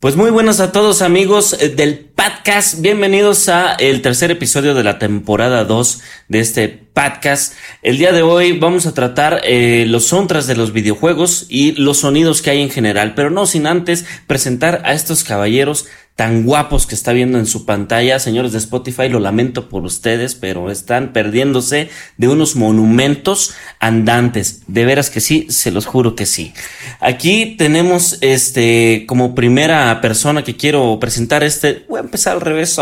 [0.00, 2.80] Pues muy buenas a todos amigos eh, del podcast.
[2.80, 7.52] Bienvenidos a el tercer episodio de la temporada 2 de este podcast.
[7.82, 11.98] El día de hoy vamos a tratar eh, los soundtracks de los videojuegos y los
[11.98, 15.84] sonidos que hay en general, pero no sin antes presentar a estos caballeros
[16.20, 18.18] tan guapos que está viendo en su pantalla.
[18.18, 24.60] Señores de Spotify, lo lamento por ustedes, pero están perdiéndose de unos monumentos andantes.
[24.66, 26.52] De veras que sí, se los juro que sí.
[27.00, 31.86] Aquí tenemos este como primera persona que quiero presentar este.
[31.88, 32.78] Voy a empezar al revés.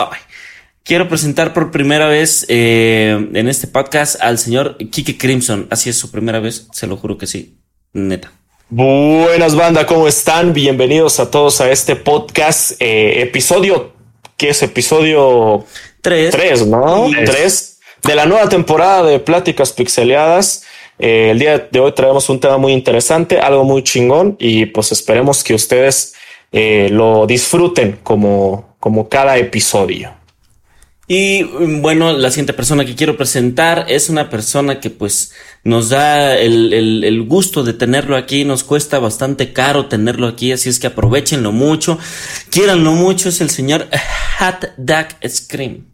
[0.82, 5.68] Quiero presentar por primera vez eh, en este podcast al señor Kike Crimson.
[5.70, 7.56] Así es su primera vez, se lo juro que sí.
[7.92, 8.32] Neta.
[8.70, 10.52] Buenas banda, ¿cómo están?
[10.52, 13.92] Bienvenidos a todos a este podcast, eh, episodio,
[14.36, 15.64] ¿qué es episodio
[16.02, 16.30] 3?
[16.30, 17.06] 3, ¿no?
[17.10, 20.66] 3 de la nueva temporada de Pláticas Pixeleadas.
[20.98, 24.92] Eh, el día de hoy traemos un tema muy interesante, algo muy chingón y pues
[24.92, 26.12] esperemos que ustedes
[26.52, 30.17] eh, lo disfruten como, como cada episodio.
[31.10, 31.42] Y
[31.80, 35.32] bueno, la siguiente persona que quiero presentar es una persona que pues
[35.64, 40.52] nos da el, el, el, gusto de tenerlo aquí, nos cuesta bastante caro tenerlo aquí,
[40.52, 41.98] así es que aprovechenlo mucho,
[42.50, 43.88] quieranlo mucho, es el señor
[44.38, 45.86] Hat Duck Scream.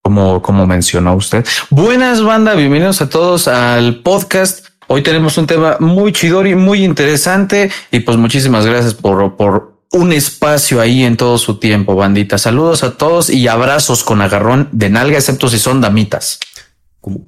[0.00, 1.44] Como, como mencionó usted.
[1.68, 4.64] Buenas banda, bienvenidos a todos al podcast.
[4.86, 10.12] Hoy tenemos un tema muy chidori, muy interesante y pues muchísimas gracias por, por un
[10.12, 12.38] espacio ahí en todo su tiempo, bandita.
[12.38, 16.38] Saludos a todos y abrazos con agarrón de nalga, excepto si son damitas.
[17.00, 17.26] ¿Cómo?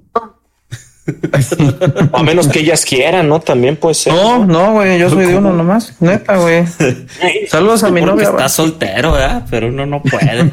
[2.12, 3.41] a menos que ellas quieran, ¿no?
[3.41, 4.12] También puede ser.
[4.12, 5.94] No, no, güey, yo soy de uno nomás.
[6.00, 6.64] Neta, güey.
[7.48, 8.28] Saludos a mi novia.
[8.28, 9.47] Está soltero, ¿verdad?
[9.50, 10.50] Pero uno no puede.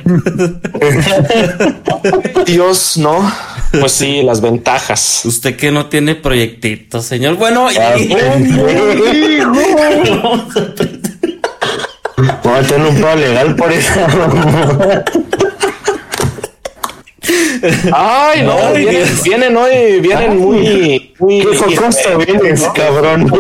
[2.46, 3.32] Dios, no.
[3.80, 5.24] Pues sí, las ventajas.
[5.26, 7.36] Usted que no tiene proyectito, señor.
[7.36, 7.78] Bueno, y...
[12.66, 13.92] Tener un pedo legal por eso.
[17.94, 21.40] Ay, no, Ay, vienen, vienen, hoy, vienen Ay, muy, muy.
[21.42, 23.32] ¿Qué focosta vienes, cabrón?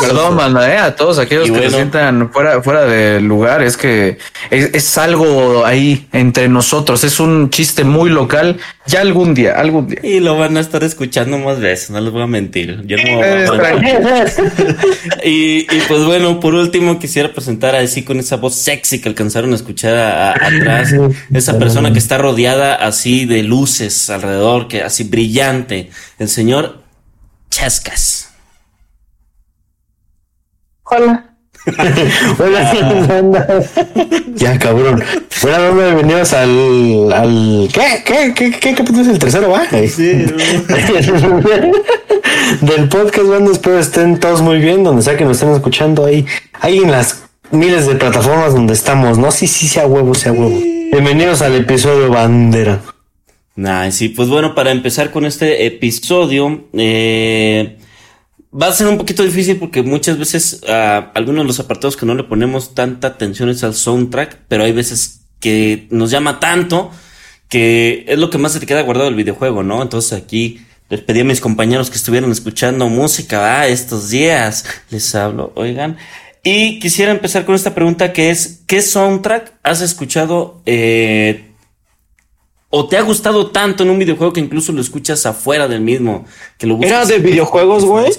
[0.00, 1.70] Perdón, manda, eh, a todos aquellos y que bueno.
[1.70, 4.18] se sientan fuera, fuera de lugar, es que
[4.50, 8.58] es, es, algo ahí entre nosotros, es un chiste muy local.
[8.88, 9.98] Ya algún día, algún día.
[10.04, 12.82] Y lo van a estar escuchando más veces, no les voy a mentir.
[12.86, 13.74] Yo no a...
[15.24, 19.52] y, y pues bueno, por último quisiera presentar así con esa voz sexy que alcanzaron
[19.52, 20.94] a escuchar a, a, atrás,
[21.34, 26.82] esa persona que está rodeada así de luces alrededor, que así brillante, el señor
[27.50, 28.30] Chascas.
[30.84, 31.36] Hola.
[32.38, 32.72] Hola,
[34.34, 35.02] ya cabrón.
[35.42, 38.04] Bueno, bienvenidos al, al ¿qué?
[38.04, 38.32] ¿Qué?
[38.34, 38.52] ¿Qué?
[38.52, 39.64] ¿Qué capítulo es el tercero, va?
[39.88, 40.12] Sí,
[42.60, 46.24] Del podcast, banda, espero estén todos muy bien, donde sea que nos estén escuchando ahí,
[46.60, 49.32] ahí en las miles de plataformas donde estamos, ¿no?
[49.32, 50.60] Sí, sí, sea huevo, sea huevo.
[50.92, 52.80] Bienvenidos al episodio Bandera.
[53.56, 57.78] Nah, sí, pues bueno, para empezar con este episodio, eh,
[58.52, 62.06] va a ser un poquito difícil porque muchas veces uh, algunos de los apartados que
[62.06, 66.90] no le ponemos tanta atención es al soundtrack, pero hay veces que nos llama tanto
[67.48, 69.82] que es lo que más se te queda guardado del videojuego, ¿no?
[69.82, 75.14] Entonces aquí les pedí a mis compañeros que estuvieran escuchando música ah, estos días, les
[75.14, 75.96] hablo, oigan.
[76.42, 81.45] Y quisiera empezar con esta pregunta que es, ¿qué soundtrack has escuchado eh,
[82.70, 86.24] o te ha gustado tanto en un videojuego que incluso lo escuchas afuera del mismo.
[86.58, 88.12] Que lo ¿Era de videojuegos, güey?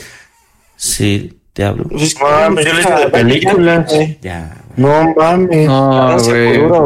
[0.76, 1.86] Sí, te hablo.
[1.86, 3.94] Pues, mames, yo le de películas.
[4.22, 4.64] Ya.
[4.76, 5.68] No mames.
[5.68, 6.18] No,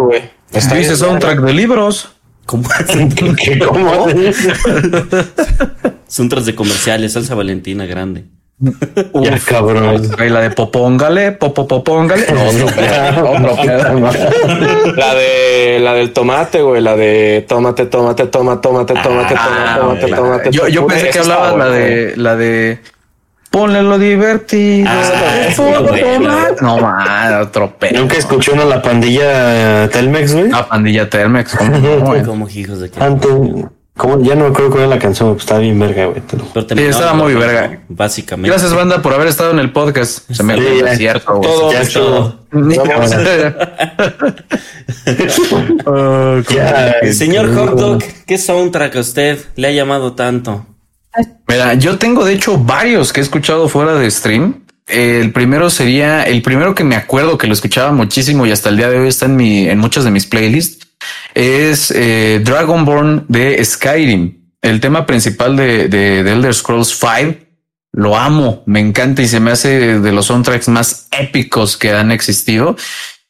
[0.05, 0.29] güey.
[0.51, 2.15] Dice soundtrack de libros.
[2.45, 2.67] ¿Cómo?
[3.37, 4.07] ¿Qué, ¿Cómo?
[6.07, 8.25] Soundtracks de comerciales, salsa valentina grande.
[8.61, 10.01] Ya, cabrón.
[10.23, 12.25] Y la de popóngale, popopopóngale.
[12.31, 14.11] No, pedo,
[14.95, 20.07] La de la del tomate, güey, la de tómate, tómate, toma, tómate, tómate, Ah, tómate,
[20.07, 20.51] la- tómate.
[20.51, 22.79] Yo, yo pensé que hablabas la de la de
[23.49, 24.89] ponle lo divertido.
[24.89, 25.49] Ah.
[26.61, 27.99] No más, otro pedo.
[27.99, 30.49] Nunca escuché uno la pandilla Telmex, güey.
[30.49, 31.55] La pandilla Telmex.
[31.55, 32.25] ¿cómo no?
[32.25, 33.03] Como hijos de que.
[33.03, 33.29] Antes,
[33.97, 34.21] ¿cómo?
[34.23, 36.21] Ya no me acuerdo cuál era la canción, pues estaba bien verga, güey.
[36.29, 36.45] Pero
[36.75, 37.79] Sí, estaba muy verga.
[37.89, 38.49] Básicamente.
[38.49, 40.29] Gracias, banda, por haber estado en el podcast.
[40.31, 41.33] Se me Sí, olvidó, es cierto.
[41.35, 41.49] güey.
[41.49, 42.41] Todo, Ya todo.
[45.85, 50.65] Ah, Ya, Señor Hot Dog, ¿qué soundtrack a usted le ha llamado tanto?
[51.47, 54.63] Mira, yo tengo de hecho varios que he escuchado fuera de stream.
[54.87, 58.77] El primero sería el primero que me acuerdo que lo escuchaba muchísimo y hasta el
[58.77, 60.80] día de hoy está en mi, en muchas de mis playlists.
[61.33, 64.53] Es eh, Dragonborn de Skyrim.
[64.61, 67.51] El tema principal de, de, de Elder Scrolls 5.
[67.93, 72.11] Lo amo, me encanta y se me hace de los soundtracks más épicos que han
[72.11, 72.77] existido.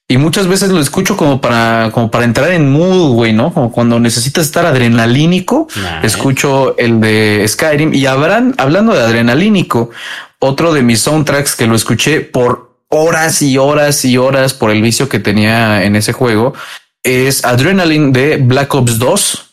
[0.07, 3.53] y muchas veces lo escucho como para, como para entrar en mood, güey, ¿no?
[3.53, 5.67] Como cuando necesitas estar adrenalínico,
[6.03, 9.89] escucho el de Skyrim y habrán, hablando de adrenalínico,
[10.37, 14.81] otro de mis soundtracks que lo escuché por horas y horas y horas por el
[14.81, 16.53] vicio que tenía en ese juego
[17.03, 19.51] es Adrenaline de Black Ops 2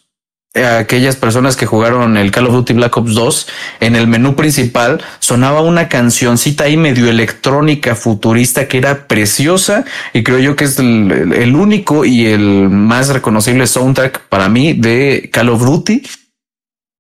[0.55, 3.47] aquellas personas que jugaron el Call of Duty Black Ops 2,
[3.81, 10.23] en el menú principal sonaba una cancioncita ahí medio electrónica futurista que era preciosa y
[10.23, 15.51] creo yo que es el, único y el más reconocible soundtrack para mí de Call
[15.51, 16.03] of Duty.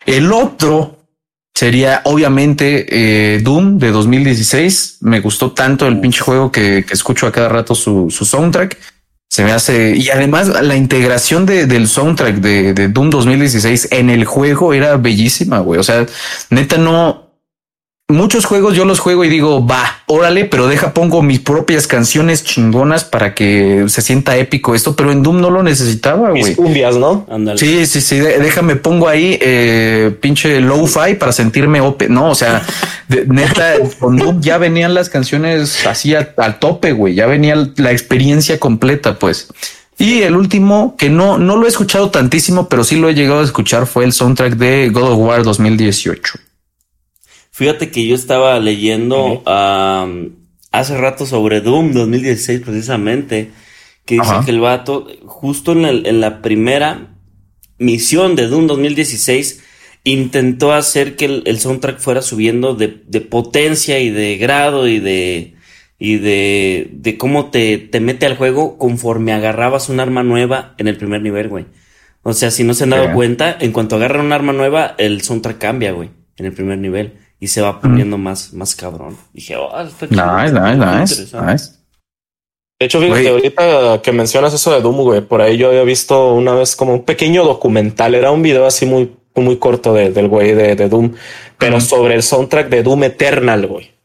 [0.06, 0.96] El otro
[1.54, 4.98] sería obviamente eh, Doom de 2016.
[5.00, 8.78] Me gustó tanto el pinche juego que, escucho a cada rato su, su soundtrack.
[9.28, 14.10] Se me hace, y además la integración de, del soundtrack de, de Doom 2016 en
[14.10, 15.78] el juego era bellísima, güey.
[15.78, 16.06] O sea,
[16.50, 17.27] neta no,
[18.10, 22.42] muchos juegos yo los juego y digo, va, órale, pero deja, pongo mis propias canciones
[22.42, 26.54] chingonas para que se sienta épico esto, pero en Doom no lo necesitaba, güey.
[26.54, 27.26] cumbias, ¿no?
[27.56, 32.62] Sí, sí, sí, déjame, pongo ahí eh, pinche lo-fi para sentirme OP, no, o sea,
[33.26, 38.58] neta, con Doom ya venían las canciones así al tope, güey, ya venía la experiencia
[38.58, 39.48] completa, pues.
[39.98, 43.40] Y el último, que no, no lo he escuchado tantísimo, pero sí lo he llegado
[43.40, 46.47] a escuchar, fue el soundtrack de God of War 2018.
[47.58, 53.50] Fíjate que yo estaba leyendo hace rato sobre Doom 2016 precisamente,
[54.04, 57.16] que dice que el vato, justo en, la primera
[57.76, 59.64] misión de Doom 2016,
[60.04, 62.88] intentó hacer que el, soundtrack fuera subiendo de,
[63.22, 65.56] potencia y de grado y de
[65.98, 70.86] y de, de cómo te, te mete al juego conforme agarrabas un arma nueva en
[70.86, 71.66] el primer nivel, güey.
[72.22, 75.22] O sea, si no se han dado cuenta, en cuanto agarran un arma nueva, el
[75.22, 79.16] soundtrack cambia, güey, en el primer nivel y se va poniendo más, más cabrón.
[79.32, 81.72] Dije, oh, está nice, nice, nice,
[82.78, 86.32] De hecho, fíjate, ahorita que mencionas eso de Doom, güey, por ahí yo había visto
[86.34, 90.54] una vez como un pequeño documental, era un video así muy, muy corto del güey
[90.54, 91.14] de, de, Doom,
[91.58, 93.97] pero sobre el soundtrack de Doom Eternal, güey.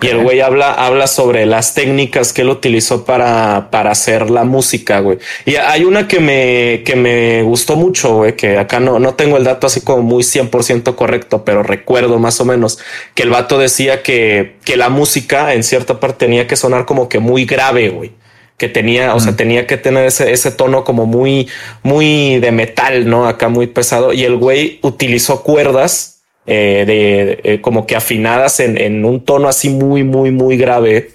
[0.00, 4.44] Y el güey habla, habla sobre las técnicas que él utilizó para, para hacer la
[4.44, 5.18] música, güey.
[5.44, 9.36] Y hay una que me, que me gustó mucho, güey, que acá no, no tengo
[9.36, 12.78] el dato así como muy 100% correcto, pero recuerdo más o menos
[13.14, 17.08] que el vato decía que, que la música en cierta parte tenía que sonar como
[17.08, 18.12] que muy grave, güey
[18.56, 21.46] que tenía, o sea, tenía que tener ese, ese tono como muy,
[21.82, 23.28] muy de metal, ¿no?
[23.28, 24.14] Acá muy pesado.
[24.14, 26.15] Y el güey utilizó cuerdas
[26.46, 31.10] eh, de eh, como que afinadas en, en, un tono así muy, muy, muy grave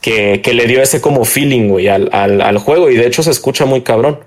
[0.00, 2.90] que, que le dio ese como feeling, güey, al, al, al, juego.
[2.90, 4.20] Y de hecho se escucha muy cabrón.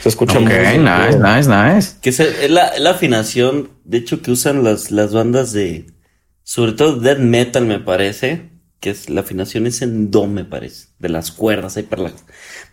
[0.00, 1.96] Se escucha muy nice, nice, nice.
[2.00, 5.86] Que es la, la, afinación, de hecho, que usan las, las bandas de,
[6.42, 8.48] sobre todo death metal, me parece,
[8.80, 12.10] que es la afinación es en do, me parece, de las cuerdas ahí para,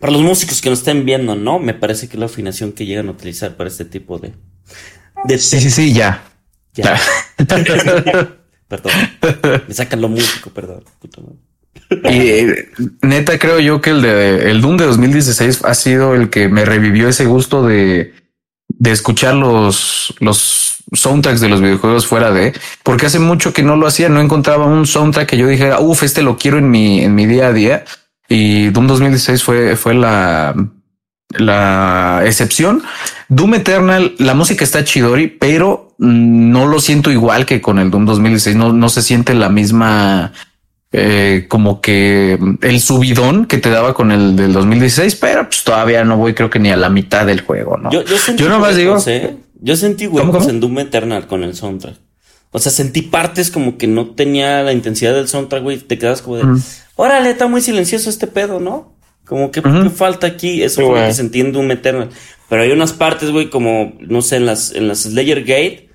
[0.00, 1.58] para los músicos que nos estén viendo, ¿no?
[1.58, 4.32] Me parece que es la afinación que llegan a utilizar para este tipo de,
[5.24, 6.29] de sí, sí, sí, ya.
[8.68, 8.92] perdón.
[9.66, 10.84] Me sacan lo músico, perdón.
[12.04, 12.68] Y eh,
[13.02, 16.64] neta creo yo que el de el Doom de 2016 ha sido el que me
[16.64, 18.14] revivió ese gusto de,
[18.68, 22.52] de escuchar los, los soundtracks de los videojuegos fuera de,
[22.82, 26.02] porque hace mucho que no lo hacía, no encontraba un soundtrack que yo dijera, uff,
[26.02, 27.84] este lo quiero en mi, en mi día a día.
[28.28, 30.54] Y Doom 2016 fue, fue la,
[31.30, 32.82] la excepción.
[33.28, 38.06] Doom Eternal, la música está chidori, pero no lo siento igual que con el Doom
[38.06, 38.56] 2016.
[38.56, 40.32] No, no se siente la misma,
[40.92, 46.02] eh, como que el subidón que te daba con el del 2016, pero pues todavía
[46.04, 47.92] no voy, creo que ni a la mitad del juego, ¿no?
[47.92, 48.44] Yo, yo, sentí
[48.76, 48.96] digo.
[49.06, 49.36] ¿eh?
[49.60, 51.96] Yo sentí huecos en Doom Eternal con el soundtrack.
[52.50, 55.76] O sea, sentí partes como que no tenía la intensidad del soundtrack, güey.
[55.78, 56.44] Te quedas como de,
[56.96, 58.96] órale, está muy silencioso este pedo, ¿no?
[59.26, 60.62] Como que ¿qué falta aquí?
[60.62, 62.08] Eso fue lo que sentí en Doom Eternal.
[62.48, 65.89] Pero hay unas partes, güey, como, no sé, en las, en las Slayer Gate,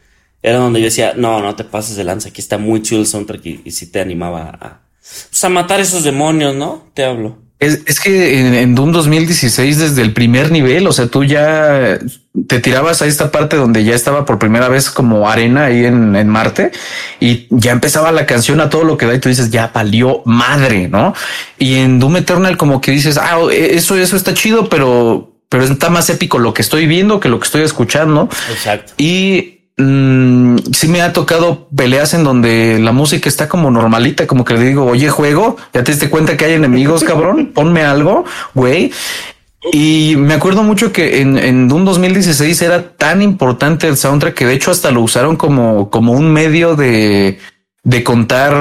[0.45, 3.07] era donde yo decía, no, no te pases de lanza, aquí está muy chido el
[3.07, 6.87] soundtrack y, y sí te animaba a, pues, a matar esos demonios, ¿no?
[6.93, 7.39] Te hablo.
[7.59, 11.97] Es, es que en, Doom 2016, desde el primer nivel, o sea, tú ya
[12.47, 16.15] te tirabas a esta parte donde ya estaba por primera vez como arena ahí en,
[16.15, 16.71] en Marte
[17.19, 20.21] y ya empezaba la canción a todo lo que da y tú dices, ya valió
[20.25, 21.15] madre, ¿no?
[21.57, 25.89] Y en Doom Eternal como que dices, ah, eso, eso está chido, pero, pero está
[25.89, 28.29] más épico lo que estoy viendo que lo que estoy escuchando.
[28.51, 28.93] Exacto.
[28.97, 34.45] Y Mm, sí me ha tocado peleas en donde la música está como normalita, como
[34.45, 38.23] que le digo, oye, juego, ya te diste cuenta que hay enemigos, cabrón, ponme algo,
[38.53, 38.91] güey.
[39.73, 44.45] Y me acuerdo mucho que en, en Doom 2016 era tan importante el soundtrack que
[44.45, 47.39] de hecho hasta lo usaron como, como un medio de,
[47.83, 48.53] de contar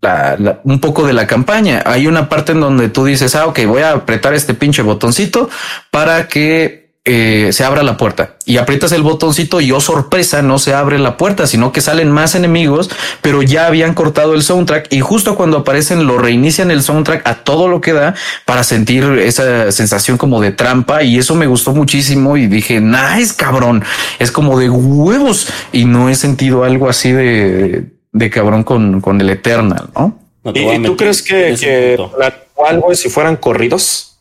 [0.00, 1.84] la- la- un poco de la campaña.
[1.86, 5.48] Hay una parte en donde tú dices, ah, ok, voy a apretar este pinche botoncito
[5.92, 10.60] para que eh, se abra la puerta y aprietas el botoncito y oh sorpresa, no
[10.60, 12.90] se abre la puerta, sino que salen más enemigos,
[13.22, 17.42] pero ya habían cortado el soundtrack y justo cuando aparecen lo reinician el soundtrack a
[17.42, 21.72] todo lo que da para sentir esa sensación como de trampa y eso me gustó
[21.72, 23.82] muchísimo y dije, nice cabrón,
[24.20, 29.20] es como de huevos y no he sentido algo así de, de cabrón con, con
[29.20, 30.18] el Eternal, ¿no?
[30.44, 31.96] No ¿Y, tú crees que, que
[32.64, 34.18] algo si fueran corridos?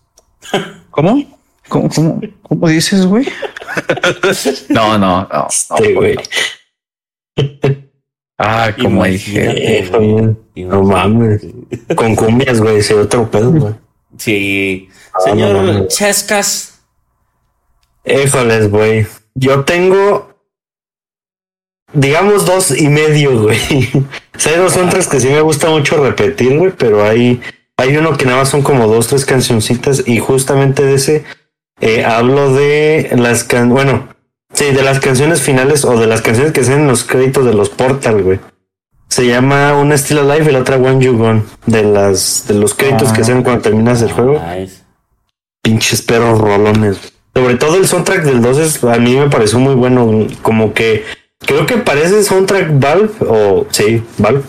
[0.90, 1.41] ¿Cómo?
[1.72, 3.25] ¿Cómo, cómo, cómo dices, güey?
[4.70, 5.28] no, no, no.
[5.32, 6.18] no, Sí, güey.
[8.38, 9.90] Ah, como dije.
[10.56, 11.48] No mames.
[11.96, 13.74] Con cumbias, güey, se otro pedo, güey.
[14.18, 14.90] Sí.
[15.13, 15.88] Ah, Señor no, no.
[15.88, 16.82] Chescas.
[18.04, 19.08] Híjoles, güey.
[19.34, 20.36] Yo tengo,
[21.94, 23.90] digamos, dos y medio, güey.
[24.36, 27.40] O sea, hay dos soundtracks que sí me gusta mucho repetir, güey, pero hay,
[27.78, 31.24] hay uno que nada más son como dos, tres cancioncitas y justamente de ese
[31.82, 33.70] eh, hablo de las can...
[33.70, 34.08] Bueno,
[34.54, 37.54] sí, de las canciones finales o de las canciones que salen en los créditos de
[37.54, 38.40] los Portal, güey.
[39.10, 41.44] Se llama una Still Alive y la otra One You Gone.
[41.66, 44.84] De las de los créditos que salen cuando terminas el juego Nice.
[45.62, 47.14] pinches perros rolones.
[47.36, 50.28] Sobre todo el soundtrack del 2 es, a mí me pareció muy bueno.
[50.42, 51.04] Como que
[51.40, 54.44] creo que parece soundtrack Valve, o sí, Valve.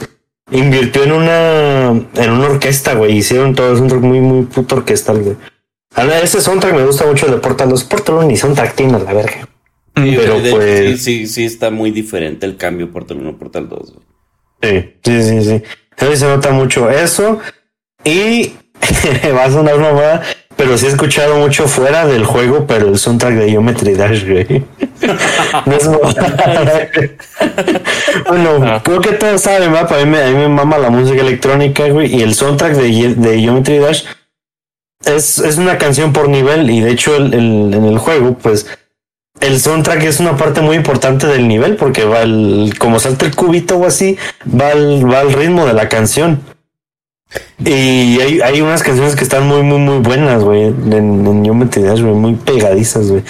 [0.51, 3.17] Invirtió en una en una orquesta, güey.
[3.17, 5.37] Hicieron todo el soundtrack muy, muy puto orquestal, güey.
[5.95, 7.85] A ver, ese soundtrack me gusta mucho el de Portal 2.
[7.85, 9.49] Portal 1 ni soundtrack tiene, la verga.
[9.97, 13.69] Sí, Pero de- pues- sí, sí, sí, está muy diferente el cambio Portal 1 Portal
[13.69, 13.93] 2.
[13.93, 14.03] güey.
[14.63, 15.63] Sí, sí, sí, sí.
[15.99, 17.39] Eso se nota mucho eso.
[18.05, 18.53] Y
[19.37, 20.23] va a sonar mamada,
[20.57, 24.65] pero sí he escuchado mucho fuera del juego, pero el soundtrack de Geometry Dash, güey.
[25.67, 26.89] No es mamada.
[28.29, 29.87] bueno, creo que todos saben, ¿va?
[29.87, 33.15] Para mí, me- a mí me mama la música electrónica, güey, y el soundtrack de,
[33.15, 34.05] de Geometry Dash
[35.04, 38.66] es, es una canción por nivel, y de hecho el- el- en el juego, pues
[39.40, 43.35] el soundtrack es una parte muy importante del nivel porque va el, como salta el
[43.35, 44.16] cubito o así,
[44.49, 46.40] va al, va al ritmo de la canción.
[47.64, 50.92] Y hay, hay unas canciones que están muy, muy, muy buenas, güey, en,
[51.26, 53.23] en Geometry güey, muy pegadizas, güey.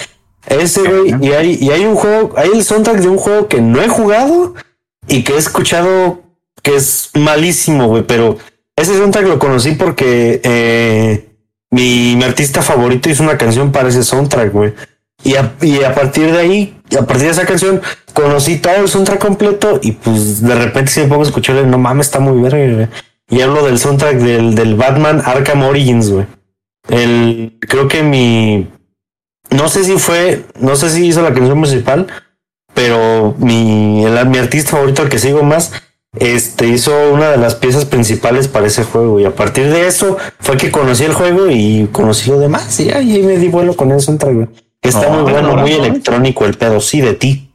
[0.45, 3.61] Ese, güey, y hay, y hay un juego, hay el soundtrack de un juego que
[3.61, 4.55] no he jugado
[5.07, 6.21] y que he escuchado
[6.61, 8.37] que es malísimo, güey, pero
[8.75, 11.29] ese soundtrack lo conocí porque eh,
[11.73, 14.73] mi, artista favorito hizo una canción para ese soundtrack, güey.
[15.23, 17.81] Y a, y a partir de ahí, a partir de esa canción,
[18.13, 21.77] conocí todo el soundtrack completo y pues de repente si me pongo a escucharle, no
[21.77, 22.87] mames, está muy verga, güey.
[23.29, 26.25] Y hablo del soundtrack del, del Batman Arkham Origins, güey.
[26.89, 28.67] El, creo que mi,
[29.49, 32.07] no sé si fue, no sé si hizo la canción principal,
[32.73, 35.71] pero mi, el- mi artista favorito, el que sigo más,
[36.19, 39.19] este hizo una de las piezas principales para ese juego.
[39.19, 42.79] Y a partir de eso fue que conocí el juego y conocí lo demás.
[42.79, 44.47] Y ahí me di vuelo con güey.
[44.81, 45.85] Que Está No, muy bueno, no, muy no.
[45.85, 47.49] electrónico el pedo, sí, de ti.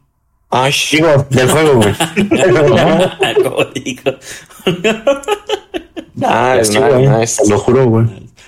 [0.51, 1.95] Ay, Digo, del juego, güey.
[3.43, 4.13] Como digo.
[6.15, 7.43] nice.
[7.43, 8.07] Te lo juro, güey.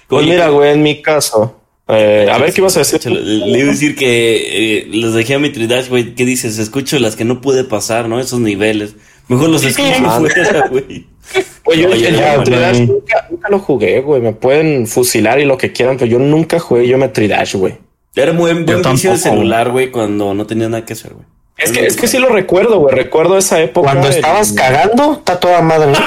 [0.08, 1.60] Pues mira, güey, en mi caso.
[1.88, 3.04] eh, a ver qué ibas a decir.
[3.06, 6.58] Le iba a decir que eh, los de Geometry Dash, güey, ¿qué dices?
[6.58, 8.18] Escucho las que no pude pasar, ¿no?
[8.18, 8.94] Esos niveles.
[9.30, 10.20] Mejor los escucho Ah.
[10.20, 11.06] fuera, güey.
[11.34, 12.64] Yo, Oye, yo ya, Geometry güey.
[12.64, 14.20] Dash nunca, nunca lo jugué, güey.
[14.20, 17.74] Me pueden fusilar y lo que quieran, pero yo nunca jugué Geometry Dash, güey.
[18.16, 21.24] Era buen, buen Yo vicio de celular, güey, cuando no tenía nada que hacer, güey.
[21.56, 22.94] Es que, es que sí lo recuerdo, güey.
[22.94, 23.90] Recuerdo esa época.
[23.92, 25.92] Cuando estabas cagando, está toda madre.
[25.92, 25.98] ¿no?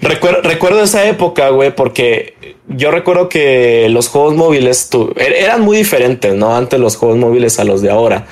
[0.00, 2.34] Recuerdo, recuerdo esa época, güey, porque
[2.68, 6.56] yo recuerdo que los juegos móviles tu- er- eran muy diferentes, ¿no?
[6.56, 8.26] Antes los juegos móviles a los de ahora.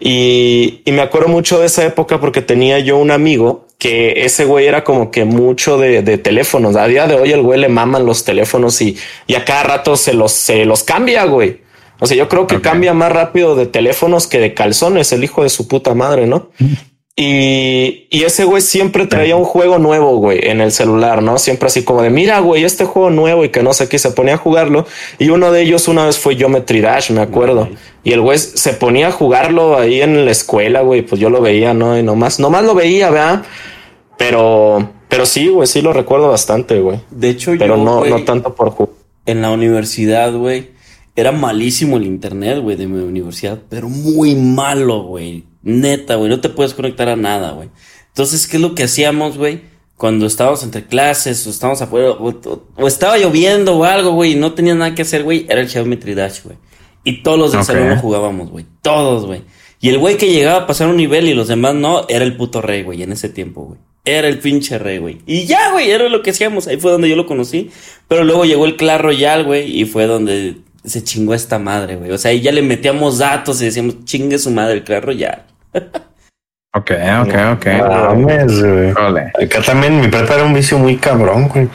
[0.00, 4.44] Y, y me acuerdo mucho de esa época porque tenía yo un amigo que ese
[4.44, 6.76] güey era como que mucho de, de teléfonos.
[6.76, 9.96] A día de hoy el güey le maman los teléfonos y, y a cada rato
[9.96, 11.60] se los, se los cambia, güey.
[11.98, 15.42] O sea, yo creo que cambia más rápido de teléfonos que de calzones, el hijo
[15.42, 16.48] de su puta madre, ¿no?
[17.22, 21.38] Y, y ese güey siempre traía un juego nuevo, güey, en el celular, ¿no?
[21.38, 24.12] Siempre así como de, mira, güey, este juego nuevo y que no sé qué, se
[24.12, 24.86] ponía a jugarlo.
[25.18, 27.68] Y uno de ellos una vez fue Geometry Dash, me acuerdo.
[28.04, 31.42] Y el güey se ponía a jugarlo ahí en la escuela, güey, pues yo lo
[31.42, 31.98] veía, ¿no?
[31.98, 33.42] Y nomás, nomás lo veía, ¿verdad?
[34.16, 37.00] Pero, pero sí, güey, sí lo recuerdo bastante, güey.
[37.10, 38.94] De hecho, Pero yo, no, no tanto por jugar.
[39.26, 40.70] en la universidad, güey,
[41.20, 45.44] era malísimo el internet, güey, de mi universidad, pero muy malo, güey.
[45.62, 47.68] Neta, güey, no te puedes conectar a nada, güey.
[48.08, 49.60] Entonces, ¿qué es lo que hacíamos, güey?
[49.96, 54.32] Cuando estábamos entre clases o estábamos afuera o, o- o estaba lloviendo o algo, güey,
[54.32, 56.56] y no tenía nada que hacer, güey, era el Geometry Dash, güey.
[57.04, 57.66] Y todos los del Ok.
[57.66, 58.64] salón jugábamos, güey.
[58.82, 59.42] Todos, güey.
[59.82, 62.36] Y el güey que llegaba a pasar un nivel y los demás no, era el
[62.36, 63.78] puto rey, güey, en ese tiempo, güey.
[64.06, 65.18] era el pinche rey, güey.
[65.26, 66.66] Y ya, güey, era lo que hacíamos.
[66.66, 67.70] Ahí fue donde yo lo conocí.
[68.08, 72.10] Pero luego llegó el Clash Royale, güey, y fue donde se chingó esta madre, güey.
[72.10, 75.42] O sea, ahí ya le metíamos datos y decíamos, chingue su madre el Clash Royale.
[76.72, 77.66] Ok, ok, ok.
[77.88, 78.90] Mames, güey.
[78.90, 81.68] Acá también mi prepa era un vicio muy cabrón, güey.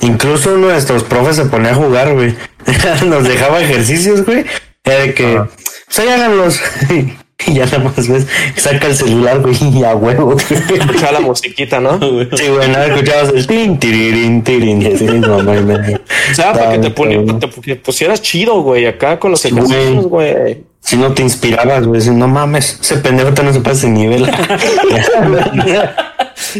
[0.00, 2.34] Incluso nuestros profes se ponían a jugar, güey.
[3.06, 4.44] Nos dejaba ejercicios, güey.
[4.84, 5.42] Era de que,
[5.86, 6.60] pues ahí háganlos.
[7.46, 8.26] y ya nada más ves,
[8.56, 10.36] saca el celular, güey, y a huevo.
[10.38, 11.98] Escuchaba la musiquita, ¿no?
[11.98, 12.28] Güey.
[12.36, 15.74] Sí, güey, nada, escuchabas el tin, tirirín, tirín, y así, no, no, no.
[15.74, 17.48] O sea, para que te, poni- Tanto.
[17.48, 20.64] te pusieras chido, güey, acá con los Sí, ejercicios, güey.
[20.80, 24.24] Si no te inspirabas, güey, si no mames, ese pendejo no se pasa ese nivel.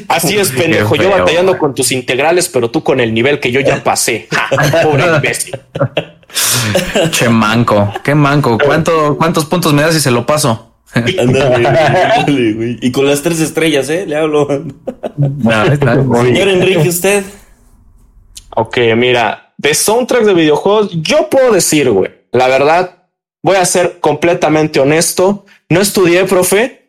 [0.09, 0.97] Así es, pendejo.
[0.97, 1.61] Yo batallando güey.
[1.61, 4.29] con tus integrales, pero tú con el nivel que yo ya pasé.
[4.31, 5.57] Ja, pobre imbécil.
[7.11, 8.59] Che manco, qué manco.
[8.59, 10.75] ¿Cuánto, ¿Cuántos puntos me das si se lo paso?
[10.95, 12.79] Ándale, ándale, güey.
[12.81, 14.07] Y con las tres estrellas, ¿eh?
[14.07, 14.49] Le hablo.
[15.17, 15.95] No, está.
[16.23, 17.25] Señor Enrique, usted.
[18.57, 23.05] Ok, mira, de soundtracks de videojuegos, yo puedo decir, güey, la verdad,
[23.43, 25.45] voy a ser completamente honesto.
[25.69, 26.88] No estudié, profe.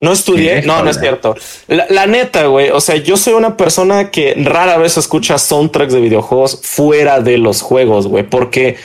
[0.00, 0.62] No estudié.
[0.62, 1.34] No, no es cierto.
[1.68, 2.70] La, la neta, güey.
[2.70, 7.38] O sea, yo soy una persona que rara vez escucha soundtracks de videojuegos fuera de
[7.38, 8.76] los juegos, güey, porque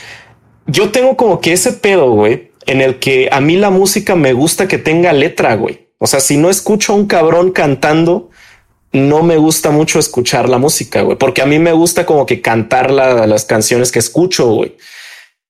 [0.67, 4.31] yo tengo como que ese pedo, güey, en el que a mí la música me
[4.33, 5.89] gusta que tenga letra, güey.
[5.97, 8.29] O sea, si no escucho a un cabrón cantando,
[8.93, 12.41] no me gusta mucho escuchar la música, güey, porque a mí me gusta como que
[12.41, 14.77] cantar la- las canciones que escucho, güey.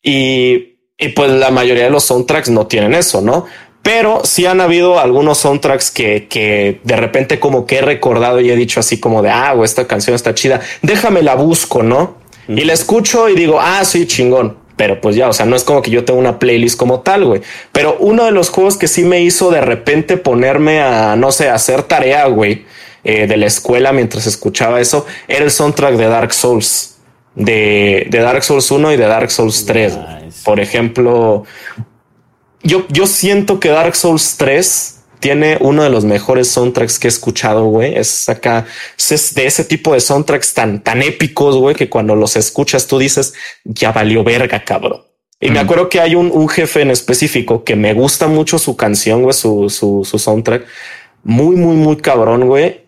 [0.02, 3.46] Y, y pues la mayoría de los soundtracks no tienen eso, ¿no?
[3.82, 8.52] Pero sí han habido algunos soundtracks que, que de repente como que he recordado y
[8.52, 12.18] he dicho así como de, ah, güey, esta canción está chida, déjame la busco, ¿no?
[12.48, 14.58] Y la escucho y digo, ah, sí, chingón.
[14.76, 17.26] Pero pues ya, o sea, no es como que yo tenga una playlist como tal,
[17.26, 17.42] güey.
[17.72, 21.50] Pero uno de los juegos que sí me hizo de repente ponerme a, no sé,
[21.50, 22.66] a hacer tarea, güey,
[23.04, 26.98] eh, de la escuela mientras escuchaba eso, era el soundtrack de Dark Souls.
[27.36, 29.96] De, de Dark Souls 1 y de Dark Souls 3.
[29.96, 30.26] güey.
[30.26, 30.42] Nice.
[30.44, 31.46] Por ejemplo,
[32.64, 37.10] yo, yo siento que Dark Souls 3 tiene uno de los mejores soundtracks que he
[37.10, 37.96] escuchado, güey.
[37.96, 38.66] Es acá,
[38.98, 42.98] es de ese tipo de soundtracks tan, tan épicos, güey, que cuando los escuchas tú
[42.98, 45.02] dices, ya valió verga, cabrón.
[45.40, 45.64] Y me Mm.
[45.66, 49.34] acuerdo que hay un, un jefe en específico que me gusta mucho su canción, güey,
[49.34, 50.66] su, su, su soundtrack.
[51.24, 52.82] Muy, muy, muy cabrón, güey.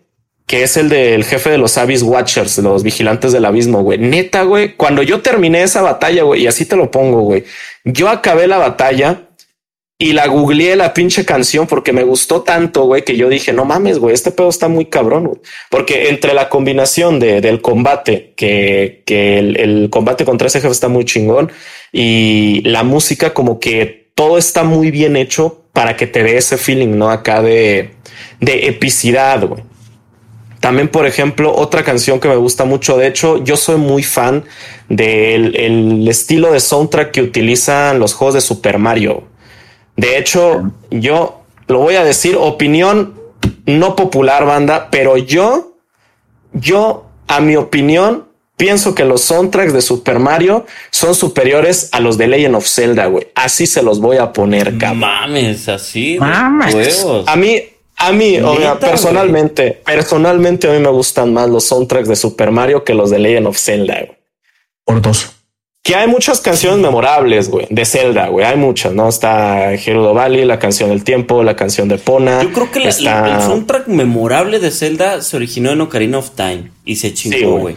[0.46, 3.98] Que es el del jefe de los Abyss Watchers, los vigilantes del abismo, güey.
[3.98, 4.76] Neta, güey.
[4.76, 7.44] Cuando yo terminé esa batalla, güey, y así te lo pongo, güey.
[7.84, 9.22] Yo acabé la batalla
[9.96, 13.64] y la googleé la pinche canción porque me gustó tanto, güey, que yo dije, no
[13.64, 15.40] mames, güey, este pedo está muy cabrón, güey.
[15.70, 20.72] Porque entre la combinación de, del combate, que, que el, el combate contra ese jefe
[20.72, 21.52] está muy chingón,
[21.92, 26.56] y la música como que todo está muy bien hecho para que te dé ese
[26.56, 27.10] feeling, ¿no?
[27.10, 27.90] Acá de,
[28.40, 29.62] de epicidad, güey.
[30.58, 34.44] También, por ejemplo, otra canción que me gusta mucho, de hecho, yo soy muy fan
[34.88, 39.33] del el estilo de soundtrack que utilizan los juegos de Super Mario.
[39.96, 43.14] De hecho, yo lo voy a decir, opinión
[43.66, 45.76] no popular, banda, pero yo,
[46.52, 48.26] yo, a mi opinión,
[48.56, 53.06] pienso que los soundtracks de Super Mario son superiores a los de Legend of Zelda,
[53.06, 53.28] güey.
[53.34, 55.00] Así se los voy a poner, cabrón.
[55.00, 56.16] Mames, así.
[56.18, 57.04] Mames.
[57.26, 57.62] A mí,
[57.96, 62.16] a mí, o sea, Neta, personalmente, personalmente a mí me gustan más los soundtracks de
[62.16, 64.18] Super Mario que los de Legend of Zelda, güey.
[64.84, 65.30] Por dos.
[65.84, 68.46] Que hay muchas canciones memorables, güey, de Zelda, güey.
[68.46, 69.06] Hay muchas, ¿no?
[69.06, 72.42] Está Gerudo Valley, la canción del tiempo, la canción de Pona.
[72.42, 76.16] Yo creo que la- está- la- el soundtrack memorable de Zelda se originó en Ocarina
[76.16, 77.60] of Time y se chingó, güey.
[77.60, 77.76] güey.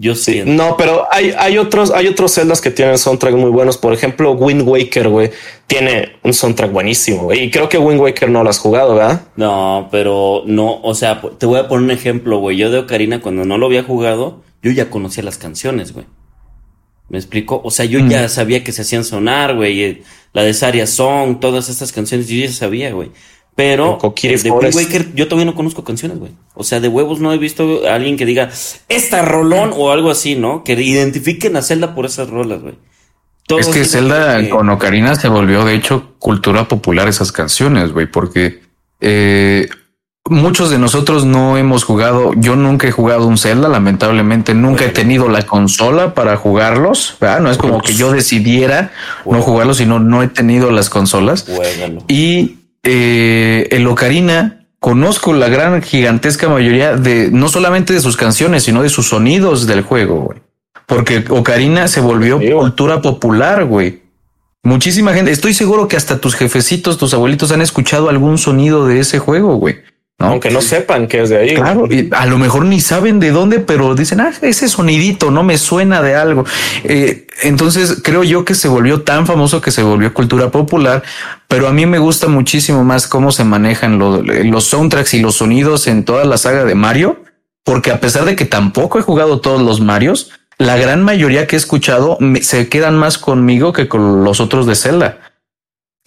[0.00, 0.52] Yo Sí, siento.
[0.52, 3.76] no, pero hay, hay otros, hay otros Zeldas que tienen soundtracks muy buenos.
[3.76, 5.32] Por ejemplo, Wind Waker, güey,
[5.66, 7.42] tiene un soundtrack buenísimo, güey.
[7.42, 9.22] Y creo que Wind Waker no lo has jugado, ¿verdad?
[9.34, 12.56] No, pero no, o sea, te voy a poner un ejemplo, güey.
[12.56, 16.06] Yo de Ocarina, cuando no lo había jugado, yo ya conocía las canciones, güey.
[17.08, 17.60] ¿Me explico?
[17.64, 18.08] O sea, yo Mm.
[18.10, 19.82] ya sabía que se hacían sonar, güey.
[19.82, 20.02] eh,
[20.34, 23.10] La de Saria Song, todas estas canciones, yo ya sabía, güey.
[23.56, 24.74] Pero el de Wind.
[24.74, 26.32] Waker, yo todavía no conozco canciones, güey.
[26.54, 28.50] O sea, de huevos no he visto a alguien que diga,
[28.88, 30.62] esta rolón o algo así, ¿no?
[30.62, 32.74] Que identifiquen a Zelda por esas rolas, güey.
[33.58, 38.06] Es que Zelda que- con Ocarina se volvió, de hecho, cultura popular esas canciones, güey,
[38.06, 38.60] porque
[39.00, 39.68] eh,
[40.28, 42.32] muchos de nosotros no hemos jugado.
[42.36, 47.16] Yo nunca he jugado un Zelda, lamentablemente, nunca he tenido la consola para jugarlos.
[47.20, 47.40] ¿verdad?
[47.40, 48.92] No es como que yo decidiera
[49.24, 51.46] no jugarlos, sino no he tenido las consolas.
[52.08, 58.62] Y eh, el Ocarina conozco la gran gigantesca mayoría de no solamente de sus canciones,
[58.62, 60.38] sino de sus sonidos del juego, güey.
[60.86, 64.02] Porque Ocarina se volvió cultura popular, güey.
[64.62, 69.00] Muchísima gente, estoy seguro que hasta tus jefecitos, tus abuelitos han escuchado algún sonido de
[69.00, 69.76] ese juego, güey.
[70.20, 71.54] Aunque no sepan que es de ahí.
[71.54, 75.44] Claro, y a lo mejor ni saben de dónde, pero dicen, ah, ese sonidito no
[75.44, 76.44] me suena de algo.
[76.82, 81.04] Eh, entonces creo yo que se volvió tan famoso que se volvió cultura popular,
[81.46, 85.86] pero a mí me gusta muchísimo más cómo se manejan los soundtracks y los sonidos
[85.86, 87.22] en toda la saga de Mario,
[87.62, 91.54] porque a pesar de que tampoco he jugado todos los Marios, la gran mayoría que
[91.54, 95.27] he escuchado se quedan más conmigo que con los otros de Zelda.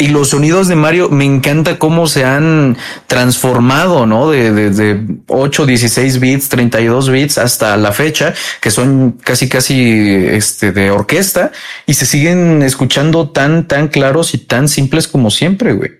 [0.01, 4.31] Y los sonidos de Mario, me encanta cómo se han transformado, ¿no?
[4.31, 10.71] De, de, 8, 16 bits, 32 bits hasta la fecha, que son casi, casi este,
[10.71, 11.51] de orquesta
[11.85, 15.91] y se siguen escuchando tan, tan claros y tan simples como siempre, güey.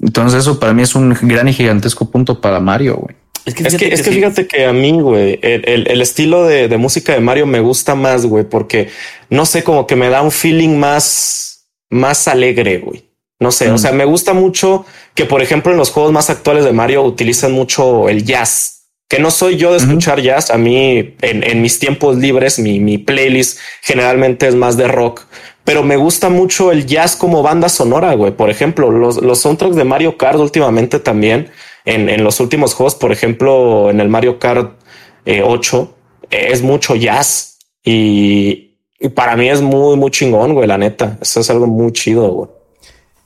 [0.00, 3.14] Entonces eso para mí es un gran y gigantesco punto para Mario, güey.
[3.44, 7.12] Es que, es que, fíjate que a mí, güey, el, el, estilo de, de música
[7.12, 8.88] de Mario me gusta más, güey, porque
[9.30, 13.11] no sé, como que me da un feeling más, más alegre, güey.
[13.42, 16.64] No sé, o sea, me gusta mucho que, por ejemplo, en los juegos más actuales
[16.64, 20.52] de Mario utilizan mucho el jazz, que no soy yo de escuchar jazz.
[20.52, 25.22] A mí, en, mis tiempos libres, mi, playlist generalmente es más de rock,
[25.64, 28.30] pero me gusta mucho el jazz como banda sonora, güey.
[28.30, 31.50] Por ejemplo, los, los soundtracks de Mario Kart últimamente también,
[31.84, 34.80] en, los últimos juegos, por ejemplo, en el Mario Kart
[35.26, 35.96] 8,
[36.30, 41.18] eh, es mucho jazz y, y para mí es muy, muy chingón, güey, la neta.
[41.20, 42.61] Eso es algo muy chido, güey.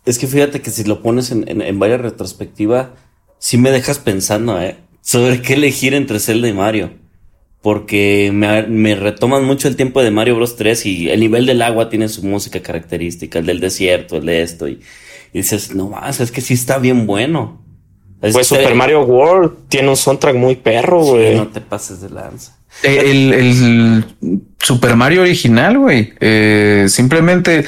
[0.07, 2.95] Es que fíjate que si lo pones en, en, en varias retrospectiva,
[3.39, 4.77] sí me dejas pensando, ¿eh?
[5.01, 6.91] Sobre qué elegir entre Zelda y Mario.
[7.61, 11.63] Porque me, me, retoman mucho el tiempo de Mario Bros 3 y el nivel del
[11.63, 14.69] agua tiene su música característica, el del desierto, el de esto.
[14.69, 14.81] Y,
[15.33, 17.65] dices, no más, es que sí está bien bueno.
[18.21, 21.35] pues Super Mario World tiene un soundtrack muy perro, güey.
[21.35, 22.56] no te pases de lanza.
[22.83, 24.05] El, el,
[24.59, 26.13] Super Mario original, güey.
[26.19, 27.65] Eh, simplemente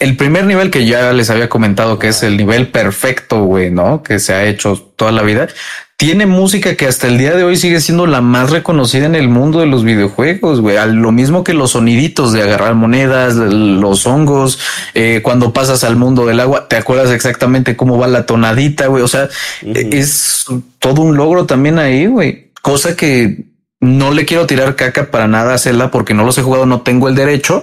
[0.00, 4.02] el, primer nivel que ya les había comentado que es el nivel perfecto, güey, ¿no?
[4.02, 5.48] Que se ha hecho toda la vida.
[5.96, 9.28] Tiene música que hasta el día de hoy sigue siendo la más reconocida en el
[9.28, 10.76] mundo de los videojuegos, güey.
[10.92, 14.58] Lo mismo que los soniditos de agarrar monedas, los hongos,
[14.94, 19.04] eh, cuando pasas al mundo del agua, te acuerdas exactamente cómo va la tonadita, güey.
[19.04, 19.28] O sea,
[19.62, 20.46] es
[20.80, 22.50] todo un logro también ahí, güey.
[22.60, 23.53] Cosa que
[23.84, 26.82] no le quiero tirar caca para nada a Zelda porque no los he jugado, no
[26.82, 27.62] tengo el derecho,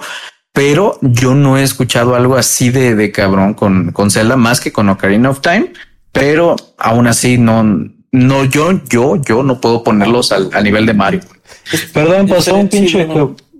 [0.54, 4.72] pero yo no he escuchado algo así de, de cabrón con, con Zelda más que
[4.72, 5.74] con Ocarina of Time,
[6.12, 7.64] pero aún así no,
[8.12, 11.22] no, yo, yo, yo no puedo ponerlos al, a nivel de Mario.
[11.94, 13.08] Perdón, pasó un pinche.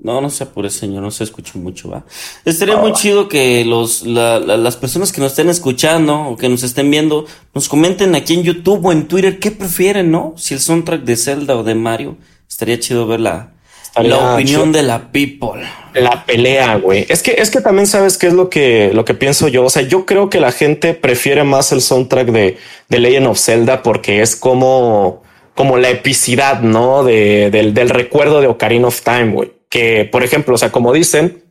[0.04, 2.04] No, no, se apure, señor, no se escucha mucho, va.
[2.44, 6.90] Estaría muy chido que los, las personas que nos estén escuchando o que nos estén
[6.90, 10.34] viendo nos comenten aquí en YouTube o en Twitter qué prefieren, ¿no?
[10.38, 12.18] Si el soundtrack de Zelda o de Mario.
[12.62, 13.54] Estaría chido ver la,
[13.96, 15.64] la opinión de la people.
[15.96, 17.08] La pelea, güey.
[17.10, 19.66] Es que, es que también sabes qué es lo que, lo que pienso yo.
[19.66, 23.40] O sea, yo creo que la gente prefiere más el soundtrack de, de Legend of
[23.40, 25.24] Zelda porque es como,
[25.56, 27.04] como la epicidad, ¿no?
[27.04, 29.52] De, del, del recuerdo de Ocarina of Time, güey.
[29.68, 31.44] Que, por ejemplo, o sea, como dicen,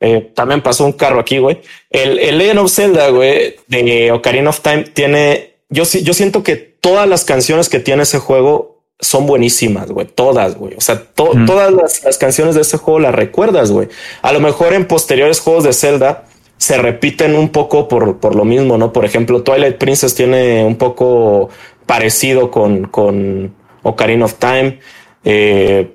[0.00, 1.62] eh, también pasó un carro aquí, güey.
[1.88, 6.56] El, el Legend of Zelda, güey, de Ocarina of Time tiene, yo, yo siento que
[6.56, 10.06] todas las canciones que tiene ese juego son buenísimas, güey.
[10.06, 10.74] Todas, güey.
[10.76, 13.88] O sea, todas las, canciones de ese juego las recuerdas, güey.
[14.22, 16.24] A lo mejor en posteriores juegos de Zelda
[16.56, 18.92] se repiten un poco por, por lo mismo, ¿no?
[18.92, 21.48] Por ejemplo, Twilight Princess tiene un poco
[21.86, 24.80] parecido con, con Ocarina of Time.
[25.24, 25.94] Eh,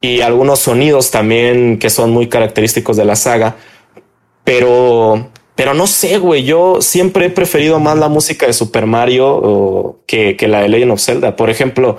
[0.00, 3.56] y algunos sonidos también que son muy característicos de la saga.
[4.42, 6.42] Pero, pero no sé, güey.
[6.42, 10.92] Yo siempre he preferido más la música de Super Mario que, que la de Legend
[10.92, 11.36] of Zelda.
[11.36, 11.98] Por ejemplo,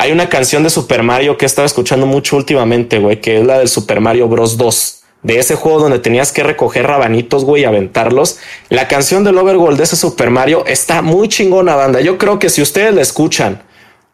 [0.00, 3.46] hay una canción de Super Mario que he estado escuchando mucho últimamente, güey, que es
[3.46, 4.56] la del Super Mario Bros.
[4.56, 4.96] 2.
[5.22, 8.38] De ese juego donde tenías que recoger rabanitos, güey, y aventarlos.
[8.70, 12.00] La canción del Overworld de ese Super Mario está muy chingona, banda.
[12.00, 13.62] Yo creo que si ustedes la escuchan,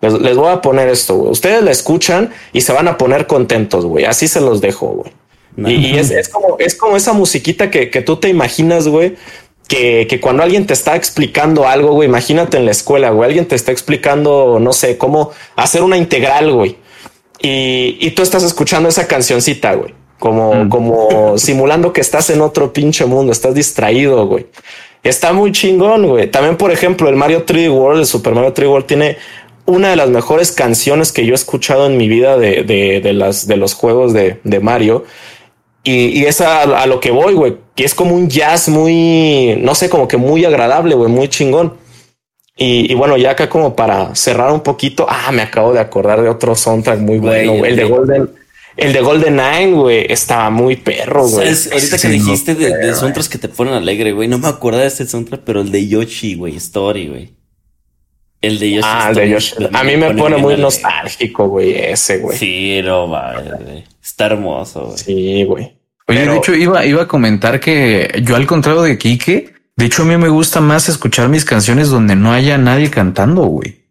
[0.01, 1.31] les, voy a poner esto, güey.
[1.31, 4.07] Ustedes la escuchan y se van a poner contentos, güey.
[4.07, 5.12] Así se los dejo, güey.
[5.72, 9.14] Y, es, como, es como esa musiquita que, que tú te imaginas, güey,
[9.68, 13.46] que, que, cuando alguien te está explicando algo, güey, imagínate en la escuela, güey, alguien
[13.46, 16.76] te está explicando, no sé, cómo hacer una integral, güey.
[17.40, 20.68] Y, y tú estás escuchando esa cancioncita, güey, como, mm.
[20.68, 24.46] como simulando que estás en otro pinche mundo, estás distraído, güey.
[25.02, 26.29] Está muy chingón, güey.
[26.31, 29.18] También, por ejemplo, el Mario 3D World, el Super Mario 3D World tiene
[29.66, 33.12] una de las mejores canciones que yo he escuchado en mi vida de, de, de
[33.12, 35.05] las, de los juegos de, de Mario.
[35.85, 39.75] Y, y es a, lo que voy, güey, que es como un jazz muy, no
[39.75, 41.75] sé, como que muy agradable, güey, muy chingón.
[42.59, 46.31] Y, bueno, ya acá como para cerrar un poquito, ah, me acabo de acordar de
[46.31, 48.31] otro soundtrack muy bueno, el de Golden.
[48.79, 51.49] El de Golden Nine, güey, estaba muy perro, güey.
[51.49, 54.87] Ahorita que dijiste de, de, soundtracks que te ponen alegre, güey, no me acuerdo de
[54.87, 57.35] este soundtrack, pero el de Yoshi, güey, Story, güey.
[58.41, 58.89] El de Yoshi.
[58.91, 59.55] Ah, el de Yoshi.
[59.73, 62.39] A mí me pone muy nostálgico, güey, ese, güey.
[62.39, 63.85] Sí, no, madre.
[64.03, 64.99] Está hermoso, güey.
[64.99, 65.76] Sí, güey.
[66.09, 70.03] Oye, de hecho, iba, iba a comentar que yo, al contrario de Kike, de hecho,
[70.03, 73.85] a mí me gusta más escuchar mis canciones donde no haya nadie cantando, güey.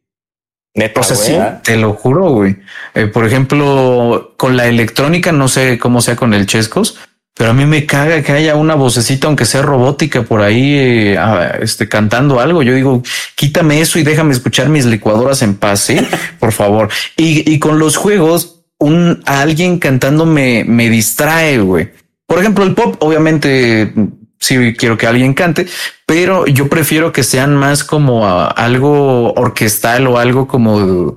[0.74, 2.58] Neta, o sea, sí, te lo juro, güey.
[2.94, 6.98] Eh, por ejemplo, con la electrónica, no sé cómo sea con el Chescos,
[7.34, 11.18] pero a mí me caga que haya una vocecita, aunque sea robótica, por ahí eh,
[11.62, 12.64] este, cantando algo.
[12.64, 13.04] Yo digo,
[13.36, 15.98] quítame eso y déjame escuchar mis licuadoras en paz, ¿sí?
[16.40, 16.90] por favor.
[17.16, 21.92] Y, y con los juegos, un alguien cantando me, me distrae, güey.
[22.28, 23.94] Por ejemplo, el pop, obviamente
[24.40, 25.68] sí quiero que alguien cante,
[26.06, 31.16] pero yo prefiero que sean más como algo orquestal o algo como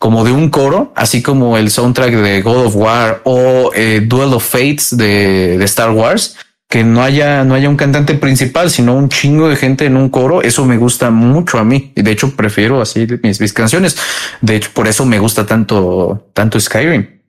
[0.00, 4.32] como de un coro, así como el soundtrack de God of War o eh, Duel
[4.32, 6.38] of Fates de, de, Star Wars,
[6.70, 10.08] que no haya, no haya un cantante principal, sino un chingo de gente en un
[10.08, 10.40] coro.
[10.40, 11.92] Eso me gusta mucho a mí.
[11.94, 13.98] Y de hecho prefiero así mis, mis canciones.
[14.40, 17.19] De hecho, por eso me gusta tanto, tanto Skyrim,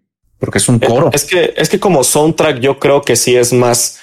[0.42, 1.12] porque es un coro.
[1.14, 4.00] Es que, es que como soundtrack yo creo que sí es más,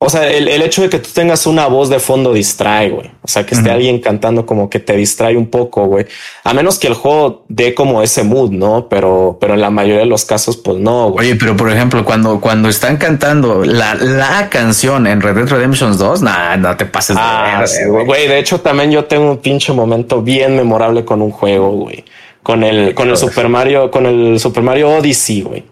[0.00, 3.10] o sea, el, el, hecho de que tú tengas una voz de fondo distrae, güey.
[3.22, 6.06] O sea, que esté alguien cantando como que te distrae un poco, güey.
[6.44, 8.88] A menos que el juego dé como ese mood, ¿no?
[8.88, 11.26] Pero, pero en la mayoría de los casos, pues no, güey.
[11.26, 15.98] Oye, pero por ejemplo, cuando, cuando están cantando la, la canción en Red Dead Redemption
[15.98, 18.28] 2, nada, no te pases ah, de güey.
[18.28, 22.04] De hecho, también yo tengo un pinche momento bien memorable con un juego, güey.
[22.44, 25.64] Con el, con el Super Mario, con el Super Mario Odyssey, güey.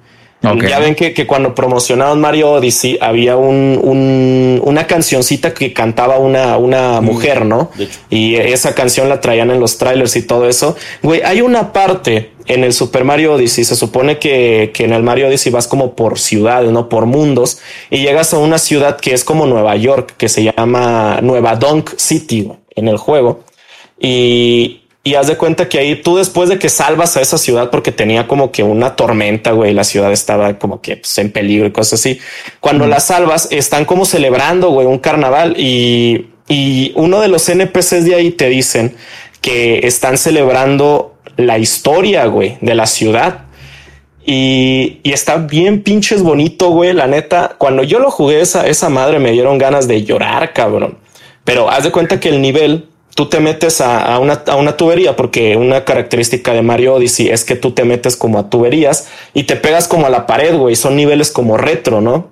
[0.43, 6.19] Ya ven que, que, cuando promocionaron Mario Odyssey había un, un, una cancioncita que cantaba
[6.19, 7.71] una, una mm, mujer, ¿no?
[8.11, 10.77] Y esa canción la traían en los trailers y todo eso.
[11.03, 15.03] Güey, hay una parte en el Super Mario Odyssey, se supone que, que en el
[15.03, 16.89] Mario Odyssey vas como por ciudades, ¿no?
[16.89, 17.59] Por mundos,
[17.91, 21.97] y llegas a una ciudad que es como Nueva York, que se llama Nueva Donk
[21.97, 23.41] City en el juego.
[23.99, 27.71] Y, y haz de cuenta que ahí tú después de que salvas a esa ciudad
[27.71, 31.69] porque tenía como que una tormenta, güey, la ciudad estaba como que pues, en peligro
[31.69, 32.19] y cosas así.
[32.59, 38.05] Cuando la salvas, están como celebrando, güey, un carnaval y, y uno de los NPCs
[38.05, 38.97] de ahí te dicen
[39.41, 43.45] que están celebrando la historia, güey, de la ciudad.
[44.25, 46.93] Y, y, está bien pinches bonito, güey.
[46.95, 50.99] La neta, cuando yo lo jugué, esa, esa madre me dieron ganas de llorar, cabrón.
[51.45, 55.17] Pero haz de cuenta que el nivel tú te metes a, una, a, una, tubería,
[55.17, 59.45] porque una característica de Mario Odyssey es que tú te metes como a tuberías y
[59.45, 60.77] te pegas como a la pared, güey.
[60.77, 62.29] Son niveles como retro, ¿no?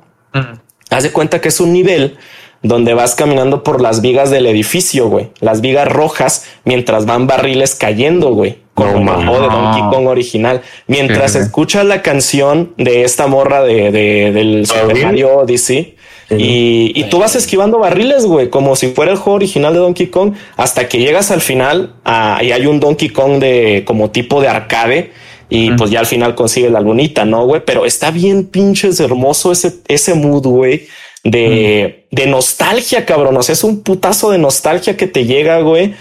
[0.90, 2.18] Haz de cuenta que es un nivel
[2.62, 5.30] donde vas caminando por las vigas del edificio, güey.
[5.40, 8.58] Las vigas rojas, mientras van barriles cayendo, güey.
[8.74, 10.60] Como el juego de Donkey Kong original.
[10.86, 15.96] Mientras escuchas la canción de esta morra de, de del Super Mario Odyssey
[16.38, 20.34] y, tú vas esquivando barriles, güey, como si fuera el juego original de Donkey Kong,
[20.56, 24.48] hasta que llegas al final ah, y hay un Donkey Kong de como tipo de
[24.48, 25.12] arcade.
[25.50, 27.62] Y pues ya al final consigue la lunita, ¿no, güey?
[27.64, 30.88] Pero está bien pinches hermoso ese, ese mood, güey,
[31.22, 33.36] de, de nostalgia, cabrón.
[33.36, 35.94] O sea, es un putazo de nostalgia que te llega, güey,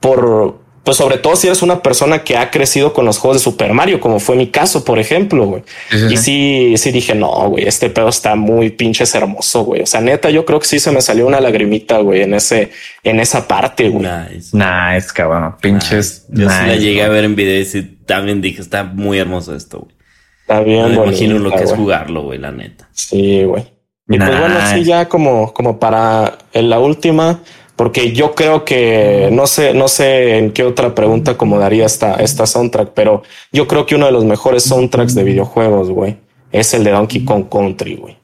[0.00, 3.44] por, pues sobre todo si eres una persona que ha crecido con los juegos de
[3.44, 5.62] Super Mario, como fue mi caso, por ejemplo, güey.
[6.10, 9.82] y sí, sí dije, no, güey, este pedo está muy pinches hermoso, güey.
[9.82, 12.70] O sea, neta, yo creo que sí se me salió una lagrimita, güey, en ese,
[13.02, 14.06] en esa parte, güey.
[14.06, 14.56] Nice.
[14.56, 15.56] Nice, cabrón.
[15.60, 16.26] Pinches.
[16.28, 19.80] Yo sí la llegué a ver en video y también dije, está muy hermoso esto,
[19.80, 19.94] güey.
[20.40, 22.88] Está bien, Me imagino lo que es jugarlo, güey, la neta.
[22.92, 23.64] Sí, güey.
[24.08, 27.42] Y pues bueno, sí, ya como, como para en la última,
[27.78, 32.44] porque yo creo que no sé, no sé en qué otra pregunta acomodaría esta, esta
[32.44, 36.16] soundtrack, pero yo creo que uno de los mejores soundtracks de videojuegos, güey,
[36.50, 38.16] es el de Donkey Kong Country, güey.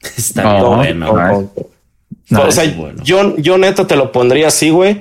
[0.16, 1.50] Está bueno.
[2.30, 5.00] o sea, yo, yo neta te lo pondría así, güey.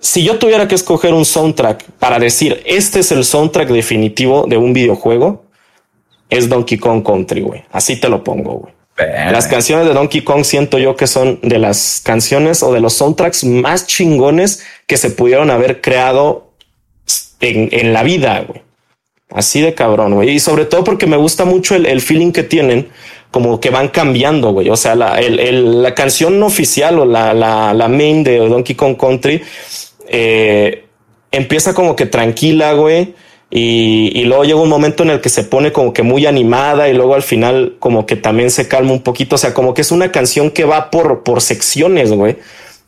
[0.00, 4.58] Si yo tuviera que escoger un soundtrack para decir este es el soundtrack definitivo de
[4.58, 5.46] un videojuego,
[6.28, 7.64] es Donkey Kong Country, güey.
[7.72, 8.77] Así te lo pongo, güey.
[8.98, 12.94] Las canciones de Donkey Kong siento yo que son de las canciones o de los
[12.94, 16.50] soundtracks más chingones que se pudieron haber creado
[17.40, 18.62] en, la vida, güey.
[19.30, 20.30] Así de cabrón, güey.
[20.30, 22.88] Y sobre todo porque me gusta mucho el, feeling que tienen,
[23.30, 24.68] como que van cambiando, güey.
[24.68, 29.42] O sea, la, la canción oficial o la, la, la, main de Donkey Kong Country
[30.08, 30.86] eh,
[31.30, 33.14] empieza como que tranquila, güey
[33.50, 36.92] y, luego llega un momento en el que se pone como que muy animada y
[36.92, 39.36] luego al final como que también se calma un poquito.
[39.36, 42.36] O sea, como que es una canción que va por, por secciones, güey.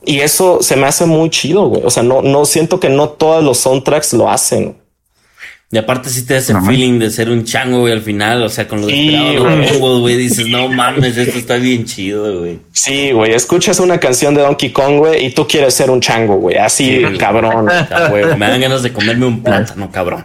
[0.04, 1.82] Y eso se me hace muy chido, güey.
[1.84, 4.76] O sea, no, no siento que no todos los soundtracks lo hacen.
[5.72, 8.42] Y aparte sí te hace No, feeling de ser un chango, güey, al final.
[8.42, 9.56] O sea, con lo Sí, desesperado güey.
[9.58, 12.58] los hongos, güey, dices, no mames, esto está bien chido, güey.
[12.72, 16.36] Sí, güey, escuchas una canción de Donkey Kong, güey, y tú quieres ser un chango,
[16.38, 17.18] güey, así, Sí.
[17.18, 17.66] cabrón.
[18.38, 20.24] Me dan ganas de comerme un plátano, cabrón.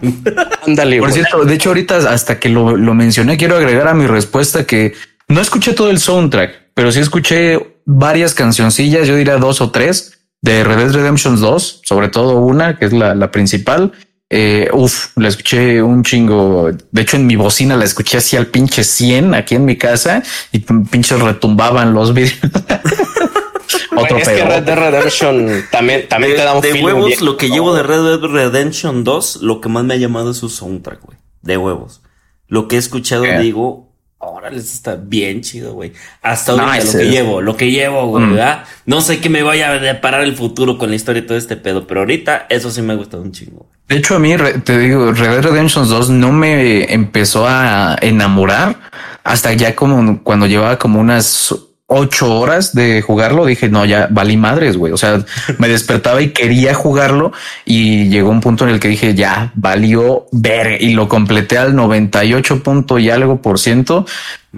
[0.65, 1.21] Ándale, Por güey.
[1.21, 4.93] cierto, de hecho, ahorita hasta que lo, lo mencioné, quiero agregar a mi respuesta que
[5.27, 10.13] no escuché todo el soundtrack, pero sí escuché varias cancioncillas, yo diría dos o tres,
[10.41, 13.91] de Red Dead Redemption 2, sobre todo una, que es la, la principal.
[14.37, 16.69] Eh, uf, la escuché un chingo.
[16.91, 20.21] De hecho, en mi bocina la escuché así al pinche 100 aquí en mi casa
[20.51, 22.11] y pinches retumbaban los.
[22.11, 22.29] Güey,
[23.95, 24.43] Otro es que.
[24.43, 27.73] Red Dead Redemption también, también De, te da un de huevos, bien- lo que llevo
[27.73, 31.17] de Red Dead Redemption 2, lo que más me ha llamado es su soundtrack, güey.
[31.41, 32.01] De huevos.
[32.47, 33.39] Lo que he escuchado, ¿Qué?
[33.39, 35.93] digo, órale, esto está bien chido, güey.
[36.21, 38.31] Hasta ahorita Nice, lo que llevo, lo que llevo, güey, Mm.
[38.31, 38.63] ¿verdad?
[38.85, 41.55] No sé qué me vaya a deparar el futuro con la historia y todo este
[41.55, 43.69] pedo, pero ahorita eso sí me ha gustado un chingo.
[43.87, 48.77] De hecho, a mí, te digo, Red Dead Redemption 2 no me empezó a enamorar
[49.23, 51.53] hasta ya como cuando llevaba como unas
[51.87, 53.45] ocho horas de jugarlo.
[53.45, 54.91] Dije, no, ya valí madres, güey.
[54.93, 55.23] O sea,
[55.59, 57.31] me despertaba y quería jugarlo
[57.65, 61.75] y llegó un punto en el que dije, ya valió ver y lo completé al
[61.75, 64.05] 98 punto y algo por ciento.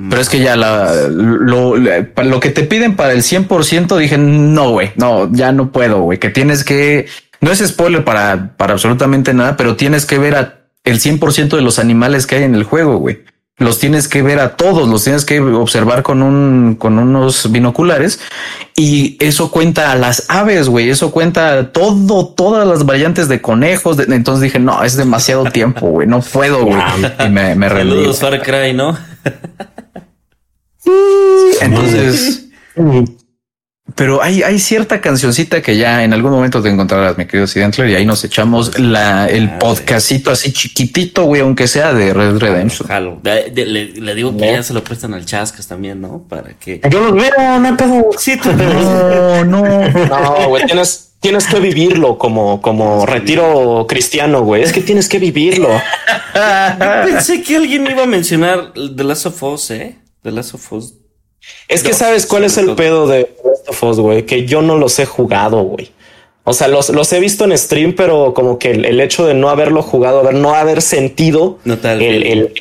[0.09, 3.97] Pero es que ya la, lo, lo que te piden para el 100 por ciento
[3.97, 7.07] dije, no, güey, no, ya no puedo, güey, que tienes que,
[7.47, 11.61] no es spoiler para, para absolutamente nada, pero tienes que ver a el 100% de
[11.61, 13.23] los animales que hay en el juego, güey.
[13.57, 18.19] Los tienes que ver a todos, los tienes que observar con un, con unos binoculares
[18.75, 20.89] y eso cuenta a las aves, güey.
[20.89, 23.95] Eso cuenta a todo, todas las variantes de conejos.
[23.97, 26.05] de- entonces dije, no, es demasiado tiempo, güey.
[26.05, 26.77] No puedo, güey.
[27.25, 27.69] Y me, me.
[27.69, 28.95] Saludos, Far Cry, ¿no?
[31.61, 32.45] Entonces,
[33.97, 37.89] pero hay, hay cierta cancioncita que ya en algún momento te encontrarás, mi querido Sidentler,
[37.89, 42.37] y ahí nos echamos la, el Ah, podcastito así chiquitito, güey, aunque sea de Red
[42.37, 42.87] Redemption.
[42.87, 43.19] Jalo.
[43.23, 46.23] De- de- le, le digo que ya se lo prestan al Chascas también, ¿no?
[46.29, 46.79] Para que.
[46.89, 48.09] Yo los veo, no hay pedo.
[48.17, 49.63] Sí, No, no.
[49.89, 54.63] No, güey, tienes, tienes que vivirlo como, como retiro cristiano, güey.
[54.63, 55.69] Es que tienes que vivirlo.
[57.05, 59.95] Pensé que alguien iba a mencionar The Last of Us, ¿eh?
[60.23, 60.93] The Last of Us.
[61.69, 62.75] Es que No, sabes cuál es el todo.
[62.75, 63.36] pedo de
[63.83, 65.89] Us, güey, que yo no los he jugado, güey.
[66.43, 69.33] O sea, los, los he visto en stream, pero como que el, el hecho de
[69.33, 72.53] no haberlo jugado, haber, no haber sentido, No el- el-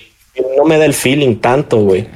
[0.57, 2.07] no me da el feeling tanto, güey.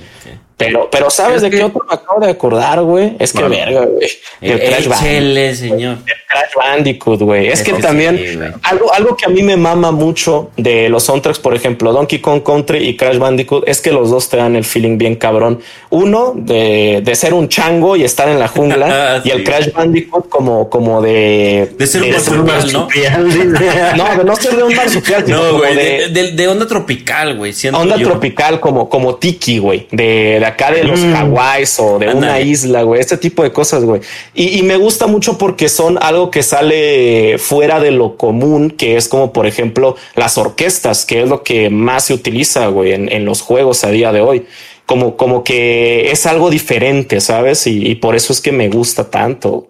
[0.61, 3.17] Pero, pero ¿sabes Es de que- qué otro me acabo de acordar, güey?
[3.19, 3.57] Es que Bueno.
[3.57, 4.09] verga, güey.
[4.43, 6.11] El Crash Bandicoot.
[6.29, 7.49] Crash güey.
[7.49, 11.55] Es que también algo, algo que a mí me mama mucho de los soundtracks, por
[11.55, 14.99] ejemplo, Donkey Kong Country y Crash Bandicoot, es que los dos te dan el feeling
[14.99, 15.61] bien cabrón.
[15.91, 19.35] Uno de, de ser un chango y estar en la jungla, y Sí.
[19.37, 22.89] el Crash Bandicoot como, como de, De ser un marsupial, ¿no?
[23.97, 25.75] no, de no ser de un marsupial, No, güey.
[26.11, 27.53] de, De, onda tropical, güey.
[27.75, 28.09] onda yo.
[28.09, 32.83] tropical, como, como tiki, güey, de, de acá de los Hawái o de una isla,
[32.83, 34.01] güey, este tipo de cosas, güey.
[34.35, 38.97] Y, y me gusta mucho porque son algo que sale fuera de lo común, que
[38.97, 43.11] es como, por ejemplo, las orquestas, que es lo que más se utiliza, güey, en,
[43.11, 44.47] en los juegos a día de hoy.
[44.87, 47.67] Como, como que es algo diferente, ¿sabes?
[47.67, 49.69] Y, y por eso es que me gusta tanto.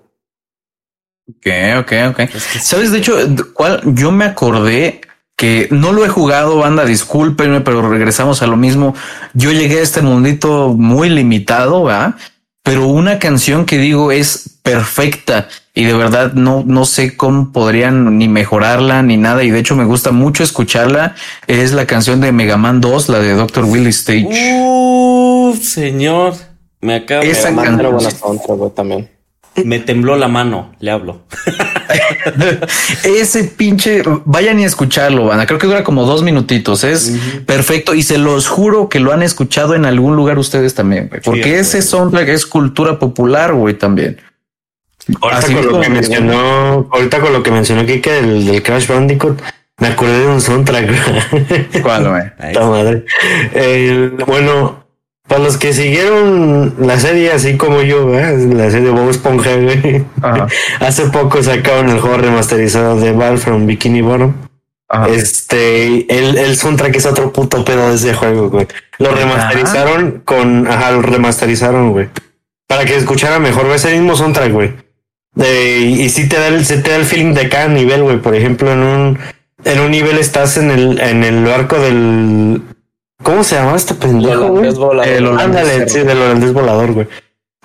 [1.29, 1.47] Ok,
[1.81, 2.31] ok, ok.
[2.61, 3.17] Sabes, de hecho,
[3.55, 5.03] cuál yo me acordé
[5.41, 8.95] que no lo he jugado, banda, discúlpenme, pero regresamos a lo mismo.
[9.33, 12.17] Yo llegué a este mundito muy limitado, ¿verdad?
[12.63, 18.19] Pero una canción que digo es perfecta y de verdad no, no sé cómo podrían
[18.19, 19.43] ni mejorarla ni nada.
[19.43, 21.15] Y de hecho me gusta mucho escucharla.
[21.47, 23.65] Es la canción de Mega Man 2, la de Dr.
[23.65, 24.29] Willy Stage.
[24.61, 26.35] Uf, señor.
[26.83, 28.11] Me acaba canción- mándale buena
[28.75, 29.09] también.
[29.65, 30.73] Me tembló la mano.
[30.81, 31.23] Le hablo.
[33.05, 35.47] Ese pinche, vayan y escucharlo, banda.
[35.47, 36.85] Creo que dura como dos minutitos.
[36.85, 37.13] Es
[37.47, 41.21] perfecto y se los juro que lo han escuchado en algún lugar ustedes también, güey.
[41.21, 41.89] Porque Sí, ese güey.
[41.89, 44.19] soundtrack es cultura popular, güey, también.
[45.21, 48.87] Ahorita Así con lo que mencionó, ahorita con lo que mencionó Kike del, del Crash
[48.87, 49.41] Bandicoot,
[49.79, 51.83] me acordé de un soundtrack.
[51.83, 52.55] ¿Cuál, güey?
[52.71, 53.05] Madre.
[53.55, 54.80] El- bueno,
[55.31, 58.37] para los que siguieron la serie así como yo, ¿eh?
[58.53, 60.05] la serie Bob Esponja, güey.
[60.21, 60.49] Ajá.
[60.81, 64.35] Hace poco sacaron el juego remasterizado de Val from Bikini Bottom.
[64.89, 65.09] Ajá.
[65.09, 68.67] Este, el, el soundtrack es otro puto pedo de ese juego, güey.
[68.99, 72.09] Lo remasterizaron con, ajá, lo remasterizaron, güey.
[72.67, 74.73] Para que escuchara mejor, güey, ese mismo soundtrack, güey.
[75.41, 78.03] Eh, y, y sí te da el, se te da el feeling de cada nivel,
[78.03, 78.19] güey.
[78.19, 79.19] Por ejemplo, en un,
[79.63, 82.63] en un nivel estás en el, en el barco del,
[83.23, 84.51] ¿cómo se llama este pendejo, güey?
[84.51, 85.13] Holandés volador.
[85.13, 85.27] El.
[85.39, 87.07] Ándale, sí, del holandés volador, güey.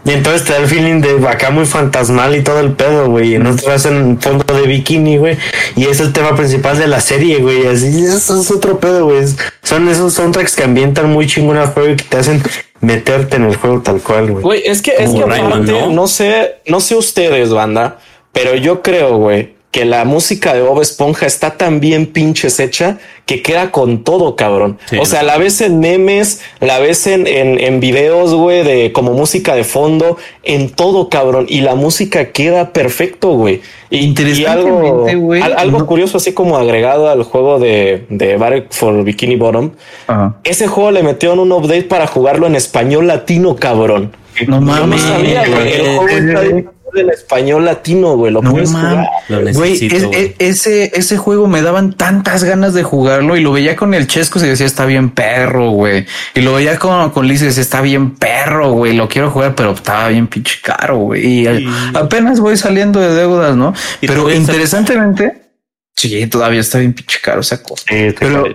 [0.05, 3.35] Y entonces te da el feeling de acá muy fantasmal y todo el pedo, güey.
[3.35, 5.35] Y no te vas en fondo de bikini, güey.
[5.75, 7.65] Y es el tema principal de la serie, güey.
[7.65, 9.25] Así eso es otro pedo, güey.
[9.63, 12.43] Son esos soundtracks que ambientan muy chingón al juego y que te hacen
[12.81, 14.43] meterte en el juego tal cual, güey.
[14.43, 15.89] Güey, es que, es que Como Rayman, aparte, ¿no?
[15.89, 16.07] ¿no?
[16.07, 17.97] sé, no sé ustedes, banda,
[18.31, 22.97] pero yo creo, güey, que la música de Bob Esponja está tan bien pinches hecha
[23.25, 24.77] que queda con todo, cabrón.
[24.89, 24.97] Sí.
[24.97, 29.11] o sea, la ves en memes, la ves en, en, en videos, güey, de como
[29.11, 31.45] música de fondo, en todo, cabrón.
[31.49, 33.59] Y la música queda perfecto, güey.
[33.89, 35.07] Y, y algo,
[35.43, 39.71] al- algo no- curioso, así como agregado al juego de, de for Bikini Bottom,
[40.45, 44.15] ese juego le metieron un update para jugarlo en español latino, cabrón.
[44.47, 45.01] No mames.
[45.01, 45.73] sabía, güey.
[45.73, 46.41] El juego está
[47.11, 48.31] español latino, güey.
[48.31, 48.89] Lo No puedes mames.
[48.91, 49.07] jugar.
[49.27, 50.35] Lo Güey, es- güey.
[50.39, 54.39] ese, ese juego me daban tantas ganas de jugarlo y lo veía con el Chesco
[54.39, 56.05] y decía está bien perro, güey.
[56.35, 58.93] Y lo veía con, con Liz y decía está bien perro, güey.
[58.93, 61.25] Lo quiero jugar, pero estaba bien pinche caro, güey.
[61.41, 61.67] Y Sí.
[61.93, 63.73] apenas voy saliendo de deudas, ¿no?
[63.99, 65.33] Pero interesantemente,
[65.97, 67.83] sí, todavía está bien pinche caro esa cosa.
[67.89, 68.45] Sí, Pero.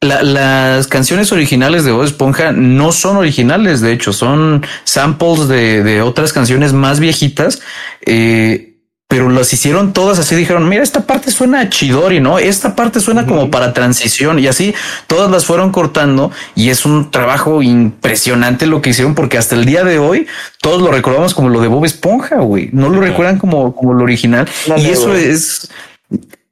[0.00, 5.82] La- las canciones originales de Bob Esponja no son originales, de hecho, son samples de,
[5.82, 7.60] de otras canciones más viejitas,
[8.06, 8.64] eh,
[9.10, 12.38] pero las hicieron todas así, dijeron, mira, esta parte suena a Chidori, ¿no?
[12.38, 14.74] Esta parte suena como para transición y así
[15.06, 19.64] todas las fueron cortando y es un trabajo impresionante lo que hicieron porque hasta el
[19.64, 20.26] día de hoy
[20.60, 24.04] todos lo recordamos como lo de Bob Esponja, güey, no lo recuerdan como, como lo
[24.04, 24.46] original
[24.76, 25.70] y eso es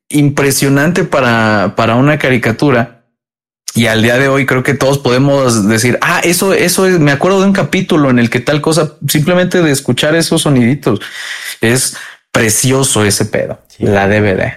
[0.09, 2.95] impresionante para, para una caricatura.
[3.77, 7.12] Y al día de hoy creo que todos podemos decir, ah, eso, eso es, me
[7.12, 11.01] acuerdo de un capítulo en el que tal cosa, simplemente de escuchar esos soniditos,
[11.61, 11.97] es
[12.33, 14.55] precioso ese pedo, la DVD.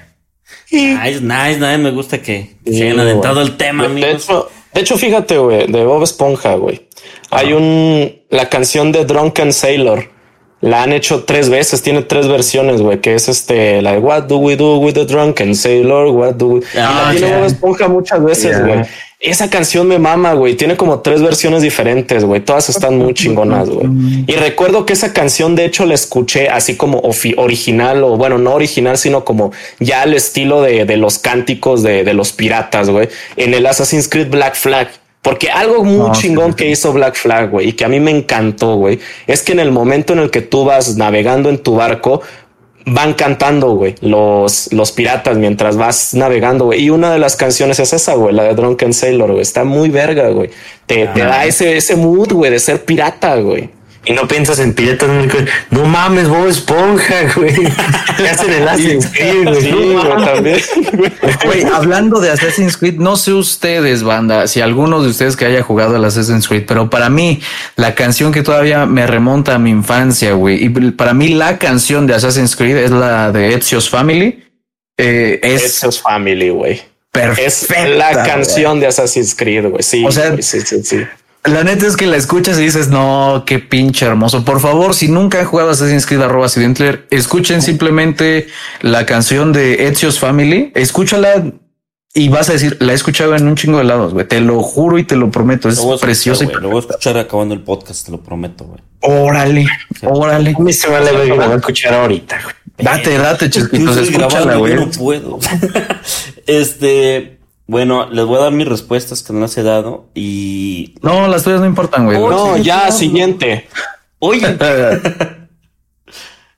[0.71, 1.77] Nice, nice, nice.
[1.79, 3.07] Me gusta que se Sí, hayan güey.
[3.09, 6.87] adentrado el tema, De- de, hecho, de hecho, fíjate, güey, de Bob Esponja, güey.
[7.31, 10.09] Hay un, la canción de Drunken Sailor.
[10.61, 14.23] La han hecho tres veces, tiene tres versiones, güey, que es este, la de What
[14.23, 16.07] do we do with the drunken sailor?
[16.07, 16.59] What do we...
[16.59, 17.37] y Ah, la tiene.
[17.37, 18.81] Bob Esponja muchas veces, güey.
[19.21, 20.55] Esa canción me mama, güey.
[20.55, 22.39] Tiene como tres versiones diferentes, güey.
[22.39, 23.89] Todas están muy chingonas, güey.
[24.27, 27.01] Y recuerdo que esa canción, de hecho, la escuché así como
[27.35, 32.05] original, o bueno, no original, sino como ya al estilo de, de los cánticos de,
[32.05, 34.89] de los piratas, güey, en el Assassin's Creed Black Flag.
[35.21, 38.11] Porque algo muy chingón sí, que hizo Black Flag, güey, y que a mí me
[38.11, 41.75] encantó, güey, es que en el momento en el que tú vas navegando en tu
[41.75, 42.21] barco,
[42.85, 46.83] van cantando, güey, los, los piratas mientras vas navegando, güey.
[46.83, 49.41] Y una de las canciones es esa, güey, la de Drunken Sailor, güey.
[49.41, 50.49] Está muy verga, güey.
[50.85, 53.69] Te, te da ese, ese mood, güey, de ser pirata, güey.
[54.05, 55.09] Y no piensas en piratas,
[55.71, 57.53] no, mames, Bob Esponja, güey.
[58.17, 59.61] ¿Qué hacen el Assassin's Creed, güey?
[59.61, 60.25] Sí, No güey, mames.
[60.33, 60.59] también.
[61.45, 65.61] Güey, hablando de Assassin's Creed, no sé ustedes, banda, si alguno de ustedes que haya
[65.63, 67.41] jugado al Assassin's Creed, pero para mí,
[67.75, 72.07] la canción que todavía me remonta a mi infancia, güey, y para mí la canción
[72.07, 74.45] de Assassin's Creed es la de Ezio's Family.
[74.97, 76.73] Eh, es es Family, güey.
[76.73, 76.81] Es
[77.11, 77.85] perfecta.
[77.87, 78.25] la güey.
[78.25, 79.83] canción de Assassin's Creed, güey.
[79.83, 81.05] Sí, O sea, güey, sí, sí, sí.
[81.45, 84.43] La neta es que la escuchas y dices, no, qué pinche hermoso.
[84.43, 88.47] Por favor, si nunca han jugado Assassin's Creed arroba Accidentler, escuchen simplemente
[88.81, 91.45] la canción de Ezio's Family, escúchala
[92.13, 94.27] y vas a decir, la he escuchado en un chingo de lados, güey.
[94.27, 96.43] Te lo juro y te lo prometo, es Lo voy a escuchar, precioso.
[96.45, 96.57] güey.
[96.57, 98.81] Lo voy a escuchar acabando el podcast, te lo prometo, güey.
[99.01, 99.65] Órale,
[100.03, 100.55] órale.
[100.57, 102.55] A mí se vale la voy a escuchar ahorita, güey.
[102.79, 104.75] Date, date, estoy escúchala, güey.
[104.75, 105.39] no puedo.
[106.47, 107.38] este,
[107.69, 111.43] bueno, les voy a dar mis respuestas que no las he dado y No, las
[111.43, 112.17] tuyas no importan, güey.
[112.17, 113.67] No, ya, siguiente.
[114.17, 114.41] oye,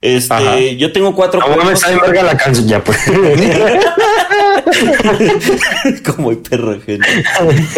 [0.01, 0.57] este, Ajá.
[0.77, 2.97] yo tengo cuatro No mames, juegos está bien verga la canción, ya pues.
[6.05, 7.05] como el perro ajeno.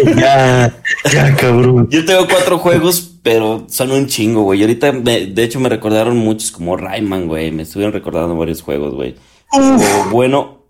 [0.16, 0.72] ya,
[1.12, 1.88] ya, cabrón.
[1.90, 4.60] Yo tengo cuatro juegos, pero son un chingo, güey.
[4.60, 7.50] Y ahorita, me- de hecho, me recordaron muchos como Rayman, güey.
[7.50, 9.16] Me estuvieron recordando varios juegos, güey.
[9.52, 10.63] O, bueno,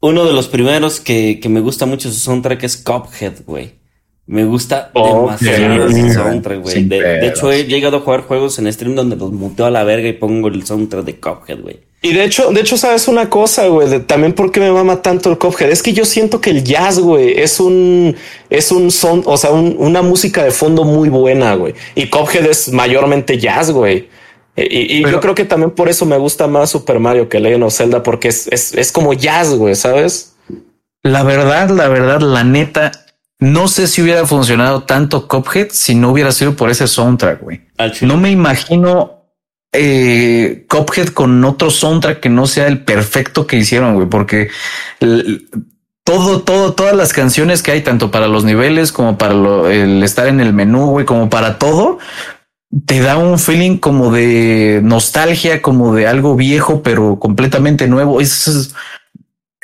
[0.00, 3.72] uno de los primeros que, que me gusta mucho su soundtrack es Cuphead, güey.
[4.28, 4.90] Me gusta
[5.20, 6.74] demasiado ese soundtrack, güey.
[6.84, 9.84] De, de hecho, he llegado a jugar juegos en stream donde los muteo a la
[9.84, 11.78] verga y pongo el soundtrack de Cuphead, güey.
[12.02, 15.30] Y de hecho, de hecho, sabes una cosa, güey, de- también porque me mama tanto
[15.30, 15.70] el Cuphead.
[15.70, 18.16] Es que yo siento que el jazz, güey, es un,
[18.50, 21.74] es un son, o sea, un- una música de fondo muy buena, güey.
[21.94, 24.08] Y Cuphead es mayormente jazz, güey.
[24.56, 27.28] E- Y, y Pero- yo creo que también por eso me gusta más Super Mario
[27.28, 30.34] que Legend of Zelda, porque es, es, es como jazz, güey, ¿sabes?
[31.02, 32.90] La verdad, la verdad, la neta,
[33.38, 37.60] no sé si hubiera funcionado tanto Cuphead si no hubiera sido por ese soundtrack, güey.
[38.06, 39.12] No me imagino
[39.72, 44.48] eh, Cuphead con otro soundtrack que no sea el perfecto que hicieron, güey, porque
[46.04, 50.02] todo, todo, todas las canciones que hay, tanto para los niveles como para lo- el
[50.02, 51.98] estar en el menú, güey, como para todo,
[52.84, 58.20] te da un feeling como de nostalgia, como de algo viejo, pero completamente nuevo.
[58.20, 58.74] Es, es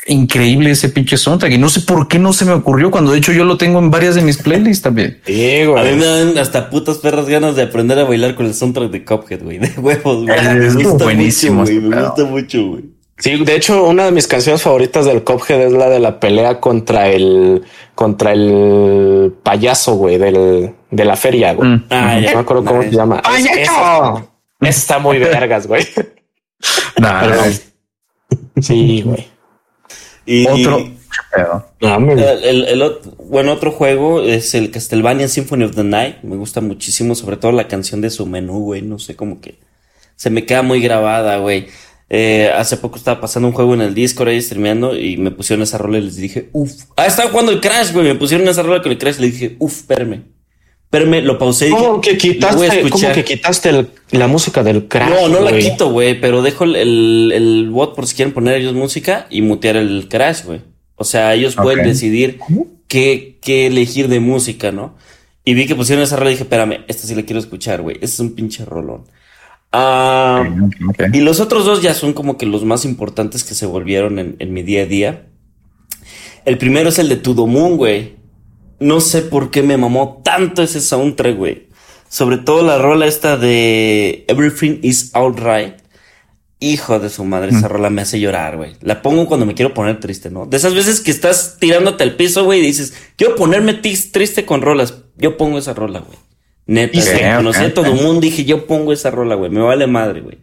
[0.06, 3.18] increíble ese pinche soundtrack y no sé por qué no se me ocurrió cuando de
[3.18, 5.20] hecho yo lo tengo en varias de mis playlists también.
[5.26, 5.96] Sí, A mí güey.
[5.96, 9.42] me dan hasta putas perras ganas de aprender a bailar con el soundtrack de Cuphead,
[9.42, 9.58] güey.
[9.58, 10.38] De huevos, güey.
[10.38, 11.78] Es Me gusta buenísimo mucho, güey.
[11.78, 12.84] ese Me gusta mucho, güey.
[13.18, 16.58] Sí, de hecho, una de mis canciones favoritas del Cuphead es la de la pelea
[16.58, 17.62] contra el
[17.94, 21.68] contra el payaso, güey, del, de la feria, güey.
[21.70, 21.84] Mm.
[21.90, 22.34] Ah, No ya.
[22.34, 23.20] me acuerdo cómo se llama.
[23.36, 24.30] Es- esa, ¡Payaso!
[24.60, 25.84] esa está muy vergas, güey.
[27.00, 27.52] Nah, Perdón.
[28.60, 29.26] Sí, güey.
[30.26, 30.78] Y, Otro.
[31.80, 36.16] No, el, el- el ot- bueno, otro juego es el Castlevania Symphony of the Night.
[36.22, 38.82] Me gusta muchísimo, sobre todo la canción de su menú, güey.
[38.82, 39.58] No sé, como que
[40.14, 41.66] se me queda muy grabada, güey.
[42.08, 45.62] Eh, hace poco estaba pasando un juego en el Discord ahí streameando y me pusieron
[45.62, 46.72] esa rola y les dije, uff.
[46.96, 48.04] Ah, estaba jugando el Crash, güey.
[48.06, 50.22] Me pusieron esa rola con el Crash y le dije, uff, espérame.
[50.92, 53.14] Espérame, lo pausé ¿Cómo que "Lo voy a quitaste, cómo escuchar".
[53.14, 55.08] que quitaste el- la música del crash?
[55.08, 58.60] No, no la quito, güey, pero dejo el, el, el bot por si quieren poner
[58.60, 60.60] ellos música y mutear el crash, güey.
[60.96, 62.38] O sea, ellos pueden decidir
[62.88, 64.94] qué, qué elegir de música, ¿no?
[65.46, 67.94] Y vi que pusieron esa rola y dije, espérame, esta sí la quiero escuchar, güey.
[67.96, 69.04] Este es un pinche rolón.
[70.90, 71.04] Ok.
[71.14, 74.36] y los otros dos ya son como que los más importantes que se volvieron en,
[74.38, 75.26] en mi día a día.
[76.44, 77.16] El primero es el de
[77.46, 78.16] Moon, güey.
[78.82, 81.68] No sé por qué me mamó tanto ese soundtrack, güey.
[82.08, 85.76] Sobre todo la rola esta de Everything is Alright.
[86.58, 88.76] Hijo de su madre, esa rola me hace llorar, güey.
[88.82, 90.46] La pongo cuando me quiero poner triste, ¿no?
[90.46, 94.62] De esas veces que estás tirándote al piso, güey, y dices, quiero ponerme triste con
[94.62, 94.94] rolas.
[95.16, 96.18] Yo pongo esa rola, güey.
[96.66, 97.36] Neta.
[97.36, 99.50] Conocí a todo el mundo, dije, yo pongo esa rola, güey.
[99.50, 100.38] Me vale madre, güey.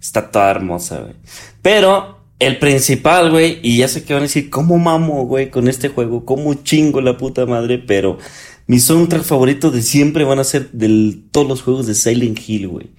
[0.00, 1.14] Está toda hermosa, güey.
[1.62, 5.68] Pero el principal, güey, y ya sé que van a decir, ¿cómo mamo, güey, con
[5.68, 6.24] este juego?
[6.24, 7.78] ¿Cómo chingo la puta madre?
[7.78, 8.18] Pero
[8.66, 12.68] mis soundtrack favoritos de siempre van a ser de todos los juegos de Silent Hill,
[12.68, 12.90] güey.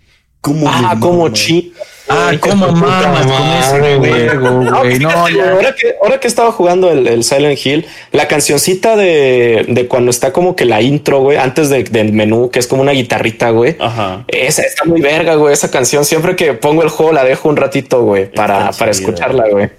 [0.44, 1.34] ¿Cómo Ah, como mama?
[1.34, 1.74] chi.
[2.10, 4.28] Ah, puta mamas con ese güey.
[4.28, 5.00] juego, güey.
[5.00, 9.88] No, ahora, que, ahora que estaba jugando el, el Silent Hill, la cancioncita de, de
[9.88, 12.92] cuando está como que la intro, güey, antes de- del menú, que es como una
[12.92, 13.78] guitarrita, güey.
[13.80, 14.26] Ajá.
[14.28, 15.54] Esa está muy verga, güey.
[15.54, 19.46] Esa canción, siempre que pongo el juego, la dejo un ratito, güey, para, para escucharla,
[19.50, 19.70] güey.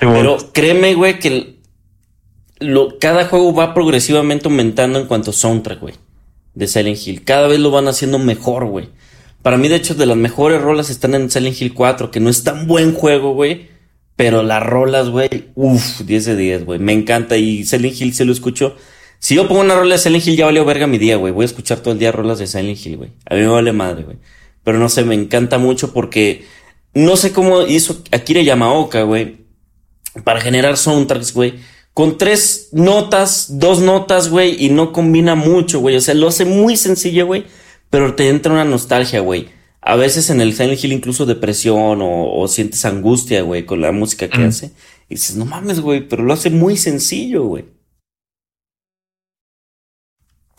[0.00, 1.56] Pero créeme, güey, que
[2.60, 5.94] lo, cada juego va progresivamente aumentando en cuanto a soundtrack, güey.
[6.54, 7.24] De Silent Hill.
[7.24, 8.88] Cada vez lo van haciendo mejor, güey.
[9.44, 12.28] Para mí, de hecho, de las mejores rolas están en Silent Hill 4, que no
[12.28, 13.68] es tan buen juego, güey.
[14.16, 16.80] Pero las rolas, güey, uff, 10 de 10, güey.
[16.80, 17.36] Me encanta.
[17.36, 18.74] Y Silent Hill se lo escucho.
[19.20, 21.32] Si yo pongo una rola de Silent Hill, ya valió verga mi día, güey.
[21.32, 23.10] Voy a escuchar todo el día rolas de Silent Hill, güey.
[23.30, 24.16] A mí me vale madre, güey.
[24.64, 26.44] Pero no sé, me encanta mucho porque
[26.92, 29.44] no sé cómo hizo Akira Yamaoka, güey
[30.22, 31.54] para generar soundtracks, güey.
[31.92, 35.96] Con tres notas, dos notas, güey, y no combina mucho, güey.
[35.96, 37.44] O sea, lo hace muy sencillo, güey,
[37.94, 39.50] pero te entra una nostalgia, güey.
[39.80, 43.92] A veces en el Silent Hill incluso depresión o, o sientes angustia, güey, con la
[43.92, 44.72] música que hace.
[45.08, 47.66] Y dices, no mames, güey, pero lo hace muy sencillo, güey.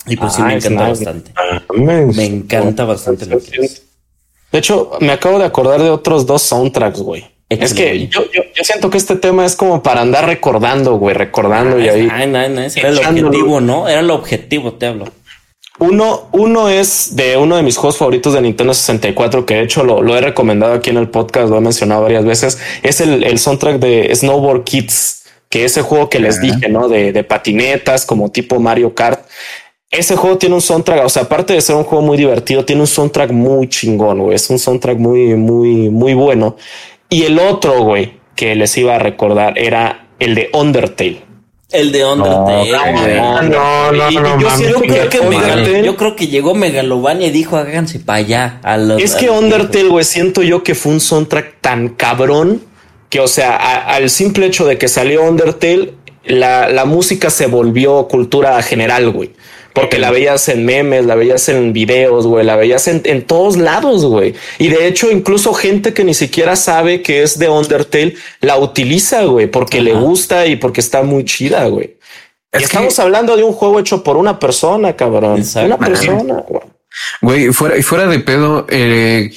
[0.07, 1.03] Y pues sí Ah, me es encanta nice.
[1.03, 1.33] bastante.
[1.75, 3.81] Me, Me encanta bastante lo que hace.
[4.53, 7.25] De hecho, me acabo de acordar de otros dos soundtracks, güey.
[7.49, 11.15] Es que yo, yo, yo siento que este tema es como para andar recordando, güey,
[11.15, 12.07] recordando y ahí.
[12.09, 13.89] Ay, ay, ay, era el objetivo, ¿no?
[13.89, 15.05] Era el objetivo, te hablo.
[15.79, 19.83] Uno, uno es de uno de mis juegos favoritos de Nintendo 64, que de hecho
[19.83, 22.59] lo, lo he recomendado aquí en el podcast, lo he mencionado varias veces.
[22.81, 26.87] Es el, el soundtrack de Snowboard Kids, que ese juego que les dije, ¿no?
[26.87, 29.27] De, de patinetas, como tipo Mario Kart.
[29.91, 32.81] Ese juego tiene un soundtrack, o sea, aparte de ser un juego muy divertido, tiene
[32.81, 34.35] un soundtrack muy chingón, güey.
[34.35, 36.55] Es un soundtrack muy, muy, muy bueno.
[37.09, 41.24] Y el otro, güey, que les iba a recordar era el de Undertale.
[41.71, 42.71] El de Undertale,
[43.11, 44.47] No, no, no, Y- y no, yo
[44.81, 48.59] creo, que Undertale- Megal- yo creo que llegó Megalovania y dijo háganse para allá.
[48.63, 52.61] a los- Es a que Undertale, güey, siento yo que fue un soundtrack tan cabrón
[53.09, 55.93] que, o sea, a- al simple hecho de que salió Undertale,
[56.25, 59.31] la, la música se volvió cultura general, güey.
[59.75, 63.57] Porque la veías en memes, la veías en videos, güey, la veías en, en todos
[63.57, 64.33] lados, güey.
[64.57, 69.23] Y de hecho, incluso gente que ni siquiera sabe que es de Undertale la utiliza,
[69.25, 71.97] güey, porque le gusta y porque está muy chida, güey.
[72.51, 75.39] Es Y que- estamos hablando de un juego hecho por una persona, cabrón.
[75.39, 75.75] Exacto.
[75.75, 76.63] Una persona, güey.
[77.21, 79.29] Güey, fuera, y fuera de pedo, eh,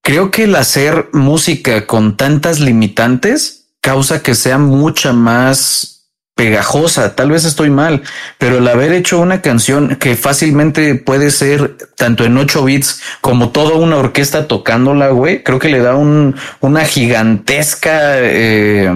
[0.00, 5.95] creo que el hacer música con tantas limitantes causa que sea mucha más
[6.36, 7.16] pegajosa.
[7.16, 8.02] Tal vez estoy mal,
[8.38, 13.48] pero el haber hecho una canción que fácilmente puede ser tanto en 8 bits como
[13.48, 18.92] toda una orquesta tocándola, güey, creo que le da un, una gigantesca, eh,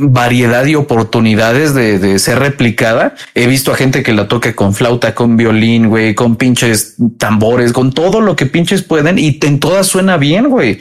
[0.00, 3.16] variedad y oportunidades de, de, ser replicada.
[3.34, 7.72] He visto a gente que la toque con flauta, con violín, güey, con pinches tambores,
[7.72, 10.78] con todo lo que pinches pueden y en todas suena bien, güey.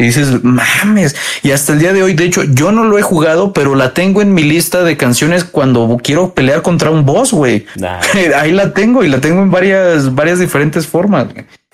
[0.00, 1.14] Y dices, mames.
[1.42, 3.92] Y hasta el día de hoy, de hecho, yo no lo he jugado, pero la
[3.92, 7.66] tengo en mi lista de canciones cuando quiero pelear contra un boss, güey.
[8.36, 11.26] Ahí la tengo y la tengo en varias, varias diferentes formas.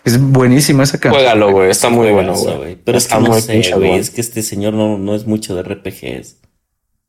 [0.05, 1.22] Es buenísima esa canción.
[1.22, 1.70] Juégalo, güey.
[1.70, 2.77] Está muy bueno, güey.
[2.85, 3.95] Pero es que no sé, güey.
[3.95, 6.39] Es que este señor no, no es mucho de RPGs.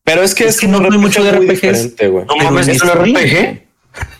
[0.03, 1.95] Pero es que es, que no hay mucho de RPGs.
[2.27, 3.66] No mames, es un RPG.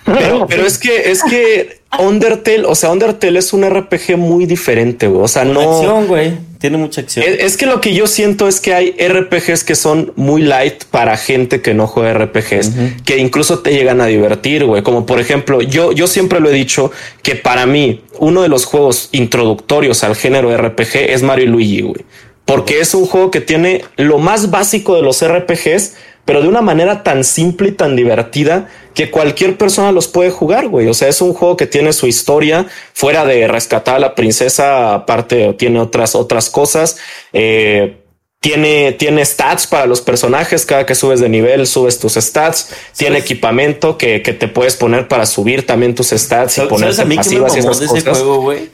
[0.06, 5.08] Pero, pero es que es que Undertale, o sea, Undertale es un RPG muy diferente,
[5.08, 5.24] güey.
[5.24, 5.78] O sea, no.
[5.78, 6.34] Acción, güey.
[6.60, 7.26] Tiene mucha acción.
[7.28, 11.16] Es, que lo que yo siento es que hay RPGs que son muy light para
[11.16, 12.72] gente que no juega RPGs,
[13.06, 14.82] que incluso te llegan a divertir, güey.
[14.82, 16.92] Como por ejemplo, yo, yo siempre lo he dicho
[17.22, 21.82] que para mí uno de los juegos introductorios al género RPG es Mario y Luigi,
[21.82, 22.06] güey.
[22.46, 25.94] Porque es un juego que tiene lo más básico de los RPGs,
[26.28, 30.68] pero de una manera tan simple y tan divertida que cualquier persona los puede jugar,
[30.68, 30.90] güey.
[30.90, 34.94] O sea, es un juego que tiene su historia fuera de rescatar a la princesa,
[34.94, 36.98] aparte tiene otras, otras cosas.
[37.32, 37.96] Eh,
[38.42, 40.66] tiene, tiene stats para los personajes.
[40.66, 42.72] Cada que subes de nivel, subes tus stats.
[42.98, 47.56] Tiene equipamiento que, que, te puedes poner para subir también tus stats y ponerse pasivas
[47.56, 48.04] y esas cosas.
[48.04, 48.70] Juego, güey?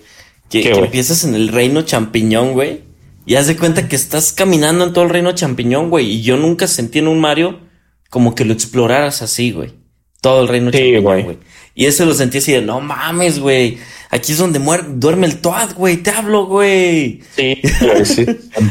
[0.49, 2.92] Que, que empiezas en el reino champiñón, güey
[3.26, 6.09] y haz de cuenta que estás caminando en todo el reino champiñón, güey.
[6.09, 7.59] Y yo nunca sentí en un Mario
[8.09, 9.74] como que lo exploraras así, güey.
[10.21, 11.38] Todo el reino champiñón, güey.
[11.76, 13.78] Y eso lo sentí así de, no mames, güey.
[14.09, 14.59] Aquí es donde
[14.89, 15.97] duerme el Toad, güey.
[15.97, 17.21] Te hablo, güey.
[17.36, 17.59] Sí,
[18.05, 18.26] sí.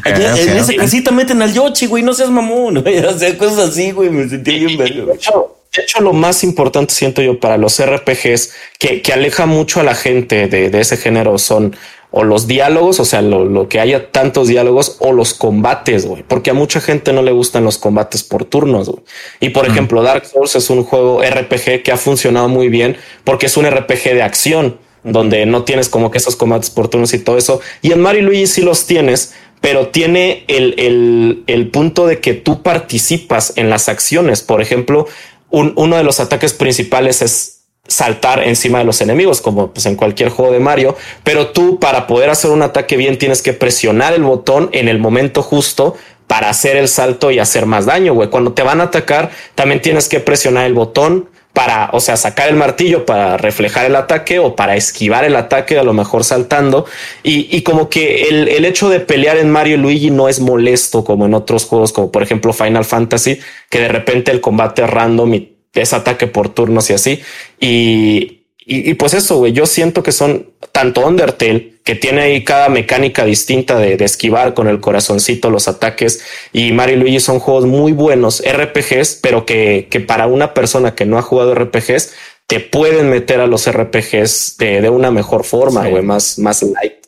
[0.04, 2.02] Aquí, en esa casita meten al Yoshi, güey.
[2.04, 2.98] No seas mamón, güey.
[2.98, 4.10] O sea, cosas así, güey.
[4.10, 8.52] Me sentí bien verga, de, de hecho, lo más importante siento yo para los RPGs
[8.78, 11.74] que, que aleja mucho a la gente de, de ese género son
[12.12, 16.50] o los diálogos, o sea, lo, que haya tantos diálogos o los combates, güey, porque
[16.50, 19.02] a mucha gente no le gustan los combates por turnos, güey.
[19.40, 23.46] Y por ejemplo, Dark Souls es un juego RPG que ha funcionado muy bien porque
[23.46, 27.18] es un RPG de acción, donde no tienes como que esos combates por turnos y
[27.18, 27.60] todo eso.
[27.80, 29.32] Y en Mario Luigi sí los tienes,
[29.62, 34.42] pero tiene el, el, el punto de que tú participas en las acciones.
[34.42, 35.08] Por ejemplo,
[35.50, 40.30] uno de los ataques principales es saltar encima de los enemigos, como pues en cualquier
[40.30, 44.22] juego de Mario, pero tú para poder hacer un ataque bien tienes que presionar el
[44.22, 48.30] botón en el momento justo para hacer el salto y hacer más daño, güey.
[48.30, 52.48] Cuando te van a atacar, también tienes que presionar el botón para, o sea, sacar
[52.48, 56.86] el martillo para reflejar el ataque o para esquivar el ataque, a lo mejor saltando.
[57.22, 60.40] Y, y como que el, el, hecho de pelear en Mario y Luigi no es
[60.40, 64.86] molesto como en otros juegos, como por ejemplo Final Fantasy, que de repente el combate
[64.86, 67.22] random y es ataque por turnos y así.
[67.60, 72.68] Y, y, pues eso, güey, yo siento que son tanto Undertale, que tiene ahí cada
[72.68, 77.66] mecánica distinta de, esquivar con el corazoncito los ataques, y Mario y Luigi son juegos
[77.66, 82.12] muy buenos, RPGs, pero que, que para una persona que no ha jugado RPGs,
[82.46, 87.01] te pueden meter a los RPGs de, de una mejor forma, güey, más, más light.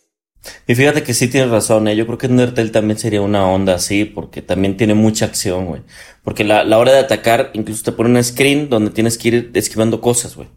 [0.67, 1.97] Y fíjate que sí tienes razón, ¿eh?
[1.97, 5.83] yo creo que Undertale también sería una onda así, porque también tiene mucha acción, güey.
[6.23, 9.51] Porque la, la hora de atacar, incluso te pone un screen donde tienes que ir
[9.55, 10.49] esquivando cosas, güey.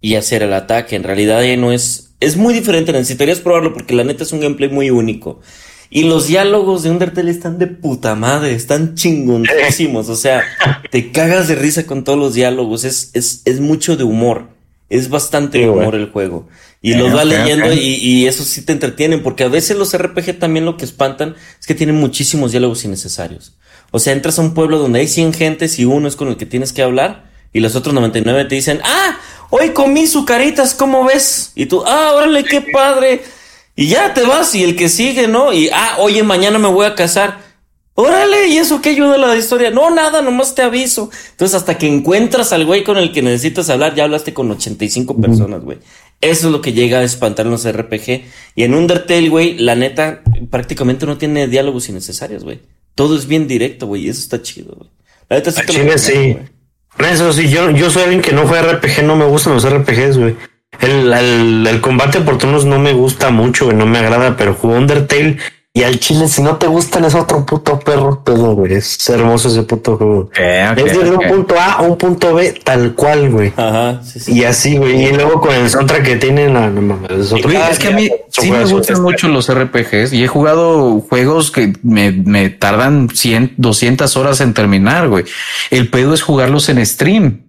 [0.00, 0.96] Y hacer el ataque.
[0.96, 2.14] En realidad ya no es...
[2.20, 5.40] Es muy diferente, necesitarías probarlo porque la neta es un gameplay muy único.
[5.90, 10.08] Y los diálogos de Undertale están de puta madre, están chingoncísimos.
[10.08, 10.42] O sea,
[10.90, 12.84] te cagas de risa con todos los diálogos.
[12.84, 14.48] Es, es, es mucho de humor.
[14.88, 16.48] Es bastante humor el juego.
[16.84, 20.38] Y los va leyendo Y, y, eso sí te entretienen, porque a veces los RPG
[20.38, 23.54] también lo que espantan es que tienen muchísimos diálogos innecesarios.
[23.90, 26.36] O sea, entras a un pueblo donde hay 100 gentes y uno es con el
[26.36, 29.16] que tienes que hablar y los otros 99 te dicen, ah,
[29.48, 31.52] hoy comí sucaritas, ¿cómo ves?
[31.54, 33.22] Y tú, ah, órale, qué padre.
[33.76, 35.52] Y ya te vas y el que sigue, ¿no?
[35.52, 37.38] Y, ah, oye, mañana me voy a casar.
[37.96, 39.70] Órale, ¿y eso qué ayuda a la historia?
[39.70, 41.10] No, nada, nomás te aviso.
[41.30, 45.16] Entonces, hasta que encuentras al güey con el que necesitas hablar, ya hablaste con 85
[45.20, 45.78] personas, güey.
[46.24, 48.24] Eso es lo que llega a espantar en los RPG.
[48.54, 52.60] Y en Undertale, güey, la neta, prácticamente no tiene diálogos innecesarios, güey.
[52.94, 54.06] Todo es bien directo, güey.
[54.06, 54.90] Y eso está chido, güey.
[55.28, 55.62] La neta sí
[55.96, 56.36] sí.
[56.98, 60.16] Eso sí, yo, yo soy alguien que no juega RPG, no me gustan los RPGs,
[60.16, 60.36] güey.
[60.80, 64.54] El, el, el combate por turnos no me gusta mucho, güey, no me agrada, pero
[64.54, 65.38] juego Undertale
[65.76, 68.74] y al chile, si no te gustan, es otro puto perro pedo, güey.
[68.74, 70.30] Es hermoso ese puto juego.
[70.36, 73.52] es desde un punto A a un punto B, tal cual, güey.
[73.56, 74.34] Ajá, sí, sí.
[74.34, 75.06] Y así, güey.
[75.06, 78.08] Y luego con el soundtrack que tienen, no, no es, otro es que a mí
[78.28, 83.54] sí me gustan mucho los RPGs y he jugado juegos que me, me tardan 100,
[83.56, 85.24] 200 horas en terminar, güey.
[85.72, 87.40] El pedo es jugarlos en stream.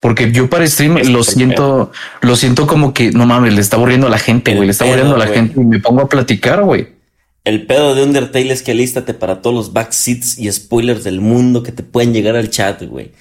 [0.00, 4.06] Porque yo para stream lo siento, lo siento como que no mames, le está aburriendo
[4.06, 6.62] a la gente, güey, le está aburriendo a la gente y me pongo a platicar,
[6.62, 6.99] güey.
[7.44, 11.62] El pedo de Undertale es que alístate para todos los backseats y spoilers del mundo
[11.62, 13.12] que te pueden llegar al chat, güey.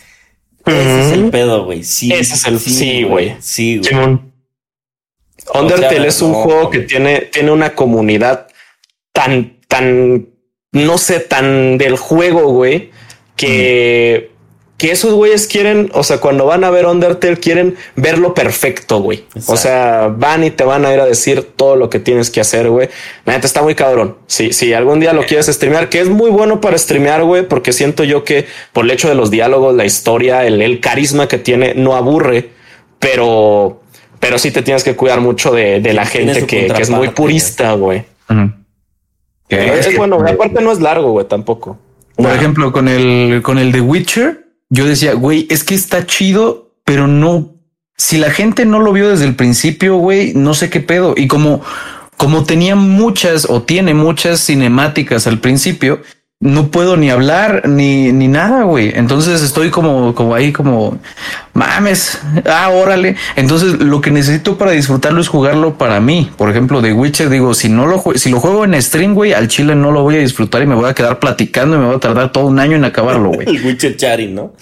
[0.65, 1.83] Ese es el pedo, güey.
[1.83, 3.35] Sí, Ese es el- sí, güey.
[3.39, 3.89] Sí, güey.
[3.89, 4.33] Simón.
[5.53, 8.47] Undertale sea, es un no, juego que tiene, tiene una comunidad
[9.13, 10.27] tan, tan,
[10.73, 12.91] no sé, tan del juego, güey,
[13.35, 14.31] que,
[14.79, 19.25] que esos güeyes quieren, o sea, cuando van a ver Undertale, quieren verlo perfecto, güey.
[19.47, 22.39] O sea, van y te van a ir a decir todo lo que tienes que
[22.39, 22.87] hacer, güey.
[23.25, 24.15] La neta está muy cabrón.
[24.25, 27.73] Si, si algún día lo quieres streamear, que es muy bueno para streamear, güey, porque
[27.73, 31.37] siento yo que por el hecho de los diálogos, la historia, el, el carisma que
[31.37, 32.49] tiene, no aburre,
[32.99, 33.81] pero,
[34.21, 37.09] pero sí te tienes que cuidar mucho de, de la gente que, que es muy
[37.09, 38.05] purista, güey.
[38.27, 41.77] Pero Es Es que- bueno, aparte no es largo, güey, tampoco.
[42.15, 46.73] Por ejemplo, con el, con el de Witcher, yo decía, güey, es que está chido,
[46.85, 47.55] pero no,
[47.97, 51.15] si la gente no lo vio desde el principio, güey, no sé qué pedo.
[51.17, 51.61] Y como,
[52.17, 56.01] como tenía muchas o tiene muchas cinemáticas al principio,
[56.41, 58.93] no puedo ni hablar ni, ni nada, güey.
[58.95, 60.97] Entonces estoy como, como ahí, como
[61.53, 62.21] mames.
[62.45, 63.17] Ah, órale.
[63.35, 66.31] Entonces lo que necesito para disfrutarlo es jugarlo para mí.
[66.37, 69.49] Por ejemplo, de Witcher, digo, si no lo si lo juego en stream, güey, al
[69.49, 71.95] chile no lo voy a disfrutar y me voy a quedar platicando y me voy
[71.95, 73.47] a tardar todo un año en acabarlo, güey.
[73.49, 74.53] El Witcher Charin, ¿no?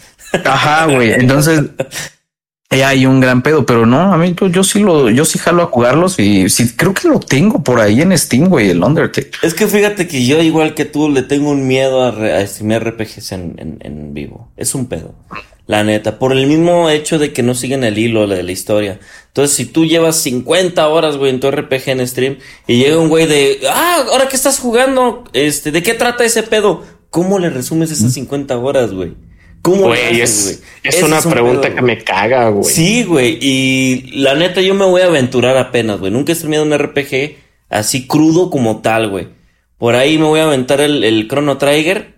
[0.46, 1.12] Ajá, güey.
[1.12, 1.62] Entonces,
[2.70, 5.64] hay un gran pedo, pero no, a mí pues, yo sí lo, yo sí jalo
[5.64, 9.32] a jugarlos y sí creo que lo tengo por ahí en Steam, güey, el Undertale.
[9.42, 12.46] Es que fíjate que yo, igual que tú, le tengo un miedo a, re- a
[12.46, 14.52] streamear RPGs en, en, en vivo.
[14.58, 15.16] Es un pedo.
[15.66, 16.18] La neta.
[16.20, 19.00] Por el mismo hecho de que no siguen el hilo de la historia.
[19.28, 22.38] Entonces, si tú llevas 50 horas, güey, en tu RPG en stream
[22.68, 26.44] y llega un güey de, ah, ahora que estás jugando, este, ¿de qué trata ese
[26.44, 26.84] pedo?
[27.10, 29.14] ¿Cómo le resumes esas 50 horas, güey?
[29.62, 30.70] ¿Cómo Güey, haces, es, güey?
[30.84, 31.96] es Ese una un pregunta pedo, que güey.
[31.98, 32.64] me caga, güey.
[32.74, 33.38] Sí, güey.
[33.42, 36.12] Y la neta, yo me voy a aventurar apenas, güey.
[36.12, 37.36] Nunca he streameado un RPG
[37.70, 39.28] así crudo como tal, güey.
[39.78, 42.16] Por ahí me voy a aventar el, el Chrono Trigger.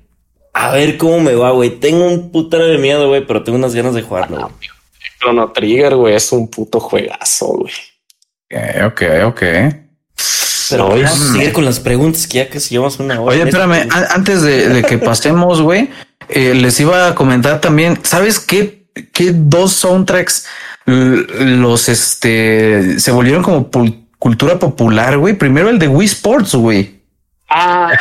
[0.53, 1.71] A ver cómo me va, güey.
[1.79, 4.69] Tengo un putero de miedo, güey, pero tengo unas ganas de jugarlo, güey.
[5.19, 7.73] Chrono Trigger, güey, es un puto juegazo, güey.
[8.51, 9.43] Ok, ok, ok.
[10.69, 13.35] Pero vamos a seguir con las preguntas que ya casi llevamos una hora.
[13.35, 15.89] Oye, espérame, antes de, de que pasemos, güey,
[16.29, 20.45] eh, les iba a comentar también, ¿sabes qué, qué dos soundtracks
[20.85, 23.69] los, este, se volvieron como
[24.17, 25.33] cultura popular, güey?
[25.33, 26.99] Primero el de Wii Sports, güey.
[27.49, 27.91] Ah,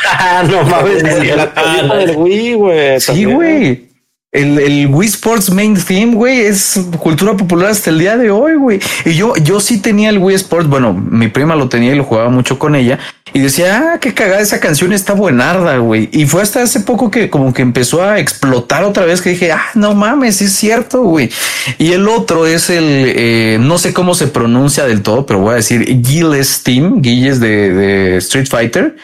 [0.49, 1.03] no mames.
[1.03, 2.99] la del Wii, güey.
[2.99, 3.89] Sí, güey.
[4.31, 8.57] El, el Wii Sports Main Theme, güey, es cultura popular hasta el día de hoy,
[8.57, 8.79] güey.
[9.03, 10.69] Y yo, yo sí tenía el Wii Sports.
[10.69, 12.99] Bueno, mi prima lo tenía y lo jugaba mucho con ella.
[13.33, 16.09] Y decía, ah, qué cagada esa canción está buenarda, güey.
[16.11, 19.51] Y fue hasta hace poco que como que empezó a explotar otra vez que dije,
[19.51, 21.29] ah, no mames, es cierto, güey.
[21.77, 22.83] Y el otro es el,
[23.15, 27.39] eh, no sé cómo se pronuncia del todo, pero voy a decir Gilles Team, Gilles
[27.39, 28.95] de, de Street Fighter.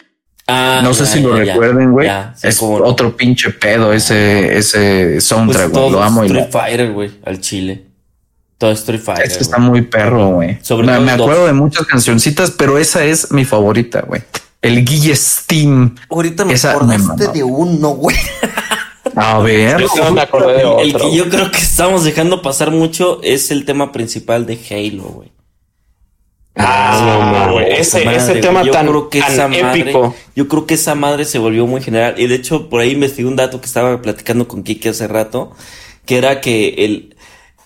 [0.48, 2.08] Ah, No sé ya, si lo ya, recuerden, güey.
[2.36, 2.68] Sí, es no.
[2.68, 5.90] otro pinche pedo ese, ese Pues soundtrack, güey.
[5.92, 7.85] Lo amo y Street Fighter, güey, al chile.
[8.58, 9.26] Todo Street Fighter.
[9.26, 9.70] Este está güey.
[9.70, 10.58] muy perro, güey.
[10.70, 11.28] Me, me el dos.
[11.28, 14.22] acuerdo de muchas cancioncitas, pero esa es mi favorita, güey.
[14.62, 15.96] El Guille Steam.
[16.10, 17.34] Ahorita me Esa me acordaste mamó.
[17.34, 18.16] de uno, güey.
[19.16, 19.80] A ver.
[19.80, 21.10] Yo no me acordé de El otro.
[21.12, 25.32] que yo creo que estamos dejando pasar mucho es el tema principal de Halo, güey.
[26.58, 27.72] Ah, güey.
[27.74, 30.16] Ese, Madre, ese tema Yo tan, creo que tan esa madre- épico.
[30.36, 32.16] yo creo que esa madre se volvió muy general.
[32.18, 35.52] Y de hecho, por ahí investigué un dato que estaba platicando con Kike hace rato,
[36.06, 37.15] que era que el,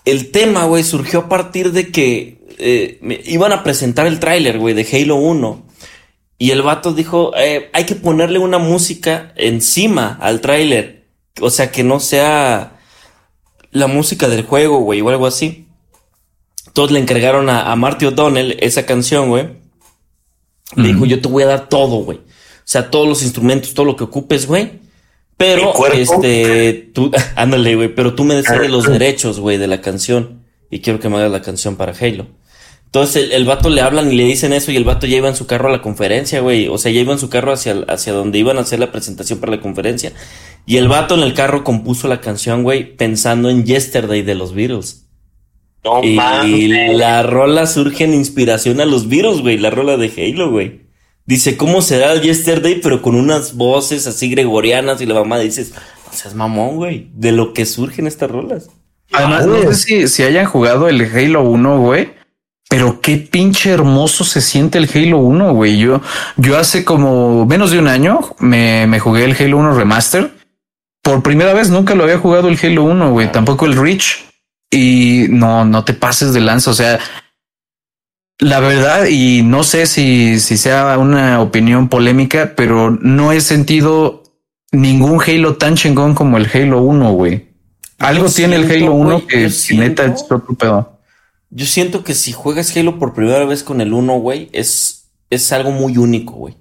[0.04, 4.58] el tema, güey, surgió a partir de que eh, me- iban a presentar el tráiler,
[4.58, 5.66] güey, de Halo 1.
[6.38, 11.06] Y el vato dijo, eh, hay que ponerle una música encima al tráiler.
[11.40, 12.78] O sea, que no sea
[13.72, 15.66] la música del juego, güey, o algo así.
[16.66, 19.48] Entonces le encargaron a, a Marty O'Donnell esa canción, güey.
[20.76, 22.18] Le dijo, yo te voy a dar todo, güey.
[22.18, 22.22] O
[22.72, 24.80] sea, todos los instrumentos, todo lo que ocupes, güey.
[25.40, 29.80] Pero, este, tú, ándale, güey, pero tú me Ah, decides los derechos, güey, de la
[29.80, 30.42] canción.
[30.70, 32.26] Y quiero que me hagas la canción para Halo.
[32.86, 35.28] Entonces el, el vato le hablan y le dicen eso y el vato ya iba
[35.28, 36.68] en su carro a la conferencia, güey.
[36.68, 39.38] O sea, ya iba en su carro hacia, hacia donde iban a hacer la presentación
[39.38, 40.12] para la conferencia.
[40.66, 44.54] Y el vato en el carro compuso la canción, güey, pensando en Yesterday de los
[44.54, 45.06] Beatles.
[45.84, 46.96] No Y mames.
[46.98, 50.89] la rola surge en inspiración a los Beatles, güey, la rola de Halo, güey.
[51.30, 52.80] Dice, ¿cómo será el Yesterday?
[52.82, 55.72] Pero con unas voces así gregorianas y la mamá dices,
[56.10, 58.68] o sea, es mamón, güey, de lo que surgen estas rolas.
[59.12, 62.14] Además, no sé si, si hayan jugado el Halo 1, güey.
[62.68, 65.78] Pero qué pinche hermoso se siente el Halo 1, güey.
[65.78, 66.02] Yo,
[66.36, 70.32] yo hace como menos de un año me, me jugué el Halo 1 Remaster.
[71.00, 73.30] Por primera vez nunca lo había jugado el Halo 1, güey.
[73.30, 74.24] Tampoco el Reach.
[74.68, 76.72] Y no, no te pases de lanza.
[76.72, 76.98] O sea,
[78.40, 84.22] La verdad, y no sé si, si sea una opinión polémica, pero no he sentido
[84.72, 87.50] ningún Halo tan chingón como el Halo 1, güey.
[87.98, 90.98] Algo Yo tiene el siento, Halo 1 güey, que yo neta siento- es otro pedo.
[91.50, 95.52] Yo siento que si juegas Halo por primera vez con el 1, güey, es, es
[95.52, 96.56] algo muy único, güey.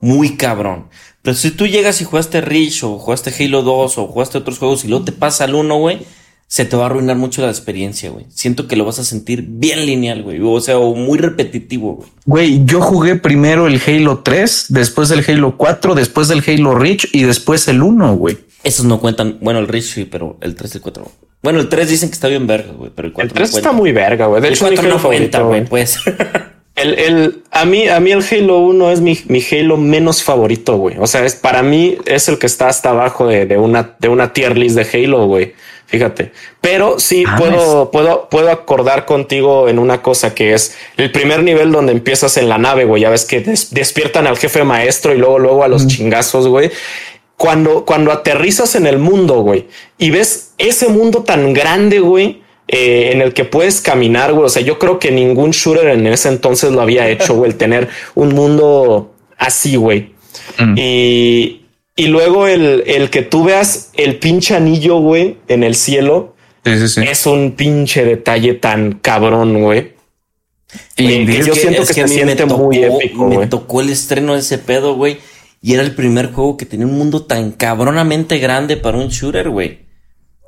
[0.00, 0.86] Muy cabrón.
[1.22, 4.84] Pero si tú llegas y jugaste Reach o jugaste Halo 2 o jugaste otros juegos
[4.84, 6.06] y luego te pasa al 1, güey,
[6.54, 8.26] se te va a arruinar mucho la experiencia, güey.
[8.28, 10.38] Siento que lo vas a sentir bien lineal, güey.
[10.40, 12.08] O sea, o muy repetitivo, güey.
[12.26, 17.08] Güey, yo jugué primero el Halo 3, después el Halo 4, después del Halo Reach
[17.12, 18.38] y después el 1, güey.
[18.62, 19.38] Esos no cuentan.
[19.40, 21.12] Bueno, el Reach sí, pero el 3 y el 4.
[21.42, 23.56] Bueno, el 3 dicen que está bien verga, güey, pero el 4 El 3 no
[23.56, 24.40] está muy verga, güey.
[24.40, 25.98] De El hecho, mi 4 Halo no cuenta, favorito, güey, pues.
[26.76, 30.76] El, el, a mí, a mí el Halo 1 es mi, mi Halo menos favorito,
[30.76, 30.96] güey.
[30.98, 34.08] O sea, es para mí es el que está hasta abajo de, de una, de
[34.08, 35.54] una tier list de Halo, güey.
[35.94, 36.32] Fíjate.
[36.60, 41.42] Pero sí Ah, puedo, puedo, puedo acordar contigo en una cosa que es el primer
[41.44, 43.02] nivel donde empiezas en la nave, güey.
[43.02, 46.70] Ya ves que des- despiertan al jefe maestro y luego, luego a los chingazos, güey.
[47.36, 49.66] Cuando, cuando aterrizas en el mundo, güey,
[49.98, 54.46] y ves ese mundo tan grande, güey, eh, en el que puedes caminar, güey.
[54.46, 57.56] O sea, yo creo que ningún shooter en ese entonces lo había hecho, güey, el
[57.56, 60.12] tener un mundo así, güey.
[60.58, 60.74] Mm.
[60.76, 61.63] Y,
[61.96, 66.34] y luego el, el que tú veas el pinche anillo, güey, en el cielo,
[66.64, 67.00] Sí, sí, sí.
[67.08, 69.92] es un pinche detalle tan cabrón, güey.
[70.96, 73.80] Y Oye, que yo que- siento es que se siente tocó- muy épico, Me tocó
[73.80, 75.18] el estreno de ese pedo, güey.
[75.62, 79.48] Y era el primer juego que tenía un mundo tan cabronamente grande para un shooter,
[79.50, 79.80] güey.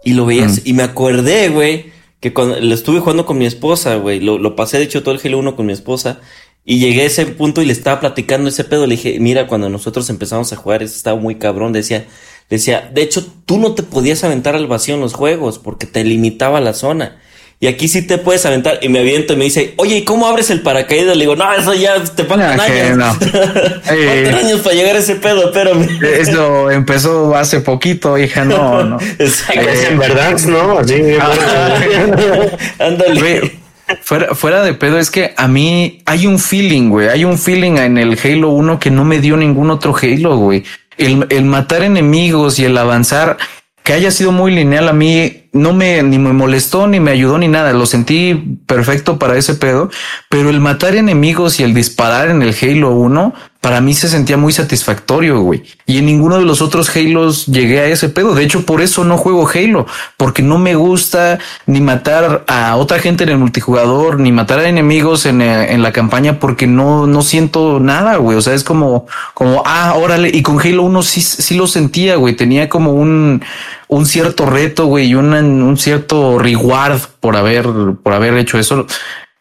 [0.05, 0.63] Y lo veías.
[0.65, 1.87] Y me acordé, güey,
[2.21, 4.21] que cuando lo estuve jugando con mi esposa, güey.
[4.21, 6.21] Lo, lo pasé, de hecho, todo el Halo 1 con mi esposa.
[6.69, 8.87] Y llegué a ese punto y le estaba platicando ese pedo.
[8.87, 11.73] Le dije, mira, cuando nosotros empezamos a jugar, eso estaba muy cabrón.
[11.73, 12.07] Decía,
[12.51, 16.03] decía, de hecho, tú no te podías aventar al vacío en los juegos porque te
[16.03, 17.19] limitaba la zona.
[17.61, 18.81] Y aquí sí te puedes aventar.
[18.83, 21.17] Y me aviento y me dice, oye, ¿y cómo abres el paracaídas?
[21.17, 22.97] Le digo, no, eso ya te faltan Ah, que años.
[22.99, 23.15] no.
[23.15, 24.41] faltan Eh.
[24.45, 25.89] años para llegar a ese pedo, espérame.
[26.03, 28.99] Eso empezó hace poquito, hija, no, no.
[29.21, 29.63] Exacto.
[29.63, 30.95] Pues en verdad, no, así.
[32.79, 33.66] Ándale.
[34.03, 37.09] Fuera, fuera de pedo, es que a mí hay un feeling, güey.
[37.09, 40.65] Hay un feeling en el Halo 1 que no me dio ningún otro Halo, güey.
[40.99, 43.37] El, el matar enemigos y el avanzar,
[43.83, 47.39] que haya sido muy lineal a mí, no me ni me molestó, ni me ayudó,
[47.39, 47.73] ni nada.
[47.73, 49.91] Lo sentí perfecto para ese pedo.
[50.29, 53.35] Pero el matar enemigos y el disparar en el Halo 1,
[53.67, 55.65] para mí se sentía muy satisfactorio, güey.
[55.87, 58.33] Y en ninguno de los otros Halos llegué a ese pedo.
[58.33, 59.87] De hecho, por eso no juego Halo,
[60.17, 64.69] porque no me gusta ni matar a otra gente en el multijugador, ni matar a
[64.69, 68.39] enemigos en, eh, en la campaña, porque no, no siento nada, güey.
[68.39, 70.31] O sea, es como, como, ah, órale.
[70.33, 72.37] Y con Halo 1 sí, sí lo sentía, güey.
[72.37, 73.43] Tenía como un,
[73.89, 77.67] un cierto reto, güey, y una- un cierto reward por haber,
[78.01, 78.87] por haber hecho eso.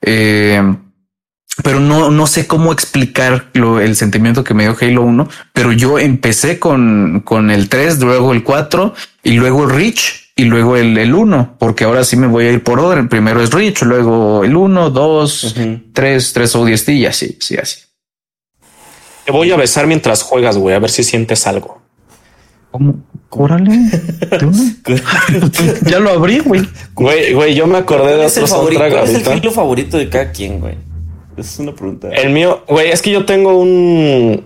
[0.02, 0.64] Eh,
[1.64, 5.72] pero no, no sé cómo explicar lo, el sentimiento que me dio Halo 1, pero
[5.72, 8.94] yo empecé con, con el 3, luego el 4
[9.24, 12.52] y luego el Reach y luego el, el 1, porque ahora sí me voy a
[12.52, 13.08] ir por orden.
[13.08, 15.82] Primero es Reach, luego el 1, 2, Ujú.
[15.94, 17.80] 3, 3 ODST y así, sí, así.
[19.26, 21.82] Te voy a besar mientras juegas, güey, a ver si sientes algo.
[22.72, 22.96] ¿Cómo?
[23.30, 23.72] Órale.
[25.86, 26.68] Ya lo abrí, güey.
[26.94, 29.98] Güey, güey, yo me acordé de ¿Cuál es el otro soundtrack ¿Cuál es el favorito
[29.98, 30.76] de cada quien, güey?
[31.38, 32.10] Esa es una pregunta.
[32.10, 34.44] El mío, güey, es que yo tengo un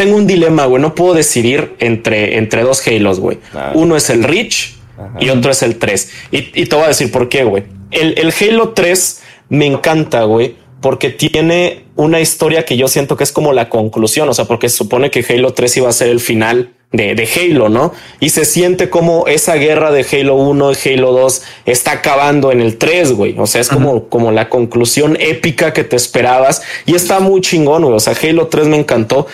[0.00, 0.80] tengo un dilema, güey.
[0.80, 3.38] No puedo decidir entre, entre dos Halos, güey.
[3.52, 3.72] Ah.
[3.74, 4.74] Uno es el Reach
[5.18, 6.10] y otro es el 3.
[6.32, 7.64] Y, y te voy a decir por qué, güey.
[7.90, 13.24] El, el Halo 3 me encanta, güey, porque tiene una historia que yo siento que
[13.24, 14.28] es como la conclusión.
[14.28, 17.28] O sea, porque se supone que Halo 3 iba a ser el final de, de
[17.36, 17.92] Halo, ¿no?
[18.18, 22.60] Y se siente como esa guerra de Halo 1 y Halo 2 está acabando en
[22.60, 23.36] el 3, güey.
[23.38, 26.62] O sea, es como, como la conclusión épica que te esperabas.
[26.86, 27.94] Y está muy chingón, güey.
[27.94, 29.26] O sea, Halo 3 me encantó.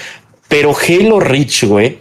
[0.49, 1.99] Pero Halo Reach, güey,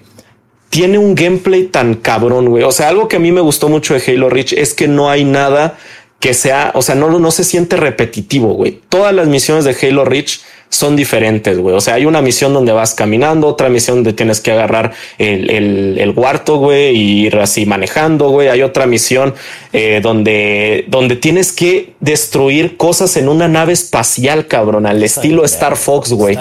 [0.69, 2.63] tiene un gameplay tan cabrón, güey.
[2.63, 5.09] O sea, algo que a mí me gustó mucho de Halo Reach es que no
[5.09, 5.77] hay nada
[6.19, 8.81] que sea, o sea, no, no se siente repetitivo, güey.
[8.89, 10.41] Todas las misiones de Halo Reach
[10.75, 11.75] son diferentes, güey.
[11.75, 15.49] O sea, hay una misión donde vas caminando, otra misión donde tienes que agarrar el,
[15.49, 18.49] el, el huarto, güey, y ir así manejando, güey.
[18.49, 19.33] Hay otra misión
[19.73, 25.45] eh, donde, donde tienes que destruir cosas en una nave espacial, cabrón, al estilo bien
[25.45, 25.83] Star verga.
[25.83, 26.37] Fox, güey.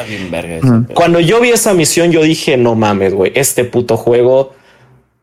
[0.94, 4.54] Cuando yo vi esa misión, yo dije, no mames, güey, este puto juego,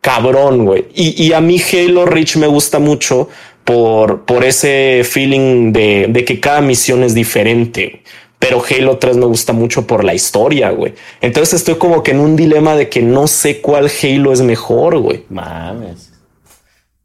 [0.02, 0.86] cabrón, güey.
[0.96, 3.30] Y, y a mí Halo Reach me gusta mucho
[3.64, 8.02] por, por ese feeling de, de que cada misión es diferente.
[8.42, 10.96] Pero Halo 3 me gusta mucho por la historia, güey.
[11.22, 14.98] Entonces estoy como que en un dilema de que no sé cuál Halo es mejor,
[14.98, 15.26] güey.
[15.30, 16.12] Mames.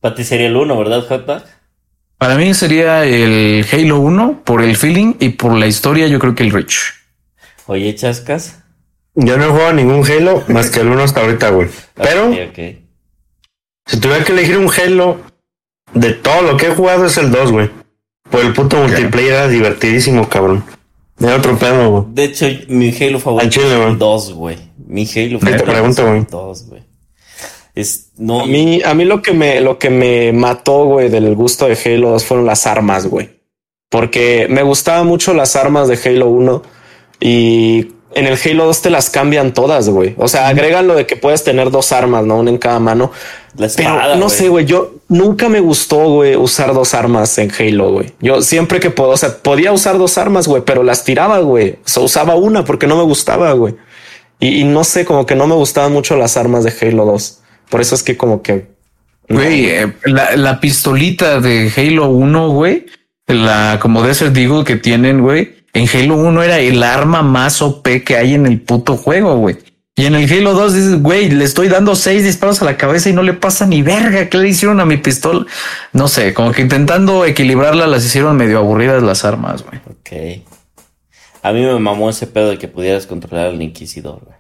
[0.00, 1.44] Para ti sería el uno, ¿verdad, Hotback?
[2.16, 6.06] Para mí sería el Halo 1 por el feeling y por la historia.
[6.06, 6.94] Yo creo que el Reach.
[7.66, 8.62] Oye, chascas.
[9.14, 11.68] Yo no he jugado ningún Halo más que el uno hasta ahorita, güey.
[11.94, 12.32] Pero
[13.84, 15.20] si tuviera que elegir un Halo
[15.92, 17.70] de todo lo que he jugado es el 2, güey.
[18.30, 20.64] Por el puto multiplayer era divertidísimo, cabrón.
[21.18, 22.04] Era otro pedo, güey.
[22.14, 23.88] De hecho, mi Halo favorito es güey.
[23.90, 24.56] el 2, güey.
[24.86, 26.18] Mi Halo te favorito pregunto, es güey.
[26.20, 26.82] el 2, güey.
[27.74, 31.34] Es, no, A mí, a mí lo que me, lo que me mató, güey, del
[31.34, 33.30] gusto de Halo 2 fueron las armas, güey.
[33.88, 36.62] Porque me gustaban mucho las armas de Halo 1
[37.20, 40.14] y en el Halo 2 te las cambian todas, güey.
[40.16, 42.38] O sea, agregan lo de que puedes tener dos armas, ¿no?
[42.38, 43.12] Una en cada mano.
[43.58, 47.92] la Pero no sé, güey, yo nunca me gustó, güey, usar dos armas en Halo,
[47.92, 48.14] güey.
[48.20, 51.72] Yo siempre que puedo, o sea, podía usar dos armas, güey, pero las tiraba, güey.
[51.72, 53.74] O sea, usaba una porque no me gustaba, güey.
[54.40, 57.40] Y, y no sé, como que no me gustaban mucho las armas de Halo 2.
[57.68, 58.66] Por eso es que como que...
[59.28, 59.36] no.
[59.36, 62.86] Güey, eh, la, la pistolita de Halo 1, güey,
[63.26, 67.86] la como Desert Eagle que tienen, güey, en Halo 1 era el arma más OP
[68.04, 69.58] que hay en el puto juego, güey.
[69.94, 73.08] Y en el Halo 2 dices, güey, le estoy dando seis disparos a la cabeza
[73.08, 74.28] y no le pasa ni verga.
[74.28, 75.46] ¿Qué le hicieron a mi pistola?
[75.92, 79.80] No sé, como que intentando equilibrarla las hicieron medio aburridas las armas, güey.
[79.86, 80.44] Ok.
[81.42, 84.35] A mí me mamó ese pedo de que pudieras controlar al Inquisidor, güey.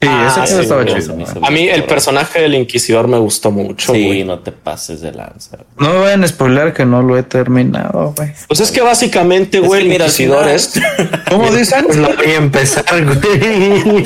[0.00, 1.16] Sí, Ah, ese sí, estaba chido.
[1.42, 4.24] A mí el personaje del Inquisidor me gustó mucho, Sí, güey.
[4.24, 5.56] no te pases de lanza.
[5.56, 5.66] güey.
[5.78, 8.32] No me vayan a spoiler que no lo he terminado, güey.
[8.48, 10.74] Pues es que básicamente, güey, el Inquisidor es...
[11.30, 11.84] ¿Cómo dicen?
[11.86, 14.04] Pues lo voy a empezar, güey.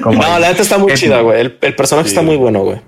[0.00, 1.40] No, la neta está muy chida, güey.
[1.40, 2.78] El, el personaje está muy bueno, güey.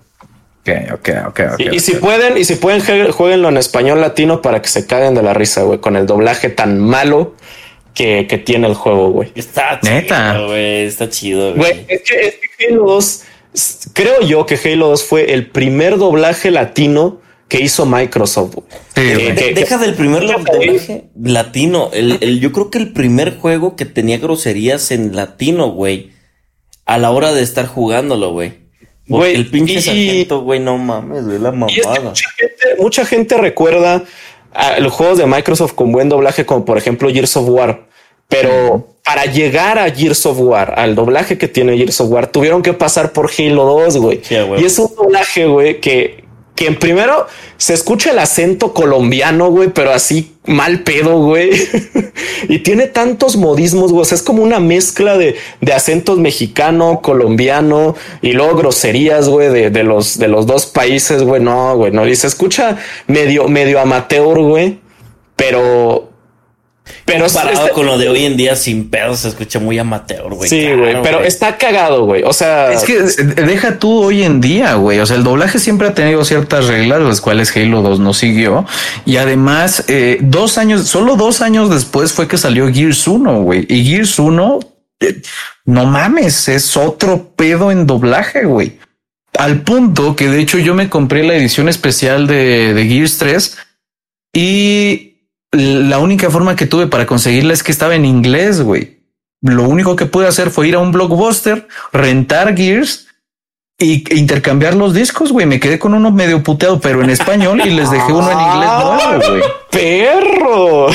[0.61, 1.61] Ok, ok, ok, ok.
[1.61, 1.79] Y, y ok.
[1.81, 2.81] si pueden, y si pueden,
[3.11, 6.51] jueguenlo en español latino para que se caguen de la risa, güey, con el doblaje
[6.51, 7.35] tan malo
[7.95, 9.31] que, que tiene el juego, güey.
[9.35, 10.33] Está Neta.
[10.35, 10.85] chido, güey.
[10.85, 13.23] Está chido, Güey, es que, es que Halo 2,
[13.55, 18.55] s- creo yo que Halo 2 fue el primer doblaje latino que hizo Microsoft.
[18.55, 18.67] güey.
[18.95, 21.91] Sí, Eh, que- deja del primer doblaje latino.
[21.93, 26.11] El, el- yo creo que el primer juego que tenía groserías en latino, güey.
[26.85, 28.67] A la hora de estar jugándolo, güey.
[29.09, 32.01] Porque Güey, el pinche y- sargento, güey, no mames, güey, la Y es que mamada.
[32.11, 34.05] mucha gente, mucha gente recuerda
[34.81, 37.87] los juegos de Microsoft con buen doblaje, como por ejemplo Gears of War.
[38.29, 42.63] Pero para llegar a Gears of War, al doblaje que tiene Gears of War, tuvieron
[42.63, 44.21] que pasar por Halo 2, güey.
[44.59, 46.25] Y es un doblaje, güey, que,
[46.59, 51.51] que en primero se escucha el acento colombiano, güey, pero así mal pedo, güey.
[52.49, 54.05] y tiene tantos modismos, güey.
[54.11, 59.85] Es como una mezcla de, de acentos mexicano, colombiano y luego groserías, güey, de, de
[59.85, 61.41] los, de los dos países, güey.
[61.41, 62.09] No, güey, no.
[62.09, 64.81] Y se escucha medio, medio amateur, güey.
[65.37, 66.08] Pero,
[67.05, 70.33] pero Comparado este- con lo de hoy en día sin pedo se escucha muy amateur,
[70.35, 70.49] güey.
[70.49, 72.23] sí, claro, güey, pero está cagado, güey.
[72.25, 74.99] O sea, Es que deja tú hoy en día, güey.
[75.01, 78.67] O sea, el doblaje siempre ha tenido ciertas reglas, las cuales Halo 2 no siguió.
[79.07, 83.67] Y además, eh, dos años, solo dos años después fue que salió Gears 1, güey.
[83.69, 84.61] Y Gears 1,
[85.01, 85.23] eh,
[85.65, 88.79] no mames, es otro pedo en doblaje, güey.
[89.39, 93.57] Al punto que de hecho yo me compré la edición especial de, de Gears 3
[94.33, 95.08] y
[95.53, 98.99] la única forma que tuve para conseguirla es que estaba en inglés, güey.
[99.41, 103.07] Lo único que pude hacer fue ir a un blockbuster, rentar Gears
[103.81, 105.47] y e intercambiar los discos, güey.
[105.47, 108.71] Me quedé con uno medio puteado, pero en español y les dejé uno en inglés
[108.83, 109.43] nuevo, güey.
[109.71, 110.87] perro.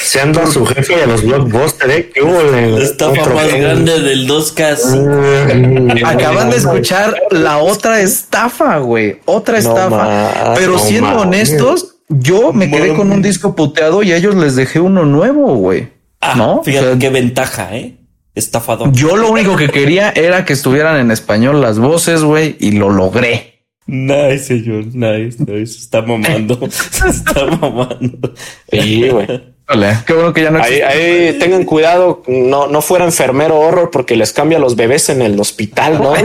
[0.00, 2.10] Se anda su jefe de los blockbusters, eh.
[2.14, 3.58] ¿Qué hubo, La le- estafa más pedo?
[3.58, 4.78] grande del 2K.
[4.96, 9.18] Mm, Acaban de escuchar la otra estafa, güey.
[9.26, 9.90] Otra No estafa.
[9.90, 14.34] ma- Pero no siendo honestos, yo me quedé con un disco puteado y a ellos
[14.34, 15.88] les dejé uno nuevo, güey.
[16.20, 16.62] Ah, ¿No?
[16.62, 17.96] Fíjate O sea, qué ventaja, ¿eh?
[18.34, 18.92] Estafador.
[18.92, 22.90] Yo lo único que quería era que estuvieran en español las voces, güey, y lo
[22.90, 23.64] logré.
[23.86, 24.86] Nice, señor.
[24.94, 25.78] Nice, nice.
[25.78, 26.58] Está mamando.
[26.70, 28.34] Se está mamando.
[28.70, 29.26] Sí, güey.
[29.70, 34.16] Vale, qué bueno que ya no Ahí, tengan cuidado, no, no fuera enfermero horror porque
[34.16, 36.12] les cambia los bebés en el hospital, ¿no?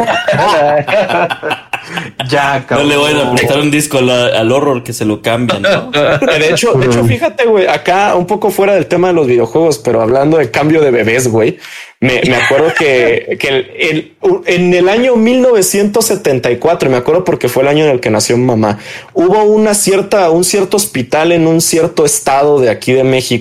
[2.28, 2.90] Ya, No cabrón.
[2.90, 5.92] le vayan a prestar un disco al, al horror que se lo cambian, ¿no?
[5.92, 9.78] De hecho, de hecho, fíjate, güey, acá un poco fuera del tema de los videojuegos,
[9.78, 11.60] pero hablando de cambio de bebés, güey,
[12.00, 14.12] me, me acuerdo que, que el- el-
[14.48, 18.46] en el año 1974, me acuerdo porque fue el año en el que nació mi
[18.46, 18.80] mamá,
[19.14, 23.35] hubo una cierta, un cierto hospital en un cierto estado de aquí de México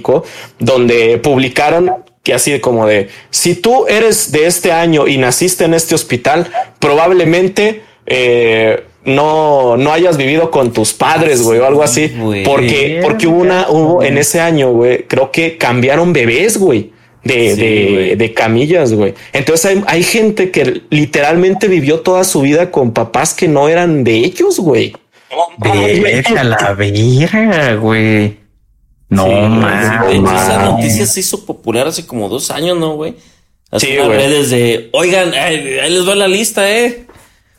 [0.59, 5.75] donde publicaron que así como de, si tú eres de este año y naciste en
[5.75, 12.11] este hospital, probablemente eh, no, no hayas vivido con tus padres, güey, o algo así,
[12.45, 16.93] porque, porque hubo una, hubo en ese año, güey, creo que cambiaron bebés, güey.
[17.23, 19.15] De, Sí, de, de camillas, güey.
[19.33, 24.05] Entonces hay, hay gente que literalmente vivió toda su vida con papás que no eran
[24.05, 24.95] de ellos, güey.
[25.57, 28.44] Vete a la verga, güey.
[29.09, 29.31] No, Sí.
[29.31, 33.15] De hecho, esa noticia se hizo popular hace como dos años, ¿no, güey?
[33.71, 34.09] Así Sí, güey.
[34.09, 37.07] redes de, oigan, ahí, ahí les va la lista, eh.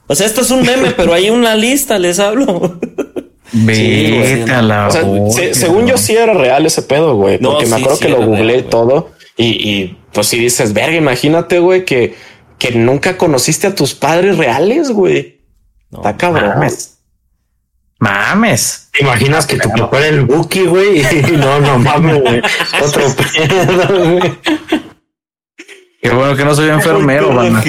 [0.07, 2.79] O sea, esto es un meme, pero hay una lista, les hablo.
[3.53, 5.29] Vete a la O sea, verga.
[5.31, 7.37] se- según yo sí era real ese pedo, güey.
[7.39, 9.11] No, Porque me sí, acuerdo sí que lo real, googleé todo.
[9.37, 12.15] Y, y pues si dices, verga, imagínate, güey, que,
[12.57, 15.41] que nunca conociste a tus padres reales, güey.
[15.91, 16.49] No, Está cabrón.
[16.49, 16.94] mames.
[17.99, 18.89] Mames.
[18.91, 21.01] ¿Te imaginas que tu papá era el Buki, güey?
[21.37, 22.41] No, no mames, güey.
[22.83, 24.33] Otro pedo, güey.
[26.01, 27.63] Qué bueno que no soy enfermero, banda.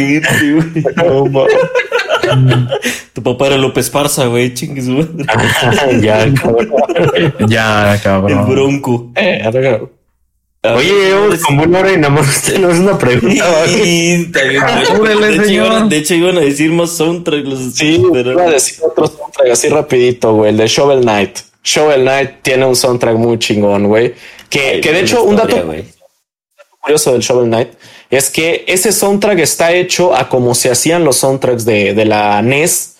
[0.96, 1.46] No,
[3.12, 5.24] Tu papá era López Parza, güey, chingue su madre.
[6.02, 6.68] ya, cabrón.
[7.48, 8.48] Ya, El cabrón.
[8.48, 9.12] bronco.
[9.14, 9.80] Verga.
[10.74, 13.44] Oye, llevamos como una hora y nada más usted nos una pregunta.
[13.68, 14.28] güey.
[14.92, 15.66] Apúrele, de, hecho, señor.
[15.66, 17.44] iban, de hecho, iban a decir más soundtrack.
[17.44, 19.06] Los, Sí, pero- iba a decir otro
[19.46, 21.38] soundtrack así rapidito, güey, el de Shovel Knight.
[21.62, 24.14] Shovel Knight tiene un soundtrack muy chingón, güey.
[24.50, 25.56] Que, Ay, que de hecho, un dato
[26.80, 27.70] curioso del Shovel Knight
[28.10, 32.40] es que ese soundtrack está hecho a como se hacían los soundtracks de, de la
[32.42, 32.96] NES,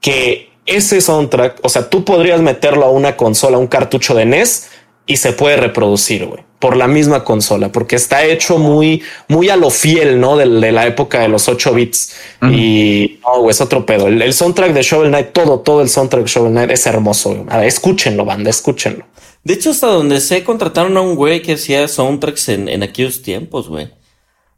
[0.00, 4.26] que ese soundtrack, o sea, tú podrías meterlo a una consola, a un cartucho de
[4.26, 4.68] NES
[5.06, 9.56] y se puede reproducir, güey, por la misma consola, porque está hecho muy, muy a
[9.56, 10.36] lo fiel, ¿no?
[10.36, 12.14] De, de la época de los 8 bits.
[12.42, 14.08] Y no, güey, es otro pedo.
[14.08, 17.30] El, el soundtrack de Shovel Knight, todo, todo el soundtrack de Shovel Knight es hermoso.
[17.30, 17.44] güey.
[17.48, 19.06] A ver, escúchenlo, banda, escúchenlo.
[19.44, 23.22] De hecho, hasta donde sé, contrataron a un güey que hacía soundtracks en, en aquellos
[23.22, 23.92] tiempos, güey.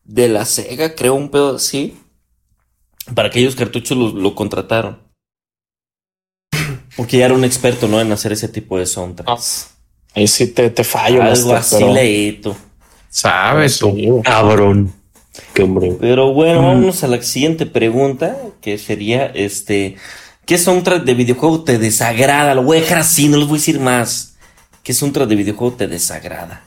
[0.04, 1.98] De la Sega, creo, un pedo así.
[3.14, 5.02] Para aquellos cartuchos lo, lo contrataron.
[6.96, 8.00] Porque ya era un experto, ¿no?
[8.00, 9.77] En hacer ese tipo de soundtracks.
[10.18, 12.56] Ahí sí te, te fallo, Algo master, así pero- leí tú.
[13.08, 13.92] Sabes tú.
[13.96, 14.08] Sí.
[14.24, 14.92] Cabrón.
[15.54, 15.96] Qué hombre.
[16.00, 19.94] Pero bueno, vámonos a la siguiente pregunta, que sería, este,
[20.44, 22.54] ¿qué soundtrack de videojuego te desagrada?
[22.54, 24.34] Lo voy a dejar así, no les voy a decir más.
[24.82, 26.62] ¿Qué soundtrack de videojuego te desagrada?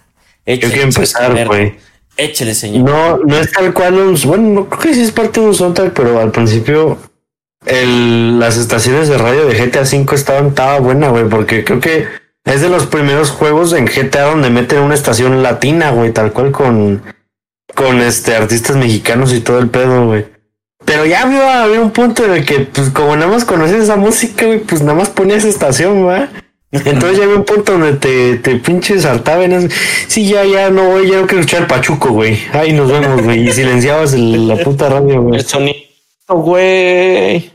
[0.45, 1.49] Yo Échale, quiero empezar, Alberto.
[1.53, 1.73] güey.
[2.17, 2.89] Échale, señor.
[2.89, 5.55] No, no es tal cual un, bueno, no creo que sí es parte de un
[5.55, 6.97] soundtrack, pero al principio
[7.65, 12.05] el, las estaciones de radio de GTA V estaban, estaba buena, güey, porque creo que
[12.45, 16.51] es de los primeros juegos en GTA donde meten una estación latina, güey, tal cual
[16.51, 17.01] con,
[17.75, 20.25] con este artistas mexicanos y todo el pedo, güey.
[20.83, 23.95] Pero ya había, había un punto en el que, pues, como nada más conocías esa
[23.95, 26.29] música, güey, pues nada más ponías estación, ¿va?
[26.71, 29.69] Entonces ya había un punto donde te, te pinches hartaban.
[30.07, 32.39] Sí, ya, ya no voy, ya no quiero escuchar Pachuco, güey.
[32.53, 33.47] Ahí nos vemos, güey.
[33.47, 35.39] Y silenciabas la puta radio, güey.
[35.39, 35.77] El sonido,
[36.29, 37.51] güey.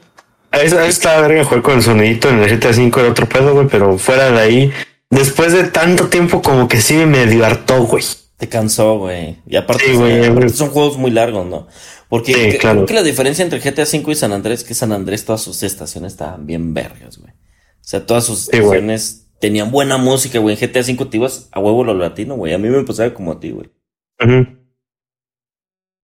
[0.62, 3.98] Está verga jugar con el sonidito en el GTA V era otro pedo, güey, pero
[3.98, 4.72] fuera de ahí,
[5.11, 8.04] después de tanto tiempo como que sí me medio hartó, güey.
[8.36, 9.38] Te cansó, güey.
[9.46, 11.68] Y aparte, Sí, son- güey, aparte son juegos muy largos, ¿no?
[12.09, 12.76] Porque Sí, que- claro.
[12.80, 15.40] creo que la diferencia entre GTA V y San Andrés es que San Andrés todas
[15.42, 17.32] sus estaciones estaban bien vergas, güey.
[17.32, 18.62] O sea, todas sus Sí, güey.
[18.64, 20.54] estaciones tenían buena música, güey.
[20.54, 22.52] En GTA V te ibas a huevo lo latino, güey.
[22.52, 23.70] A mí me pasaba como a ti, güey.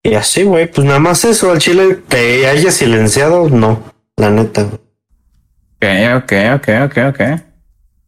[0.02, 3.82] Y así, güey, pues nada más eso, al chile te haya silenciado, no,
[4.18, 4.62] la neta.
[4.62, 5.84] Ok,
[6.16, 7.20] ok, ok, ok, ok.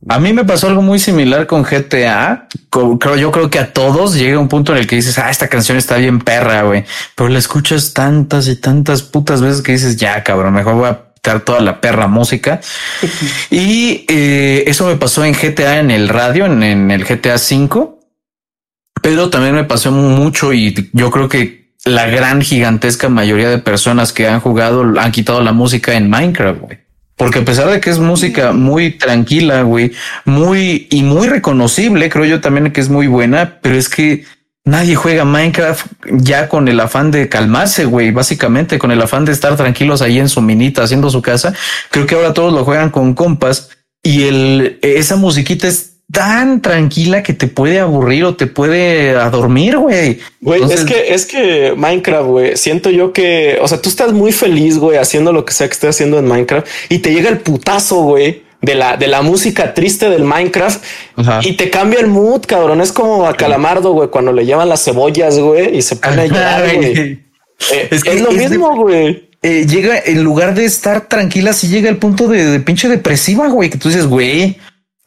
[0.09, 2.49] A mí me pasó algo muy similar con GTA.
[2.71, 5.49] Creo, yo creo que a todos llega un punto en el que dices, ah, esta
[5.49, 6.85] canción está bien perra, güey.
[7.15, 11.13] Pero la escuchas tantas y tantas putas veces que dices, ya, cabrón, mejor voy a
[11.15, 12.61] quitar toda la perra música.
[13.51, 18.01] y eh, eso me pasó en GTA en el radio, en, en el GTA 5.
[19.03, 24.13] Pero también me pasó mucho y yo creo que la gran gigantesca mayoría de personas
[24.13, 26.79] que han jugado han quitado la música en Minecraft, güey.
[27.17, 29.93] Porque a pesar de que es música muy tranquila, güey,
[30.25, 34.25] muy y muy reconocible, creo yo también que es muy buena, pero es que
[34.65, 39.33] nadie juega Minecraft ya con el afán de calmarse, güey, básicamente con el afán de
[39.33, 41.53] estar tranquilos ahí en su minita haciendo su casa.
[41.91, 43.69] Creo que ahora todos lo juegan con compas
[44.03, 49.77] y el esa musiquita es tan tranquila que te puede aburrir o te puede adormir,
[49.79, 50.19] güey.
[50.41, 54.13] Güey, Entonces- es que, es que Minecraft, güey, siento yo que, o sea, tú estás
[54.13, 57.29] muy feliz, güey, haciendo lo que sea que estés haciendo en Minecraft y te llega
[57.31, 60.83] el putazo, güey, de la, de la música triste del Minecraft
[61.17, 61.41] Ajá.
[61.43, 62.81] y te cambia el mood, cabrón.
[62.81, 66.27] Es como a Calamardo, güey, cuando le llevan las cebollas, güey, y se pone a
[66.27, 67.21] llorar, güey.
[67.75, 69.29] Eh, Es lo es mismo, güey.
[69.43, 73.49] eh, llega, en lugar de estar tranquila, sí llega el punto de, de pinche depresiva,
[73.49, 74.57] güey, que tú dices, güey,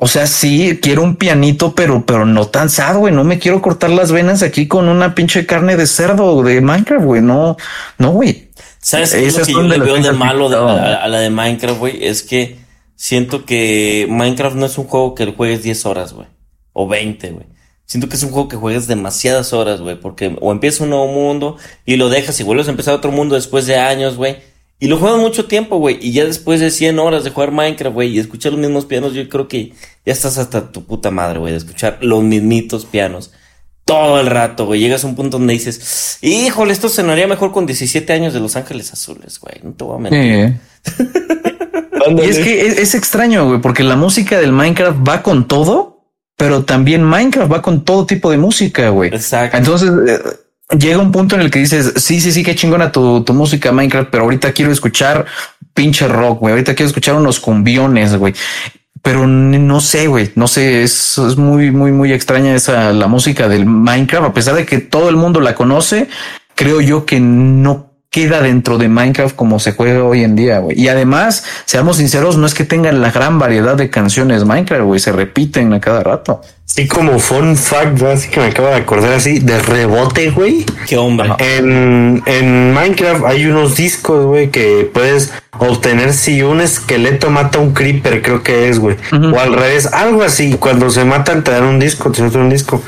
[0.04, 3.62] o sea, sí, quiero un pianito, pero, pero no tan sad, güey, no me quiero
[3.62, 7.56] cortar las venas aquí con una pinche carne de cerdo de Minecraft, güey, no,
[7.98, 8.50] no, güey.
[8.80, 11.30] ¿Sabes qué es lo que yo le veo de malo de- a, a la de
[11.30, 12.06] Minecraft, güey?
[12.06, 12.58] Es que
[12.98, 16.28] siento que Minecraft no es un juego que juegues 10 horas, güey.
[16.74, 17.46] O 20, güey.
[17.86, 19.98] Siento que es un juego que juegas demasiadas horas, güey.
[19.98, 21.56] Porque o empieza un nuevo mundo
[21.86, 24.38] y lo dejas y vuelves a empezar otro mundo después de años, güey.
[24.84, 25.98] Y lo juegan mucho tiempo, güey.
[26.02, 29.14] Y ya después de 100 horas de jugar Minecraft, güey, y escuchar los mismos pianos,
[29.14, 29.72] yo creo que
[30.06, 33.32] ya estás hasta tu puta madre, güey, de escuchar los mismitos pianos.
[33.86, 34.82] Todo el rato, güey.
[34.82, 38.58] Llegas a un punto donde dices, híjole, esto sonaría mejor con 17 años de Los
[38.58, 39.56] Ángeles Azules, güey.
[39.64, 40.60] No te voy a mentir.
[40.84, 41.04] Sí.
[42.18, 46.10] Y es que es, es extraño, güey, porque la música del Minecraft va con todo,
[46.36, 49.16] pero también Minecraft va con todo tipo de música, güey.
[49.16, 49.56] Exacto.
[49.56, 50.20] Entonces eh,
[50.69, 53.72] llega un punto en el que dices, sí, sí, sí, qué chingona tu, tu música
[53.72, 55.26] Minecraft, pero ahorita quiero escuchar
[55.73, 56.53] pinche rock, güey.
[56.53, 58.34] Ahorita quiero escuchar unos cumbiones, güey.
[59.02, 63.49] Pero no sé, güey, no sé, es, es muy, muy, muy extraña esa, la música
[63.49, 66.07] del Minecraft, a pesar de que todo el mundo la conoce,
[66.56, 70.80] creo yo que no queda dentro de Minecraft como se juega hoy en día, güey.
[70.80, 74.99] Y además, seamos sinceros, no es que tengan la gran variedad de canciones Minecraft, güey,
[75.02, 76.40] se repiten a cada rato.
[76.76, 80.66] Sí, como fun fact, así que me acabo de acordar así, de rebote, güey.
[80.88, 81.30] Qué hombre.
[81.38, 87.62] En, en Minecraft hay unos discos, güey, que puedes obtener si un esqueleto mata a
[87.62, 88.98] un creeper, creo que es, güey.
[89.12, 90.56] O al revés, algo así.
[90.60, 92.82] Cuando se matan te dan un disco, te dan un disco.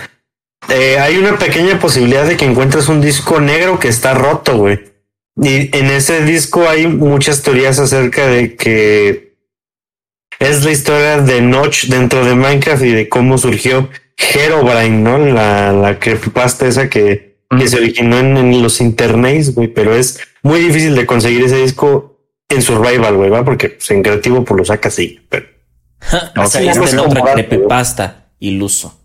[0.69, 4.79] Eh, hay una pequeña posibilidad de que encuentres un disco negro que está roto, güey.
[5.39, 9.24] Y en ese disco hay muchas teorías acerca de que
[10.39, 15.17] es la historia de Notch dentro de Minecraft y de cómo surgió Herobrine, ¿no?
[15.17, 20.19] La, la creepypasta esa que, que se originó en, en los internets, güey, pero es
[20.41, 23.43] muy difícil de conseguir ese disco en survival, güey, ¿va?
[23.43, 25.45] Porque pues, en creativo pues lo sacas así, pero
[26.37, 29.01] o sea, sí, este no es otra creepypasta, iluso.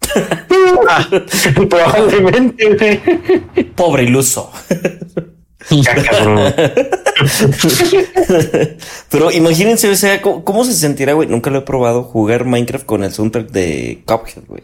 [1.68, 3.64] probablemente, güey.
[3.74, 4.52] Pobre iluso.
[5.68, 6.54] Ya, cabrón.
[9.10, 11.28] Pero imagínense, o sea, ¿cómo, cómo se sentirá, güey?
[11.28, 14.62] Nunca lo he probado jugar Minecraft con el soundtrack de Cuphead, güey.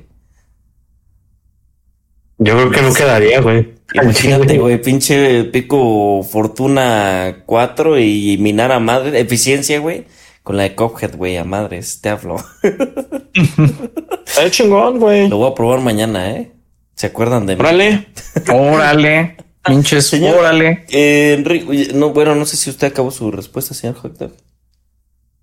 [2.39, 3.75] Yo creo que no quedaría, güey.
[3.95, 10.05] Imagínate, güey, pinche pico fortuna 4 y minar a madre, eficiencia, güey.
[10.43, 12.37] Con la de Cuphead, güey, a madres, te hablo.
[14.27, 15.29] Está chingón, güey.
[15.29, 16.53] Lo voy a probar mañana, ¿eh?
[16.95, 17.61] ¿Se acuerdan de mí?
[17.61, 18.07] Órale.
[18.53, 19.37] Órale,
[19.67, 20.37] pinches, Señor.
[20.39, 20.85] órale.
[20.89, 24.33] Eh, Enrique, no, bueno, no sé si usted acabó su respuesta, señor Hector.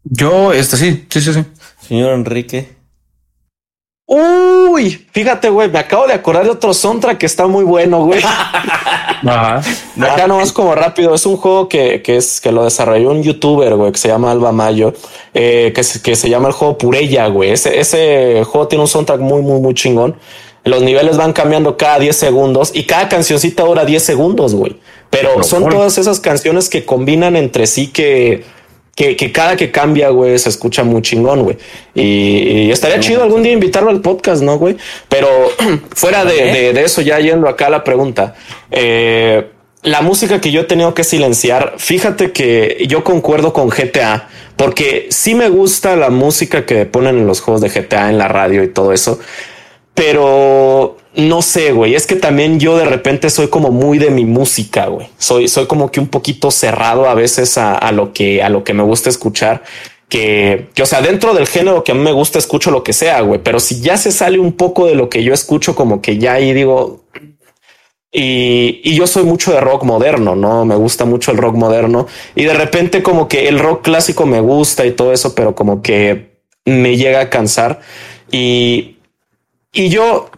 [0.03, 1.43] Yo, este sí, sí, sí, sí.
[1.87, 2.83] Señor Enrique.
[4.05, 8.21] Uy, fíjate, güey, me acabo de acordar de otro soundtrack que está muy bueno, güey.
[8.23, 9.61] Ajá.
[10.01, 13.75] Acá nomás como rápido, es un juego que, que es que lo desarrolló un youtuber,
[13.75, 14.93] güey, que se llama Alba Mayo,
[15.33, 17.51] eh, que, se, que se llama el juego Purella, güey.
[17.51, 20.17] Ese, ese juego tiene un soundtrack muy, muy, muy chingón.
[20.65, 24.77] Los niveles van cambiando cada 10 segundos y cada cancioncita dura 10 segundos, güey.
[25.09, 25.77] Pero Pero, son bueno.
[25.77, 28.43] todas esas canciones que combinan entre sí que,
[28.95, 31.57] que, que cada que cambia, güey, se escucha muy chingón, güey.
[31.93, 34.77] Y, y estaría chido algún día invitarlo al podcast, ¿no, güey?
[35.09, 35.27] Pero
[35.95, 38.35] fuera de, de, de eso, ya yendo acá a la pregunta,
[38.71, 39.49] eh,
[39.83, 45.07] la música que yo he tenido que silenciar, fíjate que yo concuerdo con GTA, porque
[45.09, 48.63] sí me gusta la música que ponen en los juegos de GTA, en la radio
[48.63, 49.19] y todo eso,
[49.93, 54.25] pero no sé, güey, es que también yo de repente soy como muy de mi
[54.25, 55.07] música, güey.
[55.17, 58.63] Soy, soy como que un poquito cerrado a veces a, a lo que, a lo
[58.63, 59.63] que me gusta escuchar.
[60.09, 62.93] Que, que, o sea, dentro del género que a mí me gusta, escucho lo que
[62.93, 63.41] sea, güey.
[63.43, 66.33] Pero si ya se sale un poco de lo que yo escucho, como que ya
[66.33, 67.03] ahí digo.
[68.11, 72.07] Y, y yo soy mucho de rock moderno, no me gusta mucho el rock moderno.
[72.35, 75.81] Y de repente, como que el rock clásico me gusta y todo eso, pero como
[75.81, 76.33] que
[76.65, 77.81] me llega a cansar.
[78.31, 78.92] Y,
[79.73, 80.29] y yo,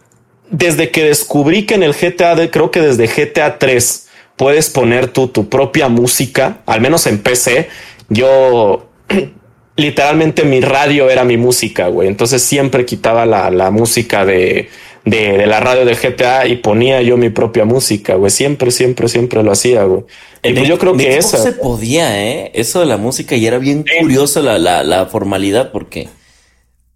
[0.50, 5.08] desde que descubrí que en el GTA, de, creo que desde GTA 3 puedes poner
[5.08, 7.68] tú tu propia música, al menos en PC,
[8.08, 8.88] yo
[9.76, 12.08] literalmente mi radio era mi música, güey.
[12.08, 14.70] Entonces siempre quitaba la, la música de,
[15.04, 18.30] de, de, la radio de GTA y ponía yo mi propia música, güey.
[18.30, 20.04] Siempre, siempre, siempre lo hacía, güey.
[20.42, 21.36] Y pues yo creo que eso.
[21.36, 22.52] se podía, ¿eh?
[22.54, 23.98] Eso de la música y era bien sí.
[24.00, 26.08] curioso la, la, la formalidad porque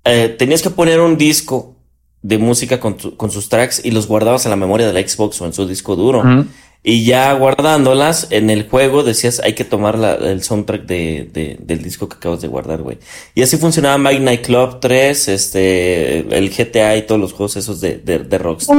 [0.04, 1.76] eh, tenías que poner un disco
[2.22, 5.06] de música con, tu, con, sus tracks y los guardabas en la memoria de la
[5.06, 6.20] Xbox o en su disco duro.
[6.20, 6.47] Uh -huh.
[6.82, 11.59] Y ya guardándolas en el juego decías hay que tomar la, el soundtrack de, de,
[11.60, 12.97] del disco que acabas de guardar, güey.
[13.34, 17.98] Y así funcionaba Midnight Club 3, este, el GTA y todos los juegos esos de,
[17.98, 18.78] de, de Rockstar.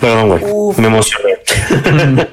[0.00, 0.42] Perdón, güey.
[0.78, 1.34] Me emocioné.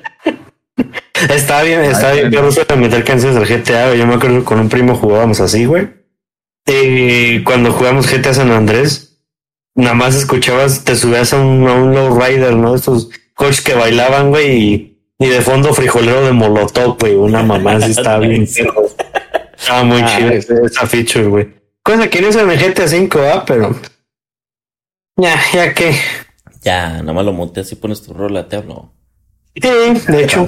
[1.29, 2.31] está bien, está bien.
[2.31, 3.99] Yo no meter canciones del GTA, güey.
[3.99, 5.89] Yo me acuerdo que con un primo jugábamos así, güey.
[6.65, 9.04] Y cuando jugamos GTA San Andrés,
[9.75, 12.73] nada más escuchabas, te subías a un, a un lowrider, ¿no?
[12.75, 17.73] Estos coches que bailaban, güey, y, y, de fondo frijolero de molotov, güey, una mamá
[17.73, 18.43] así estaba bien.
[18.43, 20.31] Estaba muy ah, chido
[20.65, 21.53] esa feature, güey.
[21.83, 23.43] Cosa que no es en el GTA 5, ¿ah?
[23.45, 23.75] Pero.
[25.17, 25.95] Ya, ya que.
[26.61, 28.91] Ya, nada más lo monté así pones tu rola, te hablo.
[29.53, 29.61] Sí,
[30.07, 30.47] de hecho.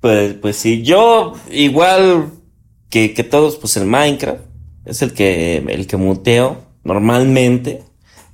[0.00, 2.30] pues, pues sí, yo igual
[2.88, 4.53] que, que todos, pues el Minecraft
[4.84, 7.82] es el que, el que muteo normalmente.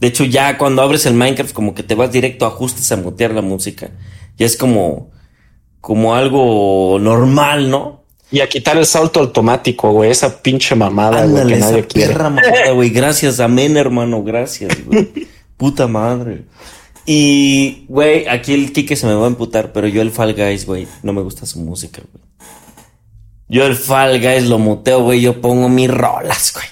[0.00, 2.96] De hecho, ya cuando abres el Minecraft, como que te vas directo a ajustes a
[2.96, 3.90] mutear la música.
[4.38, 5.10] Ya es como,
[5.80, 8.04] como algo normal, ¿no?
[8.32, 10.10] Y a quitar el salto automático, güey.
[10.10, 12.12] Esa pinche mamada, güey, que nadie esa quiere.
[12.12, 12.90] perra mamada, güey.
[12.90, 14.22] Gracias, amén, hermano.
[14.22, 15.10] Gracias, güey.
[15.56, 16.44] Puta madre.
[17.04, 20.64] Y, güey, aquí el Kike se me va a emputar, pero yo el Fall Guys,
[20.64, 22.29] güey, no me gusta su música, güey.
[23.50, 25.20] Yo el Fall Guys lo muteo, güey.
[25.20, 26.66] Yo pongo mis rolas, güey.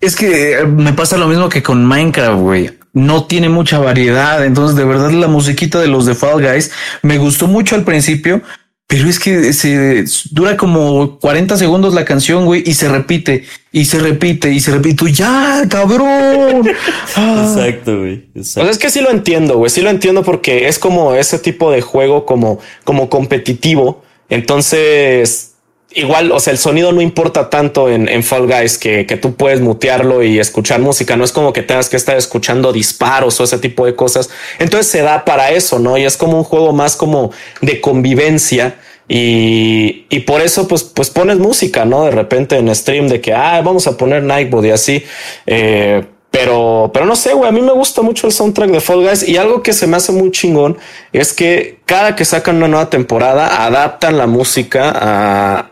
[0.00, 2.70] Es que eh, me pasa lo mismo que con Minecraft, güey.
[2.94, 4.42] No tiene mucha variedad.
[4.44, 6.70] Entonces, de verdad, la musiquita de los de Fall Guys
[7.02, 8.40] me gustó mucho al principio,
[8.86, 13.84] pero es que se dura como 40 segundos la canción, güey, y se repite, y
[13.84, 14.96] se repite, y se repite.
[14.96, 16.66] Tú, ya, cabrón.
[17.06, 18.30] Exacto, güey.
[18.34, 18.66] Exacto.
[18.66, 19.68] Pues es que sí lo entiendo, güey.
[19.68, 24.02] Sí lo entiendo porque es como ese tipo de juego como, como competitivo.
[24.30, 25.49] Entonces,
[25.92, 29.34] igual, o sea, el sonido no importa tanto en, en Fall Guys que, que tú
[29.34, 31.16] puedes mutearlo y escuchar música.
[31.16, 34.30] No es como que tengas que estar escuchando disparos o ese tipo de cosas.
[34.58, 35.98] Entonces se da para eso, ¿no?
[35.98, 38.76] Y es como un juego más como de convivencia.
[39.08, 42.04] Y, y por eso, pues, pues pones música, ¿no?
[42.04, 45.04] De repente en stream de que, ah, vamos a poner Nightbot y así.
[45.46, 46.04] Eh,
[46.40, 49.28] pero, pero no sé, güey, a mí me gusta mucho el soundtrack de Fall Guys
[49.28, 50.78] y algo que se me hace muy chingón
[51.12, 54.90] es que cada que sacan una nueva temporada adaptan la música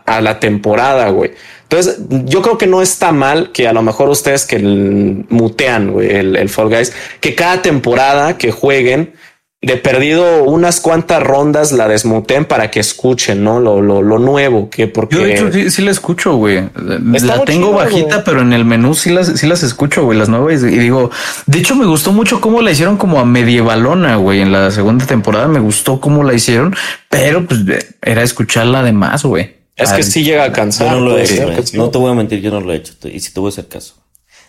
[0.05, 1.31] a, la temporada, güey.
[1.63, 6.35] Entonces, yo creo que no está mal que a lo mejor ustedes que mutean, el,
[6.35, 9.13] el Fall Guys, que cada temporada que jueguen,
[9.61, 13.59] de perdido unas cuantas rondas la desmuten para que escuchen, ¿no?
[13.59, 15.17] Lo, lo, lo nuevo, que porque...
[15.17, 16.69] Yo de hecho sí, sí la escucho, güey.
[16.75, 20.29] La tengo chido, bajita, pero en el menú sí las, sí las escucho, güey, las
[20.29, 20.63] nuevas.
[20.63, 21.11] Y digo,
[21.45, 24.39] de hecho me gustó mucho cómo la hicieron como a medievalona, güey.
[24.39, 26.73] En la segunda temporada me gustó cómo la hicieron,
[27.09, 27.59] pero pues
[28.01, 29.57] era escucharla de más, güey.
[29.75, 30.87] Es que sí llega a cansar.
[30.87, 31.77] Yo no lo he hecho.
[31.77, 32.93] No te voy a mentir, yo no lo he hecho.
[33.03, 33.95] Y si te voy a hacer caso.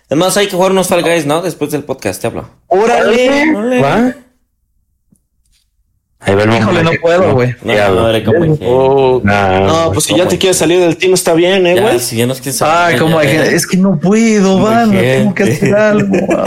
[0.08, 1.40] Además, hay que jugar unos Fall Guys, ¿no?
[1.40, 2.48] Después del podcast, te hablo.
[2.66, 3.54] ¡Órale!
[3.54, 3.80] Órale.
[3.80, 4.14] ¿Va?
[6.20, 7.54] Ahí va el Híjole, no puedo, güey.
[7.62, 10.78] No, Ya, no, era como que- Oh, Nah, no, pues si ya te quieres salir
[10.80, 11.98] del team está bien, eh, güey.
[11.98, 15.42] si ya nos quieres Ay, como hay gente, es que no puedo, van, tengo que
[15.44, 16.16] hacer algo.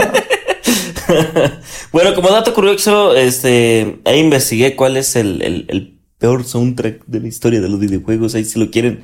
[1.92, 7.20] bueno, como dato curioso, este, ahí investigué cuál es el, el, el peor soundtrack de
[7.20, 8.34] la historia de los videojuegos.
[8.34, 9.02] Ahí si lo quieren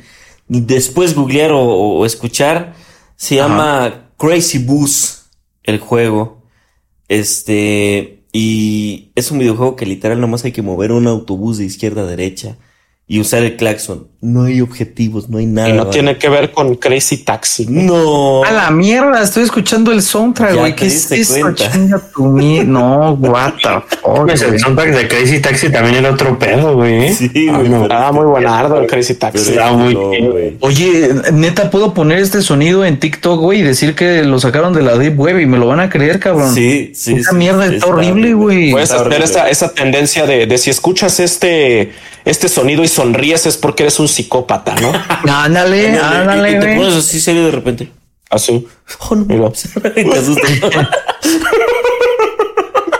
[0.48, 2.74] después googlear o, o escuchar,
[3.16, 5.24] se llama Crazy Bus,
[5.64, 6.42] el juego.
[7.08, 12.02] Este, y es un videojuego que literal nomás hay que mover un autobús de izquierda
[12.02, 12.58] a derecha
[13.06, 14.09] y usar el claxon.
[14.22, 15.70] No hay objetivos, no hay nada.
[15.70, 15.92] Y no ¿vale?
[15.92, 17.66] tiene que ver con Crazy Taxi.
[17.70, 18.44] No.
[18.44, 20.76] A la mierda, estoy escuchando el soundtrack, Ya güey.
[20.76, 21.54] ¿Qué es eso?
[22.66, 27.06] No, what the fuck, Pues el soundtrack de Crazy Taxi también era otro pedo, güey.
[27.06, 27.14] ¿eh?
[27.14, 27.88] Sí, Ah, güey, no.
[27.90, 29.52] Ah, muy buenardo el Crazy Taxi.
[29.52, 30.56] Pero Está muy no, güey.
[30.60, 34.82] Oye, neta, puedo poner este sonido en TikTok, güey, y decir que lo sacaron de
[34.82, 36.54] la Deep Web y me lo van a creer, cabrón.
[36.54, 37.14] Sí, sí.
[37.14, 38.72] Esa sí, mierda sí, está horrible, güey.
[38.72, 41.92] Puedes hacer esa, esa tendencia de, de si escuchas este,
[42.26, 44.92] este sonido y sonríes es porque eres un psicópata, ¿no?
[45.32, 46.76] Ándale, Y- y ándale, te güey.
[46.76, 47.90] pones así serio de repente.
[48.28, 48.66] Así.
[49.08, 49.52] Oh, no.
[49.52, 50.50] Te asustas.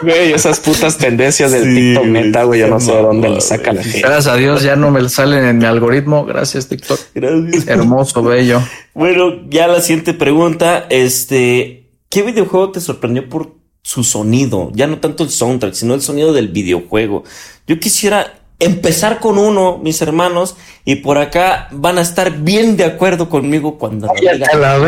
[0.03, 3.41] Güey, esas putas tendencias del Sí, TikTok neta, güey, yo no sé de dónde le
[3.43, 4.01] sacan la gente.
[4.01, 6.25] Gracias a Dios ya no me salen en mi algoritmo.
[6.25, 6.99] Gracias, TikTok.
[7.15, 7.69] Gracias.
[7.69, 8.63] Hermoso, bello.
[8.95, 14.71] Bueno, ya la siguiente pregunta, este, ¿qué videojuego te sorprendió por su sonido?
[14.73, 17.25] Ya no tanto el soundtrack, sino el sonido del videojuego.
[17.67, 22.85] Yo quisiera empezar con uno, mis hermanos, y por acá van a estar bien de
[22.85, 24.79] acuerdo conmigo cuando me Ya digan- te la.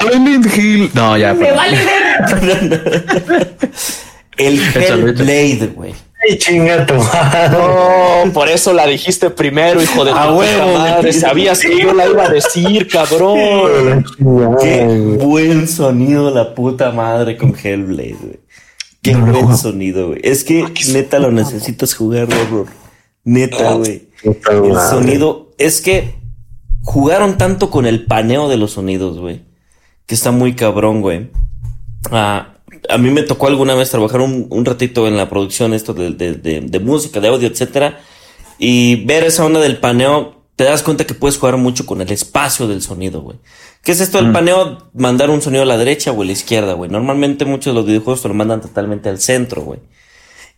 [0.00, 0.90] Silent Hill.
[0.94, 1.34] No, ya.
[1.34, 1.64] perdón.
[4.38, 5.08] el Échalo, échalo.
[5.08, 5.94] Hellblade, güey.
[6.28, 7.56] Ay, chinga tu madre.
[7.58, 11.12] No, por eso la dijiste primero, hijo de tu huevo, madre.
[11.12, 14.04] Sabías que yo la iba a decir, cabrón.
[14.60, 18.40] Qué Ay, buen sonido la puta madre con Hellblade, güey.
[19.12, 19.56] Qué No buen juego.
[19.56, 20.20] sonido, güey.
[20.22, 22.66] Es que neta lo necesitas jugar, horror.
[23.24, 24.08] Neta, güey.
[24.22, 24.90] puta El madre.
[24.90, 26.14] sonido es que
[26.82, 29.42] jugaron tanto con el paneo de los sonidos, güey.
[30.06, 31.30] Que está muy cabrón, güey.
[32.10, 32.54] Ah,
[32.88, 36.10] a mí me tocó alguna vez trabajar un, un ratito en la producción esto de,
[36.12, 37.98] de- de- de música, de audio, etcétera.
[38.58, 42.10] Y ver esa onda del paneo, te das cuenta que puedes jugar mucho con el
[42.10, 43.38] espacio del sonido, güey.
[43.82, 44.90] ¿Qué es esto del paneo?
[44.94, 46.90] Mandar un sonido a la derecha o a la izquierda, güey.
[46.90, 49.80] Normalmente muchos de los videojuegos te lo mandan totalmente al centro, güey.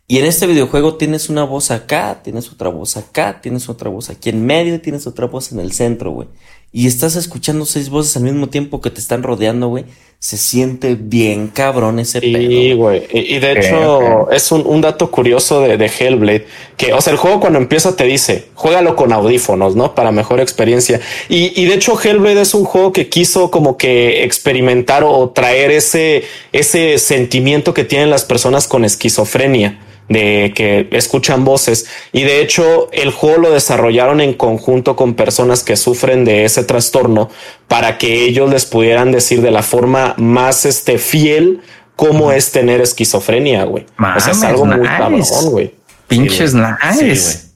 [0.07, 4.09] Y en este videojuego tienes una voz acá, tienes otra voz acá, tienes otra voz
[4.09, 6.29] aquí en medio y tienes otra voz en el centro, güey.
[6.73, 9.85] Y estás escuchando seis voces al mismo tiempo que te están rodeando, güey,
[10.21, 12.77] se siente bien cabrón ese Sí, pedo.
[12.77, 13.05] güey.
[13.13, 16.47] Y, y de hecho, es un, un dato curioso de, de Hellblade.
[16.77, 19.95] Que, o sea, el juego cuando empieza te dice, juégalo con audífonos, ¿no?
[19.95, 21.01] Para mejor experiencia.
[21.29, 25.71] Y, y de hecho, Hellblade es un juego que quiso como que experimentar o traer
[25.71, 29.79] ese, ese sentimiento que tienen las personas con esquizofrenia
[30.09, 35.63] de que escuchan voces y de hecho el juego lo desarrollaron en conjunto con personas
[35.65, 37.29] que sufren de ese trastorno
[37.69, 41.61] para que ellos les pudieran decir de la forma más este fiel
[41.97, 43.85] cómo es tener esquizofrenia, güey.
[44.17, 45.75] o sea, es algo muy cabrón, güey.
[46.07, 46.59] Pinches Sí,
[47.05, 47.17] nice.
[47.17, 47.49] Sí,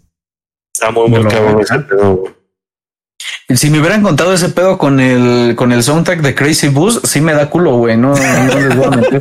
[0.75, 1.89] Está muy, muy cabrón voy a ese dejar.
[1.89, 2.35] pedo, güey.
[3.57, 7.21] Si me hubieran contado ese pedo con el con el soundtrack de Crazy Bus, sí
[7.21, 7.97] me da culo, güey.
[7.97, 9.21] No, no les voy a mentir.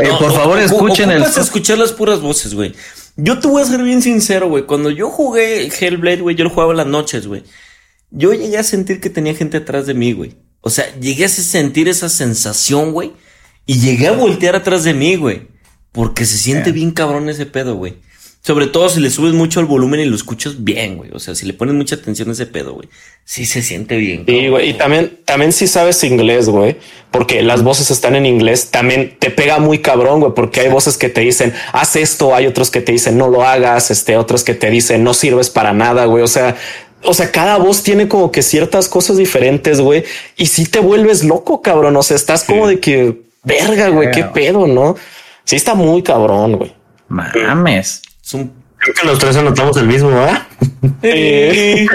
[0.00, 1.22] Eh, No, por favor, ocu- escuchen el.
[1.22, 2.74] escuchar las puras voces, güey.
[3.16, 4.64] Yo te voy a ser bien sincero, güey.
[4.66, 7.44] Cuando yo jugué Hellblade, güey, yo lo jugaba las noches, güey.
[8.10, 10.34] Yo llegué a sentir que tenía gente atrás de mí, güey.
[10.60, 13.12] O sea, llegué a sentir esa sensación, güey.
[13.64, 15.48] Y llegué a voltear atrás de mí, güey.
[15.92, 17.96] Porque se siente bien cabrón ese pedo, güey.
[18.46, 21.10] Sobre todo si le subes mucho el volumen y lo escuchas bien, güey.
[21.12, 22.88] O sea, si le pones mucha atención a ese pedo, güey.
[23.24, 24.24] Sí se siente bien.
[24.24, 24.70] Sí, güey.
[24.70, 26.76] Y también, también si sabes inglés, güey,
[27.10, 30.96] porque las voces están en inglés, también te pega muy cabrón, güey, porque hay voces
[30.96, 34.44] que te dicen, haz esto, hay otros que te dicen, no lo hagas, este, otros
[34.44, 36.22] que te dicen, no sirves para nada, güey.
[36.22, 36.54] O sea,
[37.02, 40.04] o sea, cada voz tiene como que ciertas cosas diferentes, güey,
[40.36, 41.96] y si te vuelves loco, cabrón.
[41.96, 44.94] O sea, estás como de que, verga, güey, qué pedo, ¿no?
[45.42, 46.72] Sí, está muy cabrón, güey.
[47.08, 48.02] Mames.
[48.34, 48.52] Un...
[48.78, 50.42] Creo que los tres anotamos el mismo, ¿verdad?
[51.02, 51.86] Eh,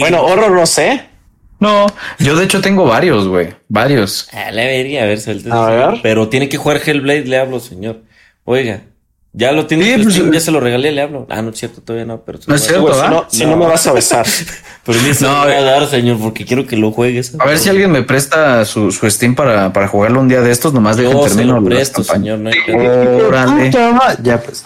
[0.00, 1.08] bueno, horror no sé.
[1.60, 1.86] No,
[2.18, 3.54] yo de hecho tengo varios, güey.
[3.68, 4.28] Varios.
[4.32, 5.20] A la verga, a ver.
[5.50, 6.00] A ver.
[6.02, 8.02] Pero tiene que jugar Hellblade, le hablo, señor.
[8.44, 8.82] Oiga,
[9.32, 10.34] ya lo tiene, Sí, pues, Steam, eh.
[10.34, 11.26] ya se lo regalé, le hablo.
[11.28, 12.38] Ah, no es cierto, todavía no, pero...
[12.46, 13.10] No es cierto, si ¿verdad?
[13.10, 14.26] no, si no me vas a besar.
[14.84, 15.64] Pero ni se No, lo voy a eh.
[15.64, 17.34] dar, señor, porque quiero que lo juegues.
[17.38, 20.50] A ver si alguien me presta su, su Steam para, para jugarlo un día de
[20.50, 22.38] estos, nomás dejen Yo se termino lo presto, señor.
[22.38, 23.28] No hay pedo.
[23.28, 23.70] Órale.
[24.22, 24.64] Ya, pues.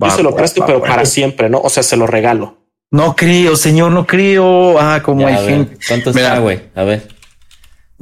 [0.00, 0.88] Yo se lo va, presto, va, pero va.
[0.88, 1.60] para siempre, ¿no?
[1.60, 2.58] O sea, se lo regalo.
[2.90, 4.78] No creo, señor, no creo.
[4.80, 5.78] Ah, como Ya, hay a gente.
[5.86, 6.60] ¿Cuánto Mira, está, güey?
[6.74, 7.08] A ver.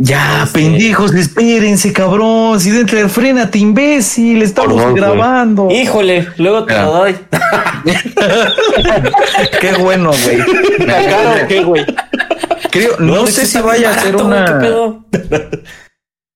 [0.00, 2.60] Ya, pendejos, espérense, cabrón.
[2.60, 4.42] Si dentro de frénate, imbécil.
[4.42, 5.02] Estamos Perdón, güey.
[5.02, 5.68] grabando.
[5.70, 6.84] Híjole, luego te Mira.
[6.86, 7.16] lo doy.
[9.60, 10.38] Qué bueno, güey.
[10.86, 11.84] ¿Caro o qué, güey?
[12.70, 15.04] Creo, no, sé si vaya a ser barato, güey, ¿qué una, pedo?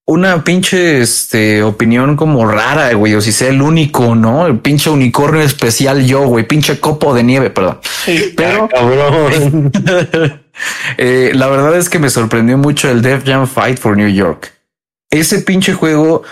[0.04, 4.46] Una pinche este, opinión como rara, güey, o si sea el único, ¿no?
[4.46, 7.78] El pinche unicornio especial yo, güey, pinche copo de nieve, perdón.
[8.36, 9.70] Pero Cabrón.
[10.98, 14.52] eh, la verdad es que me sorprendió mucho el Def Jam Fight for New York.
[15.08, 16.24] Ese pinche juego,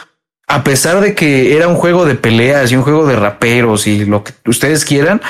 [0.49, 4.05] a pesar de que era un juego de peleas y un juego de raperos y
[4.05, 5.21] lo que ustedes quieran,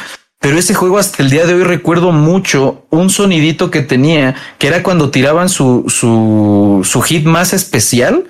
[0.40, 4.68] pero ese juego hasta el día de hoy recuerdo mucho un sonidito que tenía, que
[4.68, 8.24] era cuando tiraban su, su, su hit más especial.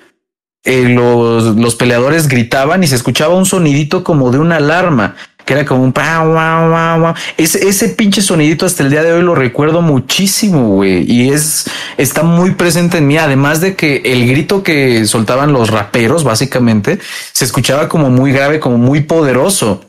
[0.63, 5.15] eh, los, los peleadores gritaban y se escuchaba un sonidito como de una alarma,
[5.45, 7.13] que era como un pa, guau, guau, guau.
[7.37, 11.09] Ese, ese pinche sonidito hasta el día de hoy lo recuerdo muchísimo, güey.
[11.11, 11.65] Y es,
[11.97, 13.17] está muy presente en mí.
[13.17, 16.99] Además de que el grito que soltaban los raperos, básicamente,
[17.33, 19.81] se escuchaba como muy grave, como muy poderoso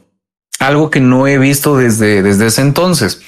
[0.62, 3.20] algo que no he visto desde, desde ese entonces.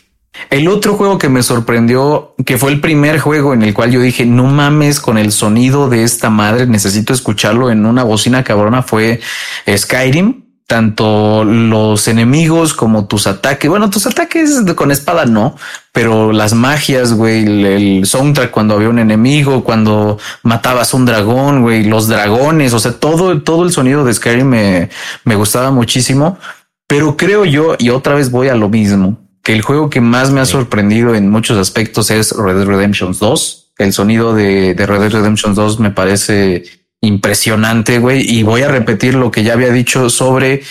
[0.51, 4.01] El otro juego que me sorprendió, que fue el primer juego en el cual yo
[4.01, 8.83] dije, no mames con el sonido de esta madre, necesito escucharlo en una bocina cabrona,
[8.83, 9.21] fue
[9.69, 10.43] Skyrim.
[10.67, 15.57] Tanto los enemigos como tus ataques, bueno, tus ataques con espada no,
[15.93, 21.85] pero las magias, güey, el, soundtrack cuando había un enemigo, cuando matabas un dragón, güey,
[21.85, 24.89] los dragones, o sea, todo, todo el sonido de Skyrim me,
[25.25, 26.39] me gustaba muchísimo.
[26.87, 30.31] Pero creo yo, y otra vez voy a lo mismo, que el juego que más
[30.31, 33.73] me ha sorprendido en muchos aspectos es Red Dead Redemption 2.
[33.79, 36.65] El sonido de, de Red Dead Redemption 2 me parece
[37.01, 38.29] impresionante, güey.
[38.29, 40.63] Y voy a repetir lo que ya había dicho sobre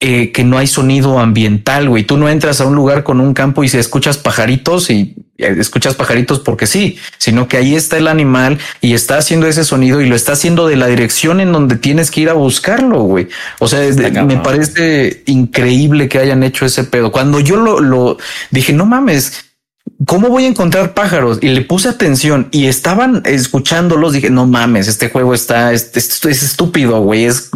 [0.00, 2.04] eh, que no hay sonido ambiental, güey.
[2.04, 5.94] Tú no entras a un lugar con un campo y si escuchas pajaritos y escuchas
[5.94, 10.08] pajaritos porque sí, sino que ahí está el animal y está haciendo ese sonido y
[10.08, 13.28] lo está haciendo de la dirección en donde tienes que ir a buscarlo, güey.
[13.58, 13.80] O sea,
[14.24, 17.10] me parece increíble que hayan hecho ese pedo.
[17.10, 18.18] Cuando yo lo, lo
[18.50, 19.43] dije, no mames,
[20.06, 21.38] ¿cómo voy a encontrar pájaros?
[21.40, 24.12] Y le puse atención y estaban escuchándolos.
[24.12, 27.24] Dije, no mames, este juego está, es, es- es estúpido, güey.
[27.24, 27.50] Es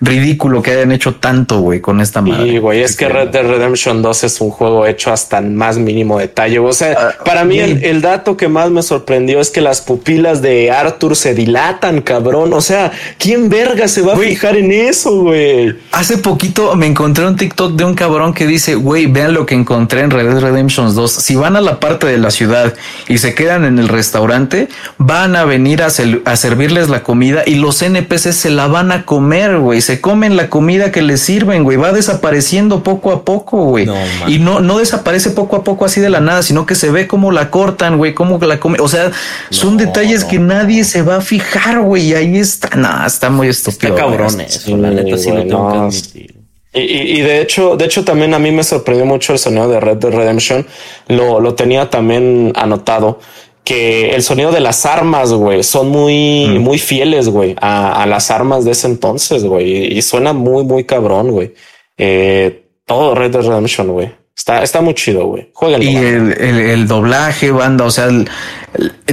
[0.00, 2.48] ridículo que hayan hecho tanto, güey, con esta madre.
[2.48, 5.78] Y güey, es que Red Dead Redemption 2 es un juego hecho hasta el más
[5.78, 6.58] mínimo detalle.
[6.58, 10.42] O sea, para mí el, el dato que más me sorprendió es que las pupilas
[10.42, 12.52] de Arthur se dilatan, cabrón.
[12.52, 15.74] O sea, ¿quién verga se va a fijar en eso, güey?
[15.92, 19.54] Hace poquito me encontré un TikTok de un cabrón que dice, güey, vean lo que
[19.54, 21.12] encontré en Red Dead Redemption 2.
[21.12, 22.74] Si van a la parte parte de la ciudad
[23.08, 27.56] y se quedan en el restaurante, van a venir a, a servirles la comida y
[27.56, 29.80] los NPCs se la van a comer, güey.
[29.80, 31.76] Se comen la comida que les sirven, güey.
[31.76, 33.86] Va desapareciendo poco a poco, güey.
[34.26, 37.06] y no, no desaparece poco a poco así de la nada, sino que se ve
[37.06, 38.80] cómo la cortan, güey, cómo la comen.
[38.80, 39.10] O sea,
[39.50, 42.08] son detalles que nadie se va a fijar, güey.
[42.08, 43.94] Y ahí está, nada, está muy estúpido.
[43.94, 46.41] Está cabrón eso, la neta sí lo tengo que admitir.
[46.74, 49.98] Y, de hecho, de hecho, también a mí me sorprendió mucho el sonido de Red
[49.98, 50.66] Dead Redemption.
[51.08, 53.18] Lo, lo tenía también anotado
[53.64, 56.58] que el sonido de las armas, güey, son muy, mm.
[56.58, 61.30] muy fieles, güey, a, las armas de ese entonces, güey, y, suena muy, muy cabrón,
[61.30, 61.54] güey.
[61.96, 64.12] Eh, todo Red Dead Redemption, güey.
[64.34, 65.50] Está, está muy chido, güey.
[65.52, 65.88] Jueguenlo.
[65.88, 68.08] Y el, el, doblaje, banda, o sea,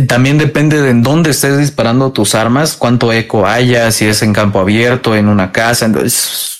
[0.08, 4.34] también depende de en dónde estés disparando tus armas, cuánto eco haya, si es en
[4.34, 5.86] campo abierto, en una casa.
[5.86, 6.59] Entonces,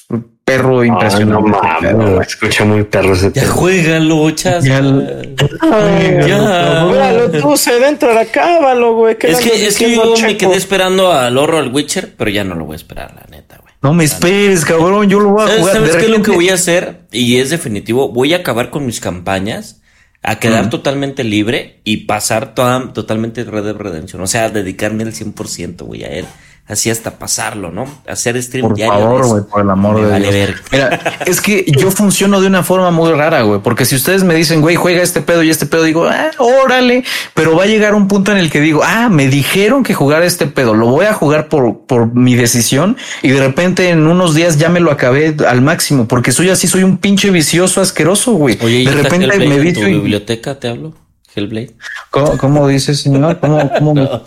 [0.50, 1.94] perro impresionante.
[1.94, 4.64] no escucha muy perro ese Ya juégalo, chas.
[4.64, 6.86] Ya, ya.
[6.86, 9.18] Juégalo tú, se dentro de cábalo, güey.
[9.22, 12.56] Es que, es que yo me quedé esperando al horror al Witcher, pero ya no
[12.56, 13.74] lo voy a esperar, la neta, güey.
[13.82, 15.10] No me esperes, cabrón.
[15.10, 15.76] Yo lo voy a jugar.
[15.76, 17.02] ¿Sabes qué es lo que voy a hacer?
[17.12, 18.10] Y es definitivo.
[18.10, 19.82] Voy a acabar con mis campañas
[20.22, 24.22] a quedar totalmente libre y pasar toda, totalmente Red Dead Redemption.
[24.22, 26.26] O sea, dedicarme el 100%, güey, a él
[26.70, 27.86] así hasta pasarlo, ¿no?
[28.08, 30.56] Hacer stream por favor, güey, por el amor de Dios.
[30.72, 34.36] Mira, es que yo funciono de una forma muy rara, güey, porque si ustedes me
[34.36, 37.96] dicen, güey, juega este pedo y este pedo, digo, ah, órale, pero va a llegar
[37.96, 41.08] un punto en el que digo, ah, me dijeron que jugar este pedo, lo voy
[41.08, 44.92] a jugar por, por mi decisión y de repente en unos días ya me lo
[44.92, 48.60] acabé al máximo, porque soy así, soy un pinche vicioso asqueroso, güey.
[48.62, 50.94] Oye, de repente me vi tu biblioteca te hablo?
[51.40, 51.76] Hellblade.
[52.12, 53.40] ¿Cómo, cómo dice señor?
[53.40, 53.92] ¿Cómo, cómo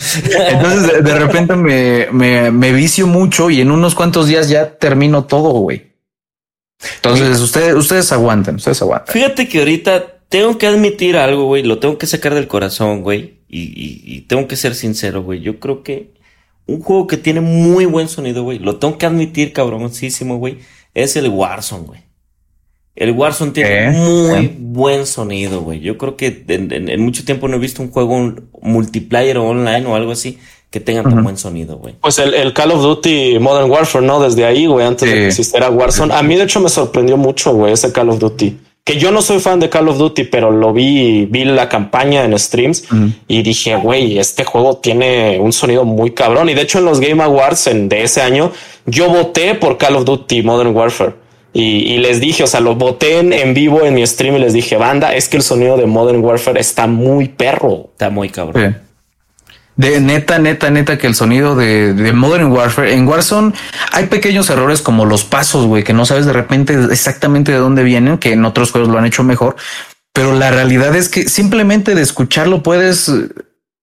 [0.49, 5.25] Entonces de, repente me, me, me, vicio mucho y en unos cuantos días ya termino
[5.25, 5.93] todo, güey.
[6.97, 9.13] Entonces ustedes, ustedes aguanten, ustedes aguantan.
[9.13, 11.63] Fíjate que ahorita tengo que admitir algo, güey.
[11.63, 13.43] Lo tengo que sacar del corazón, güey.
[13.49, 15.41] Y, y, y tengo que ser sincero, güey.
[15.41, 16.15] Yo creo que
[16.67, 18.59] un juego que tiene muy buen sonido, güey.
[18.59, 20.59] Lo tengo que admitir, cabroncísimo, güey.
[20.95, 22.12] Es el Warzone, güey.
[22.95, 25.81] El Warzone tiene muy buen sonido, güey.
[25.81, 29.95] Yo creo que en, mucho tiempo no he visto un juego multiplayer o online o
[29.95, 30.39] algo así
[30.73, 31.95] que tenga tan buen sonido, güey.
[32.01, 34.21] Pues el, Call of Duty Modern Warfare, ¿no?
[34.21, 36.15] Desde ahí, güey, antes de que existiera Warzone.
[36.15, 38.59] A mí, de hecho, me sorprendió mucho, güey, ese Call of Duty.
[38.83, 42.25] Que yo no soy fan de Call of Duty, pero lo vi, vi la campaña
[42.25, 42.85] en streams
[43.29, 46.49] y dije, güey, este juego tiene un sonido muy cabrón.
[46.49, 48.51] Y de hecho, en los Game Awards de ese año,
[48.87, 51.22] yo voté por Call of Duty Modern Warfare.
[51.55, 54.77] Y, les dije, o sea, lo boté en, vivo en mi stream y les dije,
[54.77, 57.91] banda, es que el sonido de Modern Warfare está muy perro.
[57.93, 58.79] Está muy cabrón.
[59.77, 63.53] De neta, neta, neta, que el sonido de, de, Modern Warfare en Warzone
[63.91, 67.83] hay pequeños errores como los pasos, güey, que no sabes de repente exactamente de dónde
[67.83, 69.57] vienen, que en otros juegos lo han hecho mejor.
[70.13, 73.11] Pero la realidad es que simplemente de escucharlo puedes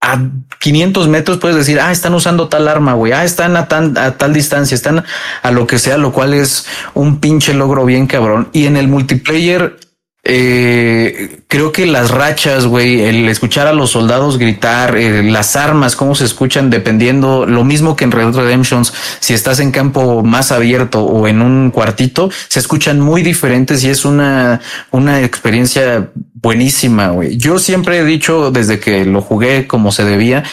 [0.01, 0.17] a
[0.59, 4.33] 500 metros puedes decir, ah, están usando tal arma, güey, ah, están a, a tal
[4.33, 5.03] distancia, están
[5.41, 8.49] a lo que sea, lo cual es un pinche logro bien cabrón.
[8.53, 9.77] Y en el multiplayer
[10.23, 15.95] eh, creo que las rachas, güey, el escuchar a los soldados gritar, eh, las armas,
[15.95, 20.51] cómo se escuchan, dependiendo, lo mismo que en Red Redemptions, si estás en campo más
[20.51, 24.59] abierto o en un cuartito, se escuchan muy diferentes y es una,
[24.91, 27.37] una experiencia buenísima, güey.
[27.37, 30.43] Yo siempre he dicho desde que lo jugué como se debía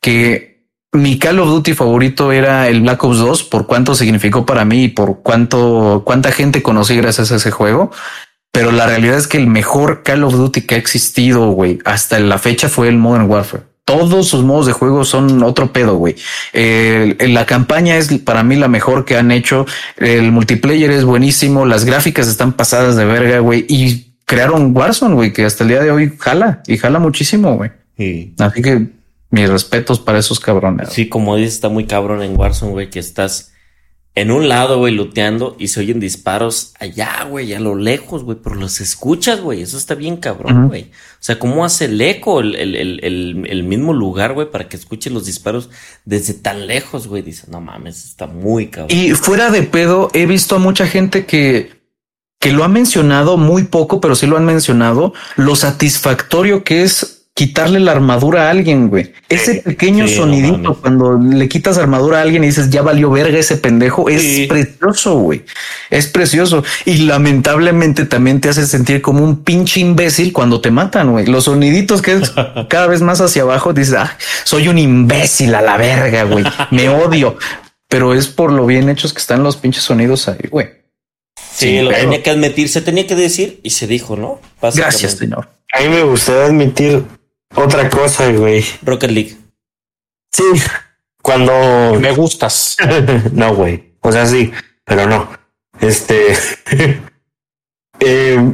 [0.00, 0.52] que
[0.92, 4.84] mi Call of Duty favorito era el Black Ops 2 por cuánto significó para mí
[4.84, 7.90] y por cuánto, cuánta gente conocí gracias a ese juego.
[8.52, 12.20] Pero la realidad es que el mejor Call of Duty que ha existido, güey, hasta
[12.20, 13.64] la fecha fue el Modern Warfare.
[13.84, 16.14] Todos sus modos de juego son otro pedo, güey.
[16.52, 19.66] la campaña es para mí la mejor que han hecho.
[19.96, 21.66] El multiplayer es buenísimo.
[21.66, 23.66] Las gráficas están pasadas de verga, güey.
[23.68, 27.70] Y crearon Warzone, güey, que hasta el día de hoy jala y jala muchísimo, güey.
[28.38, 28.86] Así que
[29.30, 30.90] mis respetos para esos cabrones.
[30.90, 33.51] Sí, como dices, está muy cabrón en Warzone, güey, que estás
[34.14, 38.36] en un lado, güey, luteando y se oyen disparos allá, güey, a lo lejos, güey,
[38.42, 40.82] pero los escuchas, güey, eso está bien cabrón, güey.
[40.82, 44.76] O sea, ¿cómo hace el eco el, el, el, el mismo lugar, güey, para que
[44.76, 45.70] escuche los disparos
[46.04, 47.22] desde tan lejos, güey?
[47.22, 48.94] Dice, no mames, está muy cabrón.
[48.94, 51.72] Y fuera de pedo, he visto a mucha gente que,
[52.38, 57.21] que lo ha mencionado muy poco, pero sí lo han mencionado, lo satisfactorio que es
[57.34, 59.12] quitarle la armadura a alguien, güey.
[59.28, 63.56] Ese pequeño sonidito cuando le quitas armadura a alguien y dices ya valió verga ese
[63.56, 65.44] pendejo es precioso, güey.
[65.88, 71.12] Es precioso y lamentablemente también te hace sentir como un pinche imbécil cuando te matan,
[71.12, 71.26] güey.
[71.26, 72.32] Los soniditos que es
[72.68, 76.44] cada vez más hacia abajo dices, ah, soy un imbécil a la verga, güey.
[76.70, 77.38] Me odio,
[77.88, 80.82] pero es por lo bien hechos que están los pinches sonidos ahí, güey.
[81.54, 84.40] Sí, lo tenía que admitir, se tenía que decir y se dijo, ¿no?
[84.60, 85.48] Gracias, señor.
[85.72, 87.04] A mí me gustaría admitir
[87.54, 88.64] otra cosa, güey.
[88.82, 89.36] Rocket League.
[90.30, 90.44] Sí,
[91.20, 92.76] cuando me gustas.
[93.32, 93.94] no, güey.
[94.00, 94.52] O sea, sí,
[94.84, 95.28] pero no.
[95.80, 96.36] Este.
[98.00, 98.52] eh,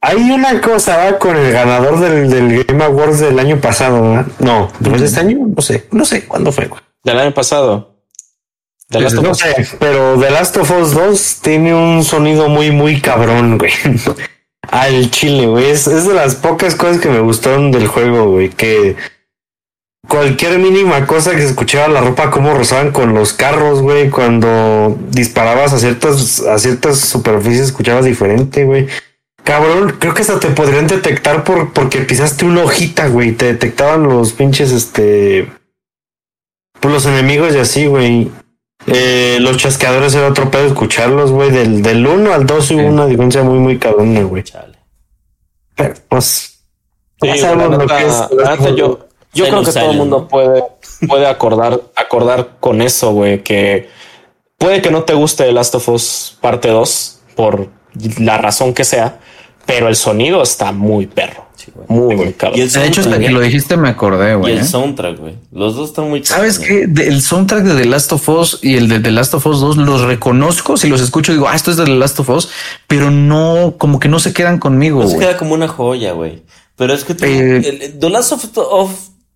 [0.00, 4.02] hay una cosa con el ganador del, del, Game Awards del año pasado.
[4.02, 4.26] ¿verdad?
[4.38, 6.68] No, después de este año, no sé, no sé cuándo fue.
[7.02, 7.94] Del año pasado.
[8.90, 13.00] The Last no sé, pero The Last of Us 2 tiene un sonido muy, muy
[13.00, 13.72] cabrón, güey.
[14.70, 15.70] Al chile, güey.
[15.70, 18.50] Es, de las pocas cosas que me gustaron del juego, güey.
[18.50, 18.96] Que
[20.08, 24.10] cualquier mínima cosa que se escuchaba la ropa, cómo rozaban con los carros, güey.
[24.10, 28.86] Cuando disparabas a ciertas, a ciertas superficies, escuchabas diferente, güey.
[29.42, 33.32] Cabrón, creo que hasta te podrían detectar por, porque pisaste una hojita, güey.
[33.32, 35.50] Te detectaban los pinches, este.
[36.80, 38.30] Pues los enemigos y así, güey.
[38.86, 41.50] Eh, los chasqueadores era otro pedo escucharlos, güey.
[41.50, 44.44] Del, del 1 al 2 hubo una diferencia muy, muy cabrona, güey.
[45.74, 46.60] Pero, pues.
[47.20, 50.64] Sí, lo que es, yo, yo creo que todo el mundo puede,
[51.08, 53.42] puede acordar, acordar con eso, güey.
[53.42, 53.88] Que
[54.58, 57.68] puede que no te guste The Last of Us parte 2 por
[58.18, 59.20] la razón que sea
[59.66, 61.46] pero el sonido está muy perro.
[61.88, 62.54] muy, muy caro.
[62.54, 64.52] De hecho, hasta que lo dijiste me acordé, güey.
[64.52, 64.66] Y el ¿eh?
[64.66, 65.34] soundtrack, güey.
[65.52, 66.82] Los dos están muy ¿Sabes qué?
[66.82, 69.76] El soundtrack de The Last of Us y el de The Last of Us 2
[69.78, 70.76] los reconozco.
[70.76, 72.50] Si los escucho, digo, ah, esto es de The Last of Us,
[72.86, 75.02] pero no, como que no se quedan conmigo.
[75.02, 76.42] No se queda como una joya, güey.
[76.76, 78.90] Pero es que eh, The Last of, of,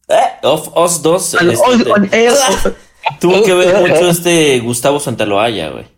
[0.09, 1.57] eh, of Us 2 este,
[3.21, 5.98] tuvo que ver mucho este Gustavo Santaloaya, güey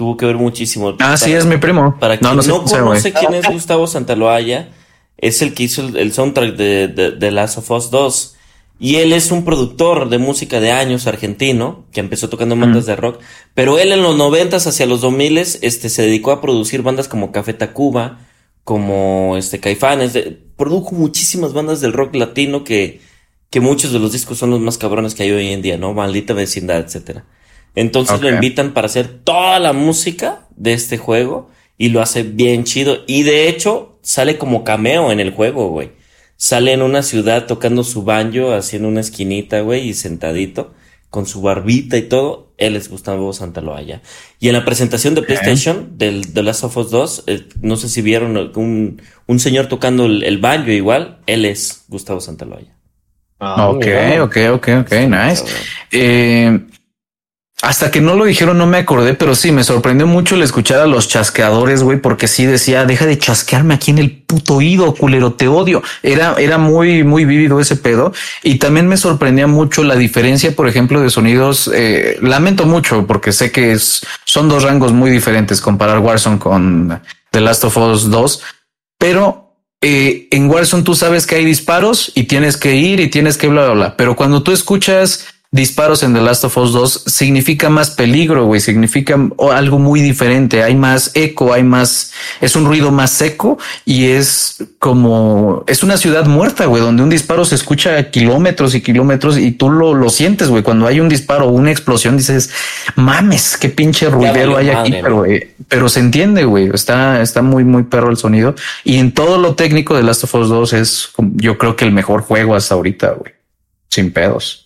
[0.00, 0.96] tuvo que ver muchísimo.
[0.98, 1.98] Ah, sí, es mi primo.
[2.00, 4.70] Para quien no, no, conoce quién es Gustavo Santaloaya,
[5.18, 8.36] es el que hizo el, soundtrack de, de, Last of Us 2.
[8.78, 12.96] Y él es un productor de música de años argentino, que empezó tocando bandas de
[12.96, 13.20] rock,
[13.52, 17.30] pero él en los noventas hacia los 2000 este, se dedicó a producir bandas como
[17.30, 18.20] Café Tacuba,
[18.64, 20.18] como este Caifanes,
[20.56, 23.02] produjo muchísimas bandas del rock latino que,
[23.50, 25.92] que muchos de los discos son los más cabrones que hay hoy en día, ¿no?
[25.92, 27.26] Maldita vecindad, etcétera.
[27.74, 32.64] Entonces lo invitan para hacer toda la música de este juego y lo hace bien
[32.64, 32.98] chido.
[33.06, 35.92] Y de hecho sale como cameo en el juego, güey.
[36.36, 40.72] Sale en una ciudad tocando su banjo, haciendo una esquinita, güey, y sentadito,
[41.10, 42.52] con su barbita y todo.
[42.56, 44.02] Él es Gustavo Santaloaya.
[44.38, 47.88] Y en la presentación de PlayStation del The Last of Us 2, eh, no sé
[47.88, 51.18] si vieron un, un señor tocando el, banjo igual.
[51.26, 52.74] Él es Gustavo Santaloaya.
[53.38, 53.86] Ah, ok,
[54.20, 55.44] ok, ok, ok, nice.
[55.90, 56.58] Eh,
[57.62, 60.80] hasta que no lo dijeron no me acordé, pero sí, me sorprendió mucho el escuchar
[60.80, 64.94] a los chasqueadores, güey, porque sí decía, deja de chasquearme aquí en el puto oído,
[64.94, 65.82] culero, te odio.
[66.02, 68.14] Era, era muy, muy vívido ese pedo.
[68.42, 71.70] Y también me sorprendía mucho la diferencia, por ejemplo, de sonidos.
[71.74, 73.76] Eh, lamento mucho porque sé que
[74.24, 78.42] son dos rangos muy diferentes comparar Warzone con The Last of Us 2,
[78.98, 83.36] pero eh, en Warzone tú sabes que hay disparos y tienes que ir y tienes
[83.36, 83.96] que bla, bla, bla.
[83.96, 88.60] Pero cuando tú escuchas disparos en The Last of Us 2 significa más peligro, güey,
[88.60, 89.18] significa
[89.52, 94.62] algo muy diferente, hay más eco, hay más, es un ruido más seco y es
[94.78, 99.38] como, es una ciudad muerta, güey, donde un disparo se escucha a kilómetros y kilómetros
[99.38, 102.50] y tú lo, lo sientes, güey, cuando hay un disparo o una explosión dices,
[102.94, 105.24] mames, qué pinche ruidero hay aquí, pero,
[105.66, 108.54] pero se entiende, güey, está, está muy, muy perro el sonido.
[108.84, 111.90] Y en todo lo técnico de Last of Us 2 es, yo creo que el
[111.90, 113.32] mejor juego hasta ahorita, güey,
[113.88, 114.59] sin pedos.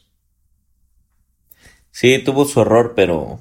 [1.94, 3.38] Sí, tuvo su error, pero,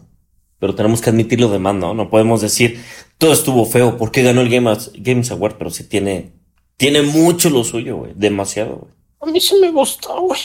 [0.60, 1.96] pero tenemos que admitir lo demás, ¿no?
[1.96, 2.80] No podemos decir
[3.18, 5.56] todo estuvo feo, ¿por qué ganó el Games, Games Award?
[5.58, 6.34] Pero sí tiene,
[6.78, 8.92] tiene mucho lo suyo, güey, demasiado, güey.
[9.22, 10.40] A mí sí me gustó, güey.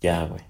[0.00, 0.40] Ya, güey.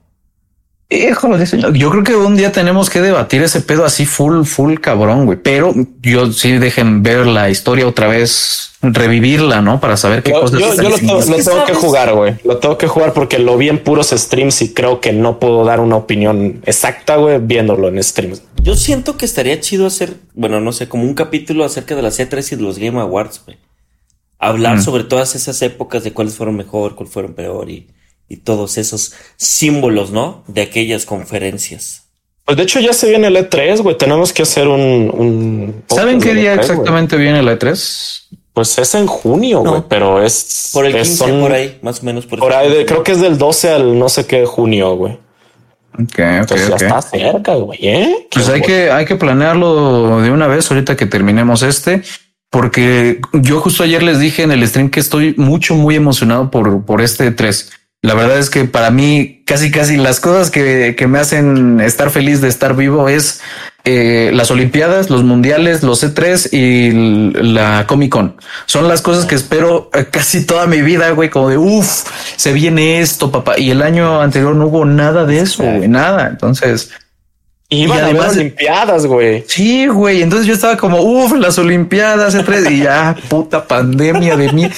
[0.92, 1.72] Híjole, señor.
[1.72, 5.38] Yo creo que un día tenemos que debatir ese pedo así full, full cabrón, güey.
[5.42, 9.80] Pero yo sí dejen ver la historia otra vez, revivirla, ¿no?
[9.80, 10.60] Para saber qué cosas.
[10.60, 12.34] Yo, yo lo, tengo que jugar, güey.
[12.44, 15.64] Lo tengo que jugar porque lo vi en puros streams y creo que no puedo
[15.64, 18.42] dar una opinión exacta, güey, viéndolo en streams.
[18.62, 22.20] Yo siento que estaría chido hacer, bueno, no sé, como un capítulo acerca de las
[22.20, 23.56] C3 y de los Game Awards, güey.
[24.38, 27.88] Hablar sobre todas esas épocas de cuáles fueron mejor, cuáles fueron peor y
[28.28, 30.44] y todos esos símbolos, ¿no?
[30.46, 32.04] De aquellas conferencias.
[32.44, 33.96] Pues de hecho ya se viene el E3, güey.
[33.96, 35.84] Tenemos que hacer un...
[35.88, 38.22] ¿Saben qué día e exactamente viene el E3?
[38.52, 40.70] Pues es en junio, güey, pero es...
[40.72, 42.26] Por el 15, por ahí, más o menos.
[42.26, 45.18] Por, ahí, creo que es del 12 al no sé qué junio, güey.
[45.94, 48.28] Ok, ok, Ya está cerca, güey, ¿eh?
[48.30, 52.02] Pues hay que, hay que planearlo de una vez ahorita que terminemos este
[52.52, 56.84] porque yo justo ayer les dije en el stream que estoy mucho, muy emocionado por,
[56.84, 57.70] por este E3.
[58.02, 62.10] La verdad es que para mí casi casi las cosas que, que, me hacen estar
[62.10, 63.40] feliz de estar vivo es
[63.84, 68.36] eh, las Olimpiadas, los Mundiales, los E3 y la Comic Con.
[68.66, 72.04] Son las cosas que espero eh, casi toda mi vida, güey, como de, uff,
[72.36, 73.58] se viene esto, papá.
[73.58, 76.28] Y el año anterior no hubo nada de eso, güey, nada.
[76.28, 76.90] Entonces,
[77.72, 79.44] y iban a las Olimpiadas, güey.
[79.46, 80.20] Sí, güey.
[80.20, 84.68] Entonces yo estaba como, uff, las Olimpiadas E3 y ya, puta pandemia de mí.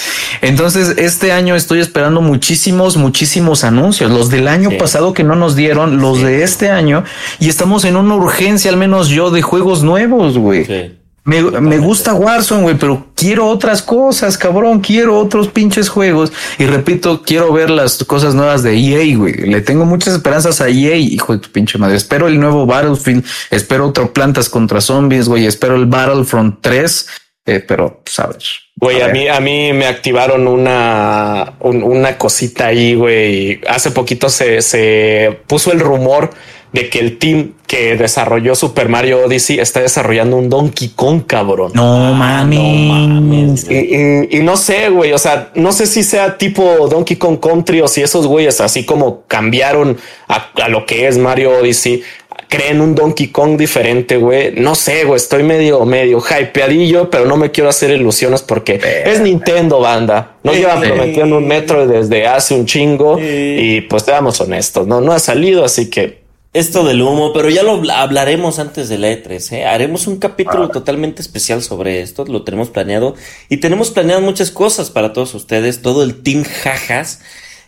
[0.40, 4.12] Entonces este año estoy esperando muchísimos, muchísimos anuncios.
[4.12, 7.02] Los del año pasado que no nos dieron, los de este año.
[7.40, 10.64] Y estamos en una urgencia, al menos yo, de juegos nuevos, güey.
[10.64, 10.92] Sí.
[11.26, 14.80] Me, me, gusta Warzone, güey, pero quiero otras cosas, cabrón.
[14.80, 16.32] Quiero otros pinches juegos.
[16.58, 19.34] Y repito, quiero ver las cosas nuevas de EA, güey.
[19.34, 21.96] Le tengo muchas esperanzas a EA, hijo de tu pinche madre.
[21.96, 23.24] Espero el nuevo Battlefield.
[23.50, 25.46] Espero otro Plantas contra Zombies, güey.
[25.46, 27.08] Espero el Battlefront 3.
[27.46, 28.60] Eh, pero, sabes.
[28.76, 33.62] Güey, a, mí, a mí me activaron una, una cosita ahí, güey.
[33.66, 36.30] Hace poquito se, se puso el rumor
[36.74, 41.70] de que el team que desarrolló Super Mario Odyssey está desarrollando un Donkey Kong, cabrón.
[41.72, 43.70] No mames.
[43.70, 47.86] Y, no sé, güey, o sea, no sé si sea tipo Donkey Kong Country o
[47.86, 49.96] si esos güeyes así como cambiaron
[50.26, 52.02] a, lo que es Mario Odyssey,
[52.48, 54.54] creen un Donkey Kong diferente, güey.
[54.56, 59.20] No sé, güey, estoy medio, medio hypeadillo, pero no me quiero hacer ilusiones porque es
[59.20, 60.38] Nintendo, banda.
[60.42, 65.12] Nos llevan prometiendo un metro desde hace un chingo y pues seamos honestos, no, no
[65.12, 66.23] ha salido, así que
[66.54, 69.52] esto del humo, pero ya lo hablaremos antes de la E3.
[69.52, 69.66] ¿eh?
[69.66, 73.16] Haremos un capítulo totalmente especial sobre esto, lo tenemos planeado
[73.48, 77.20] y tenemos planeado muchas cosas para todos ustedes, todo el team jajas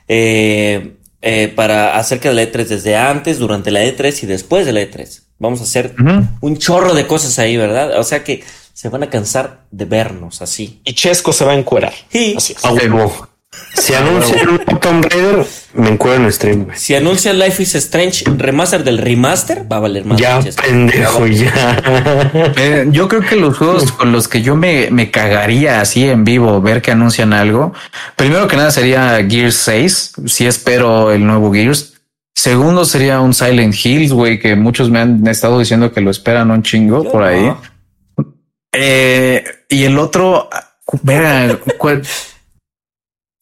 [0.06, 4.72] eh, eh, para acerca de la E3 desde antes, durante la E3 y después de
[4.72, 5.22] la E3.
[5.38, 5.94] Vamos a hacer
[6.40, 7.98] un chorro de cosas ahí, ¿verdad?
[7.98, 8.42] O sea que
[8.72, 10.80] se van a cansar de vernos así.
[10.84, 11.92] Y Chesco se va a encuerar.
[12.10, 12.34] Sí.
[12.36, 12.64] Así es.
[13.74, 16.66] Si anuncian un Tomb Raider, me encuentro en stream.
[16.74, 20.18] Si anuncian Life is Strange remaster del remaster, va a valer más.
[20.18, 21.82] Ya, pendejo, ya.
[22.56, 26.24] Eh, yo creo que los juegos con los que yo me, me cagaría así en
[26.24, 27.72] vivo, ver que anuncian algo.
[28.16, 30.12] Primero que nada sería Gears 6.
[30.26, 31.94] Si espero el nuevo Gears.
[32.34, 36.50] Segundo sería un Silent Hills, güey, que muchos me han estado diciendo que lo esperan
[36.50, 37.52] un chingo por ahí.
[38.72, 40.48] Eh, y el otro,
[41.02, 41.58] vea,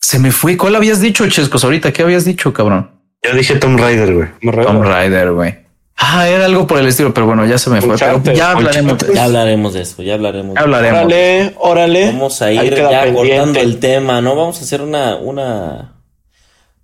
[0.04, 0.58] se me fue.
[0.58, 1.64] ¿Cuál habías dicho, Chescos?
[1.64, 2.90] Ahorita, ¿qué habías dicho, cabrón?
[3.22, 4.28] Yo dije Tom Raider, güey.
[4.62, 5.54] Tom Raider, güey.
[5.96, 7.96] Ah, era algo por el estilo, pero bueno, ya se me fue.
[7.96, 10.58] ya hablaremos, de, ya hablaremos de eso, ya hablaremos.
[10.58, 10.98] hablaremos.
[10.98, 12.06] Órale, órale.
[12.08, 14.36] Vamos a ir ya cortando el tema, ¿no?
[14.36, 15.94] Vamos a hacer una, una,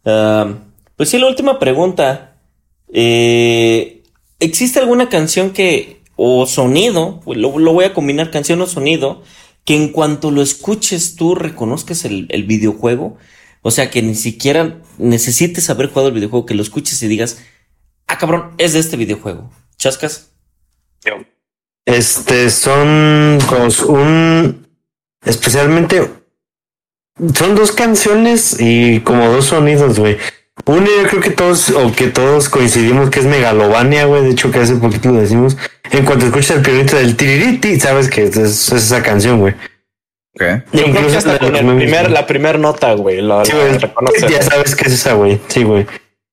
[0.05, 0.55] uh,
[0.97, 2.37] pues sí, la última pregunta.
[2.91, 4.03] Eh,
[4.39, 9.23] ¿Existe alguna canción que, o sonido, pues lo, lo voy a combinar canción o sonido,
[9.65, 13.19] que en cuanto lo escuches tú reconozcas el, videojuego.
[13.63, 17.43] O sea, que ni siquiera necesites haber jugado el videojuego, que lo escuches y digas,
[18.07, 19.51] ah, cabrón, es de este videojuego.
[19.77, 20.31] ¿Chascas?
[21.85, 23.39] Este son
[23.89, 24.67] un
[25.25, 26.21] especialmente
[27.35, 30.17] son dos canciones y como dos sonidos, güey.
[30.71, 34.23] Uno yo creo que todos, o que todos coincidimos que es Megalovania, güey.
[34.23, 35.57] De hecho, que hace poquito lo decimos.
[35.91, 39.55] En cuanto escuchas el pianito del tiririti, sabes que es, esa canción, güey.
[40.37, 40.63] Okay.
[40.73, 43.19] Incluso hasta con el primer, la primera nota, güey.
[43.45, 43.53] sí,
[44.31, 45.41] ya sabes que es esa, güey.
[45.49, 45.89] Sí, güey.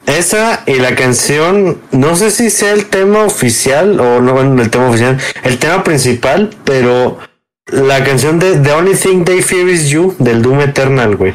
[0.06, 4.70] Esa y la canción, no sé si sea el tema oficial o no, bueno, el
[4.70, 7.18] tema oficial, el tema principal, pero
[7.66, 11.34] la canción de The Only Thing They Fear Is You del Doom Eternal, güey.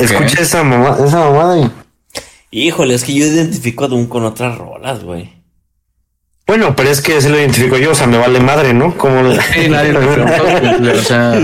[0.00, 1.70] Escucha esa mamá, esa mamada y
[2.50, 5.38] Híjole, es que yo identifico a Doom con otras rolas, güey.
[6.46, 8.96] Bueno, pero es que se lo identifico yo, o sea, me vale madre, ¿no?
[8.96, 10.00] Como sí, nadie lo
[10.98, 11.38] o sea,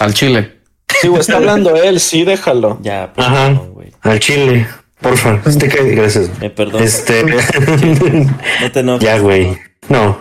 [0.00, 0.58] al chile.
[1.00, 2.78] Sí, güey, está hablando él, sí, déjalo.
[2.82, 3.62] Ya, pues, Ajá,
[4.00, 4.66] al chile,
[5.00, 5.40] porfa.
[5.46, 6.30] Este que, gracias.
[6.40, 6.82] Me perdón.
[6.82, 7.22] Este,
[8.60, 9.02] no te enojes.
[9.02, 9.56] Ya, güey.
[9.88, 10.18] No.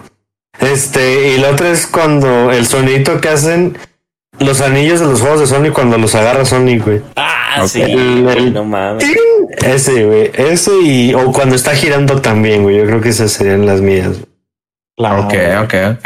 [0.59, 3.75] Este, y la otra es cuando el sonidito que hacen
[4.43, 7.01] los anillos de los juegos de Sony cuando los agarra Sony, güey.
[7.15, 7.81] Ah, sí.
[8.53, 9.05] no mames.
[9.57, 10.31] Ese, güey.
[10.33, 11.13] Ese y.
[11.13, 12.77] O cuando está girando también, güey.
[12.77, 14.17] Yo creo que esas serían las mías.
[14.97, 16.05] ok, ok, ok.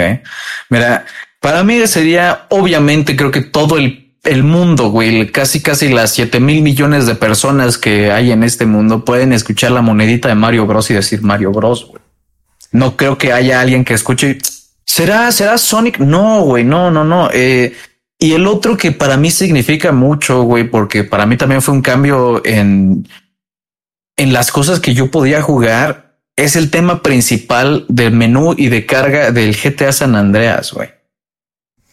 [0.70, 1.06] Mira,
[1.40, 6.40] para mí sería, obviamente, creo que todo el, el mundo, güey, casi, casi las 7
[6.40, 10.66] mil millones de personas que hay en este mundo pueden escuchar la monedita de Mario
[10.66, 12.02] Bros y decir Mario Bros, güey.
[12.72, 14.40] No creo que haya alguien que escuche.
[14.84, 16.00] ¿Será, será Sonic?
[16.00, 17.30] No, güey, no, no, no.
[17.32, 17.74] Eh,
[18.26, 21.84] y el otro que para mí significa mucho, güey, porque para mí también fue un
[21.84, 23.08] cambio en,
[24.18, 28.88] en las cosas que yo podía jugar, es el tema principal del menú y de
[28.88, 30.90] carga del GTA San Andreas, güey.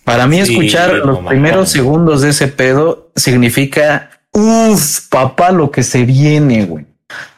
[0.04, 6.04] Para mí escuchar los primeros segundos de ese pedo significa, uff, papá, lo que se
[6.06, 6.86] viene, güey.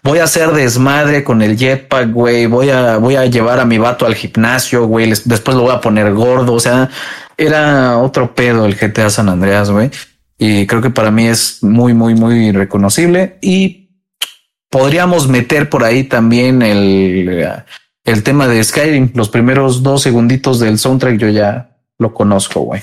[0.05, 3.79] voy a hacer desmadre con el jetpack, güey, voy a, voy a llevar a mi
[3.79, 6.89] vato al gimnasio, güey, después lo voy a poner gordo, o sea,
[7.37, 9.91] era otro pedo el GTA San Andreas, güey.
[10.39, 13.91] Y creo que para mí es muy, muy, muy reconocible y
[14.69, 17.47] podríamos meter por ahí también el,
[18.05, 19.13] el tema de Skyrim.
[19.15, 22.83] Los primeros dos segunditos del soundtrack yo ya lo conozco, güey.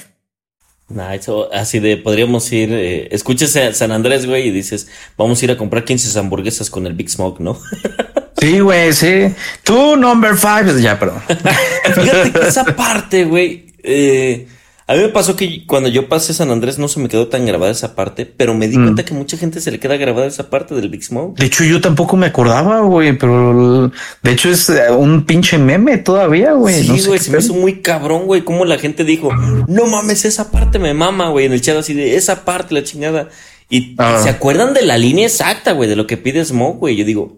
[0.87, 5.41] Nah, eso, así de podríamos ir, eh, escuches a San Andrés, güey, y dices, vamos
[5.41, 7.57] a ir a comprar 15 hamburguesas con el Big Smoke, ¿no?
[8.41, 9.31] Sí, güey, sí.
[9.63, 10.81] Tú, number five.
[10.81, 11.21] Ya, perdón.
[11.27, 14.47] Fíjate que esa parte, güey, eh,
[14.87, 17.45] a mí me pasó que cuando yo pasé San Andrés no se me quedó tan
[17.45, 18.83] grabada esa parte, pero me di Mm.
[18.83, 21.39] cuenta que mucha gente se le queda grabada esa parte del Big Smoke.
[21.39, 23.89] De hecho, yo tampoco me acordaba, güey, pero
[24.21, 26.83] de hecho es eh, un pinche meme todavía, güey.
[26.83, 29.29] Sí, no güey, se me hizo muy cabrón, güey, como la gente dijo,
[29.67, 32.83] no mames, esa parte me mama, güey, en el chat así de esa parte, la
[32.83, 33.29] chingada.
[33.69, 34.19] Y Ah.
[34.21, 36.97] se acuerdan de la línea exacta, güey, de lo que pide Smoke, güey.
[36.97, 37.37] Yo digo,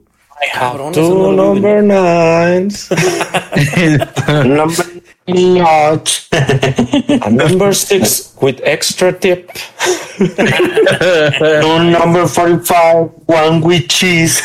[0.56, 2.90] cabrón, eso Two no lo number nines.
[4.44, 4.83] number
[5.28, 6.28] notch.
[6.32, 9.50] A number six with extra tip.
[10.20, 14.42] Un number 45, one with cheese.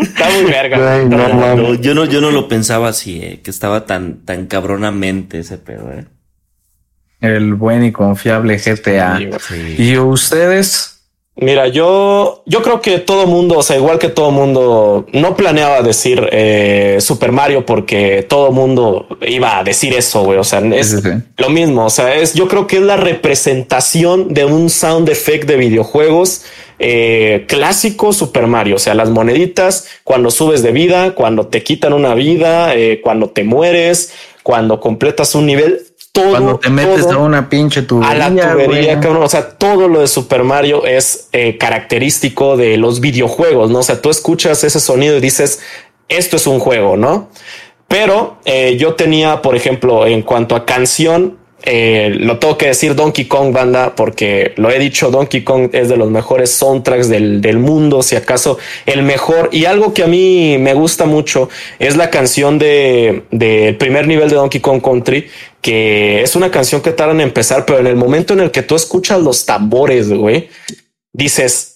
[0.00, 0.76] Está muy verga.
[0.78, 4.46] Güey, no No, yo no, yo no lo pensaba así, eh, que estaba tan, tan
[4.46, 6.04] cabronamente ese pedo, eh.
[7.20, 9.18] El buen y confiable GTA.
[9.40, 9.76] Sí.
[9.78, 10.95] ¿Y ustedes?
[11.38, 15.82] Mira, yo, yo creo que todo mundo, o sea, igual que todo mundo, no planeaba
[15.82, 20.38] decir eh, Super Mario porque todo mundo iba a decir eso, güey.
[20.38, 21.10] O sea, es Sí, sí, sí.
[21.36, 21.84] lo mismo.
[21.84, 26.44] O sea, es, yo creo que es la representación de un sound effect de videojuegos
[26.78, 28.76] eh, clásico Super Mario.
[28.76, 33.30] O sea, las moneditas cuando subes de vida, cuando te quitan una vida, eh, cuando
[33.30, 35.85] te mueres, cuando completas un nivel.
[36.16, 39.00] Todo, Cuando te metes a una pinche tubería, a la tubería, güey.
[39.00, 39.22] cabrón.
[39.22, 43.80] O sea, todo lo de Super Mario es eh, característico de los videojuegos, ¿no?
[43.80, 45.60] O sea, tú escuchas ese sonido y dices,
[46.08, 47.28] esto es un juego, ¿no?
[47.86, 52.94] Pero eh, yo tenía, por ejemplo, en cuanto a canción, eh, lo tengo que decir
[52.94, 57.40] Donkey Kong Banda, porque lo he dicho, Donkey Kong es de los mejores soundtracks del,
[57.40, 59.48] del mundo, si acaso el mejor.
[59.52, 61.48] Y algo que a mí me gusta mucho
[61.78, 65.28] es la canción de del primer nivel de Donkey Kong Country,
[65.60, 68.62] que es una canción que tardan en empezar, pero en el momento en el que
[68.62, 70.48] tú escuchas los tambores, güey,
[71.12, 71.72] dices,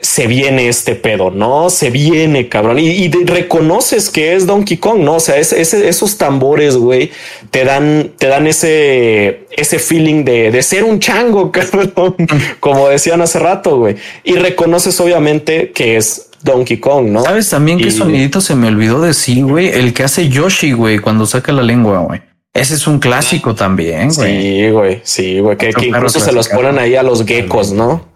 [0.00, 1.70] se viene este pedo, ¿no?
[1.70, 2.80] Se viene, cabrón.
[2.80, 5.14] Y, y de- reconoces que es Donkey Kong, ¿no?
[5.14, 7.12] O sea, esos tambores, güey,
[7.52, 12.16] te dan, te dan ese, ese feeling de, de ser un chango, cabrón.
[12.58, 13.94] Como decían hace rato, güey.
[14.24, 17.22] Y reconoces obviamente que es Donkey Kong, ¿no?
[17.22, 19.68] ¿Sabes también qué sonidito se me olvidó decir, güey?
[19.68, 22.20] El que hace Yoshi, güey, cuando saca la lengua, güey.
[22.54, 24.42] Ese es un clásico también, güey.
[24.42, 28.08] Sí, güey, sí, güey, que, incluso se los ponen ahí a los geckos, ¿no?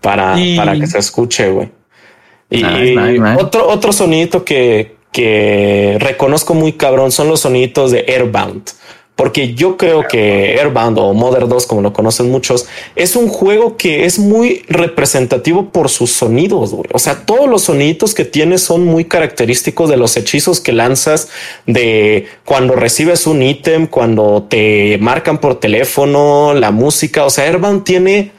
[0.00, 1.70] Para, Y- para que se escuche, güey.
[2.48, 3.42] Y Nice, nice, nice.
[3.42, 8.62] otro, otro sonidito que, que reconozco muy cabrón son los soniditos de Airbound.
[9.20, 12.66] Porque yo creo que Airbound o Mother 2, como lo conocen muchos,
[12.96, 16.72] es un juego que es muy representativo por sus sonidos.
[16.72, 16.88] güey.
[16.94, 21.28] O sea, todos los soniditos que tiene son muy característicos de los hechizos que lanzas,
[21.66, 27.26] de cuando recibes un ítem, cuando te marcan por teléfono, la música.
[27.26, 28.32] O sea, Airbound tiene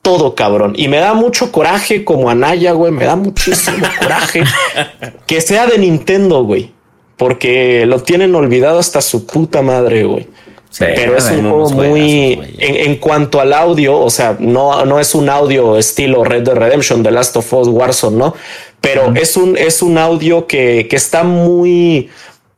[0.00, 0.72] todo, cabrón.
[0.76, 2.90] Y me da mucho coraje como Anaya, güey.
[2.90, 4.44] Me da muchísimo coraje
[5.26, 6.77] que sea de Nintendo, güey.
[7.18, 10.26] Porque lo tienen olvidado hasta su puta madre, güey.
[10.70, 12.36] Sí, Pero es un juego muy.
[12.36, 12.54] juegazos, güey.
[12.58, 16.54] En, en cuanto al audio, o sea, no, no es un audio estilo Red Dead
[16.54, 18.34] Redemption, The Last of Us, Warzone, ¿no?
[18.80, 22.08] Pero es un, es un audio que, que está muy,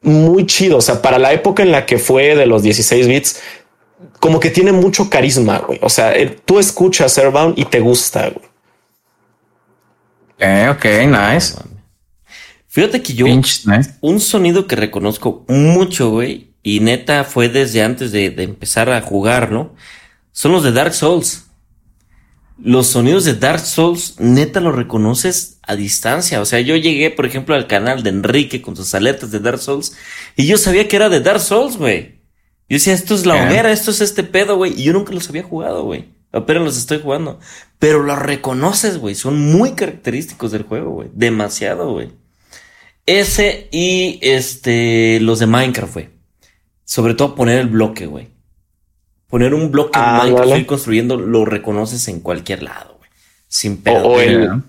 [0.02, 0.78] muy chido.
[0.78, 3.40] O sea, para la época en la que fue de los 16 bits,
[4.18, 5.78] como que tiene mucho carisma, güey.
[5.82, 8.50] O sea, eh, tú escuchas Airbound y te gusta, güey.
[10.38, 11.54] Eh, ok, nice.
[12.70, 13.64] Fíjate que yo, Pinch,
[14.00, 19.02] un sonido que reconozco mucho, güey, y neta fue desde antes de, de empezar a
[19.02, 19.74] jugar, ¿no?
[20.30, 21.46] Son los de Dark Souls.
[22.62, 26.40] Los sonidos de Dark Souls, neta los reconoces a distancia.
[26.40, 29.58] O sea, yo llegué, por ejemplo, al canal de Enrique con sus aletas de Dark
[29.58, 29.96] Souls
[30.36, 32.20] y yo sabía que era de Dark Souls, güey.
[32.68, 34.80] Yo decía, esto es la hoguera, esto es este pedo, güey.
[34.80, 36.14] Y yo nunca los había jugado, güey.
[36.30, 37.40] Apenas los estoy jugando.
[37.80, 39.16] Pero los reconoces, güey.
[39.16, 41.08] Son muy característicos del juego, güey.
[41.12, 42.19] Demasiado, güey.
[43.18, 46.08] Ese y este, los de Minecraft, güey.
[46.84, 48.28] Sobre todo poner el bloque, güey.
[49.28, 50.60] Poner un bloque Ah, en Minecraft vale.
[50.60, 53.10] ir construyendo, lo reconoces en cualquier lado, güey.
[53.48, 54.04] Sin pedo.
[54.06, 54.50] O, o el.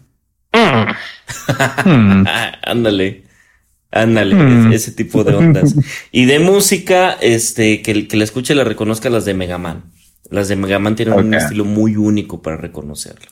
[0.53, 2.26] Hmm.
[2.27, 3.23] Ah, ándale.
[3.91, 4.73] Ándale, Mm.
[4.73, 5.76] ese tipo de ondas.
[6.11, 9.84] Y de música, este, que, el que la escuche la reconozca las de Mega Man.
[10.30, 13.27] Las de Mega Man tienen un estilo muy único para reconocerlo.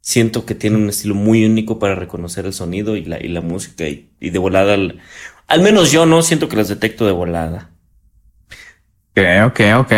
[0.00, 3.40] Siento que tiene un estilo muy único para reconocer el sonido y la, y la
[3.40, 5.00] música y, y de volada, al,
[5.46, 7.70] al, menos yo no siento que las detecto de volada.
[9.12, 9.92] Ok, ok, ok.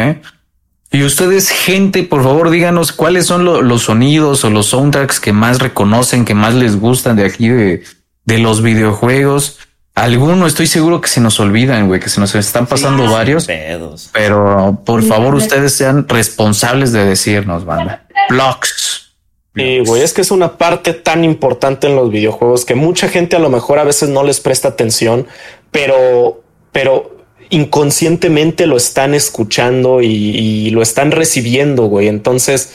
[0.93, 5.33] Y ustedes, gente, por favor, díganos cuáles son lo, los sonidos o los soundtracks que
[5.33, 7.85] más reconocen, que más les gustan de aquí de,
[8.25, 9.59] de los videojuegos.
[9.95, 13.47] Alguno estoy seguro que se nos olvidan, güey, que se nos están pasando sí, varios.
[13.47, 14.11] Pedos.
[14.13, 18.07] Pero por favor, ustedes sean responsables de decirnos, banda.
[18.29, 19.10] Blocks.
[19.55, 23.35] Y güey, es que es una parte tan importante en los videojuegos que mucha gente
[23.35, 25.27] a lo mejor a veces no les presta atención,
[25.73, 27.17] pero, pero
[27.51, 32.07] inconscientemente lo están escuchando y, y lo están recibiendo, güey.
[32.07, 32.73] Entonces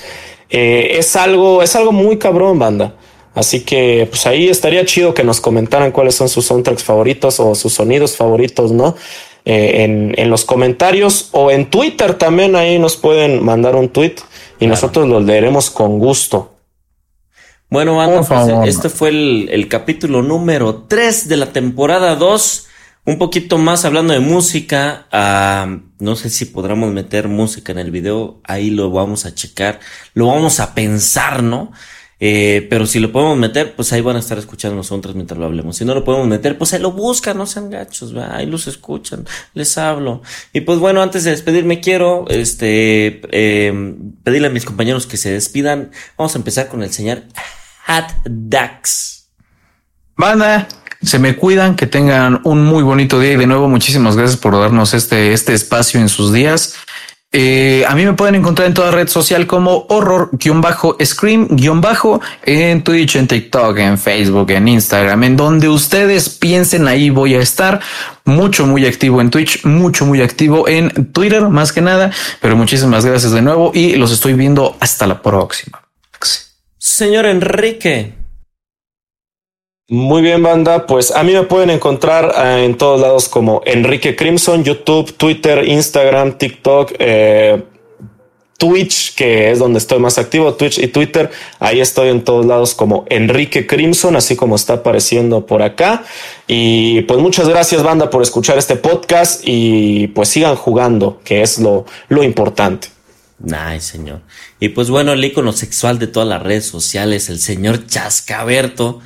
[0.50, 2.96] eh, es algo, es algo muy cabrón, banda.
[3.34, 7.54] Así que pues ahí estaría chido que nos comentaran cuáles son sus soundtracks favoritos o
[7.56, 8.96] sus sonidos favoritos, ¿no?
[9.44, 14.16] Eh, en, en, los comentarios o en Twitter también ahí nos pueden mandar un tweet
[14.56, 14.72] y claro.
[14.72, 16.55] nosotros los leeremos con gusto.
[17.76, 22.68] Bueno, banda, pues, este fue el, el, capítulo número 3 de la temporada 2.
[23.04, 25.08] Un poquito más hablando de música.
[25.12, 28.40] Uh, no sé si podremos meter música en el video.
[28.46, 29.82] Ahí lo vamos a checar.
[30.14, 31.74] Lo vamos a pensar, ¿no?
[32.22, 35.46] Eh, pero si lo podemos meter, pues ahí van a estar escuchando nosotros mientras lo
[35.46, 35.76] hablemos.
[35.76, 38.38] Si no lo podemos meter, pues ahí lo buscan, no sean gachos, ¿va?
[38.38, 40.22] ahí los escuchan, les hablo.
[40.54, 45.32] Y pues bueno, antes de despedirme, quiero este eh, pedirle a mis compañeros que se
[45.32, 45.92] despidan.
[46.18, 47.24] Vamos a empezar con el señor
[47.86, 49.30] Hat Dax.
[50.18, 50.68] Banda,
[51.02, 54.58] se me cuidan, que tengan un muy bonito día y de nuevo muchísimas gracias por
[54.60, 56.76] darnos este, este espacio en sus días.
[57.38, 61.48] Eh, a mí me pueden encontrar en toda red social como horror-scream-
[62.46, 67.42] en Twitch, en TikTok, en Facebook, en Instagram, en donde ustedes piensen ahí voy a
[67.42, 67.82] estar.
[68.24, 72.10] Mucho, muy activo en Twitch, mucho, muy activo en Twitter, más que nada.
[72.40, 75.85] Pero muchísimas gracias de nuevo y los estoy viendo hasta la próxima.
[76.86, 78.14] Señor Enrique.
[79.90, 80.86] Muy bien, banda.
[80.86, 85.68] Pues a mí me pueden encontrar uh, en todos lados como Enrique Crimson, YouTube, Twitter,
[85.68, 87.64] Instagram, TikTok, eh,
[88.60, 91.32] Twitch, que es donde estoy más activo, Twitch y Twitter.
[91.58, 96.04] Ahí estoy en todos lados como Enrique Crimson, así como está apareciendo por acá.
[96.46, 101.58] Y pues muchas gracias, banda, por escuchar este podcast y pues sigan jugando, que es
[101.58, 102.95] lo, lo importante.
[103.40, 104.22] Nice, señor.
[104.60, 109.02] Y pues bueno, el icono sexual de todas las redes sociales, el señor Chascaberto.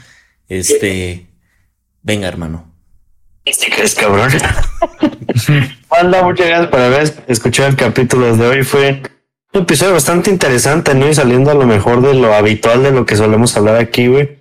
[0.47, 1.27] Este,
[2.01, 2.71] venga, hermano.
[3.45, 4.31] ¿Este crees, cabrón?
[5.89, 8.63] Banda, muchas gracias por haber escuchado el capítulo de hoy.
[8.63, 9.01] Fue
[9.53, 11.09] un episodio bastante interesante, ¿no?
[11.09, 14.39] Y saliendo a lo mejor de lo habitual de lo que solemos hablar aquí, güey.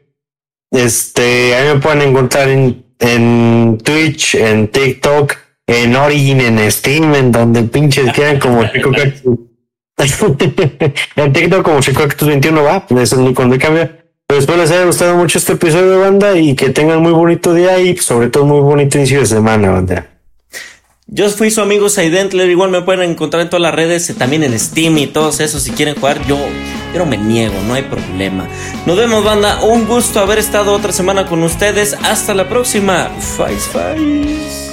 [0.70, 5.34] Este, ahí me pueden encontrar en, Twitch, en TikTok,
[5.66, 8.90] en Origin, en Steam, en donde pinches quieran como Chico.
[11.16, 13.90] en TikTok como Chico Cactus 21 va, es el icono de cambio.
[14.26, 17.54] Pues espero les haya gustado mucho este episodio de banda y que tengan muy bonito
[17.54, 20.06] día y sobre todo muy bonito inicio de semana, banda.
[21.06, 24.58] Yo fui su amigo Saidentler, igual me pueden encontrar en todas las redes, también en
[24.58, 26.36] Steam y todos esos si quieren jugar, yo,
[26.92, 28.46] yo no me niego, no hay problema.
[28.84, 33.08] Nos vemos banda, un gusto haber estado otra semana con ustedes, hasta la próxima.
[33.38, 34.67] Fais, fais.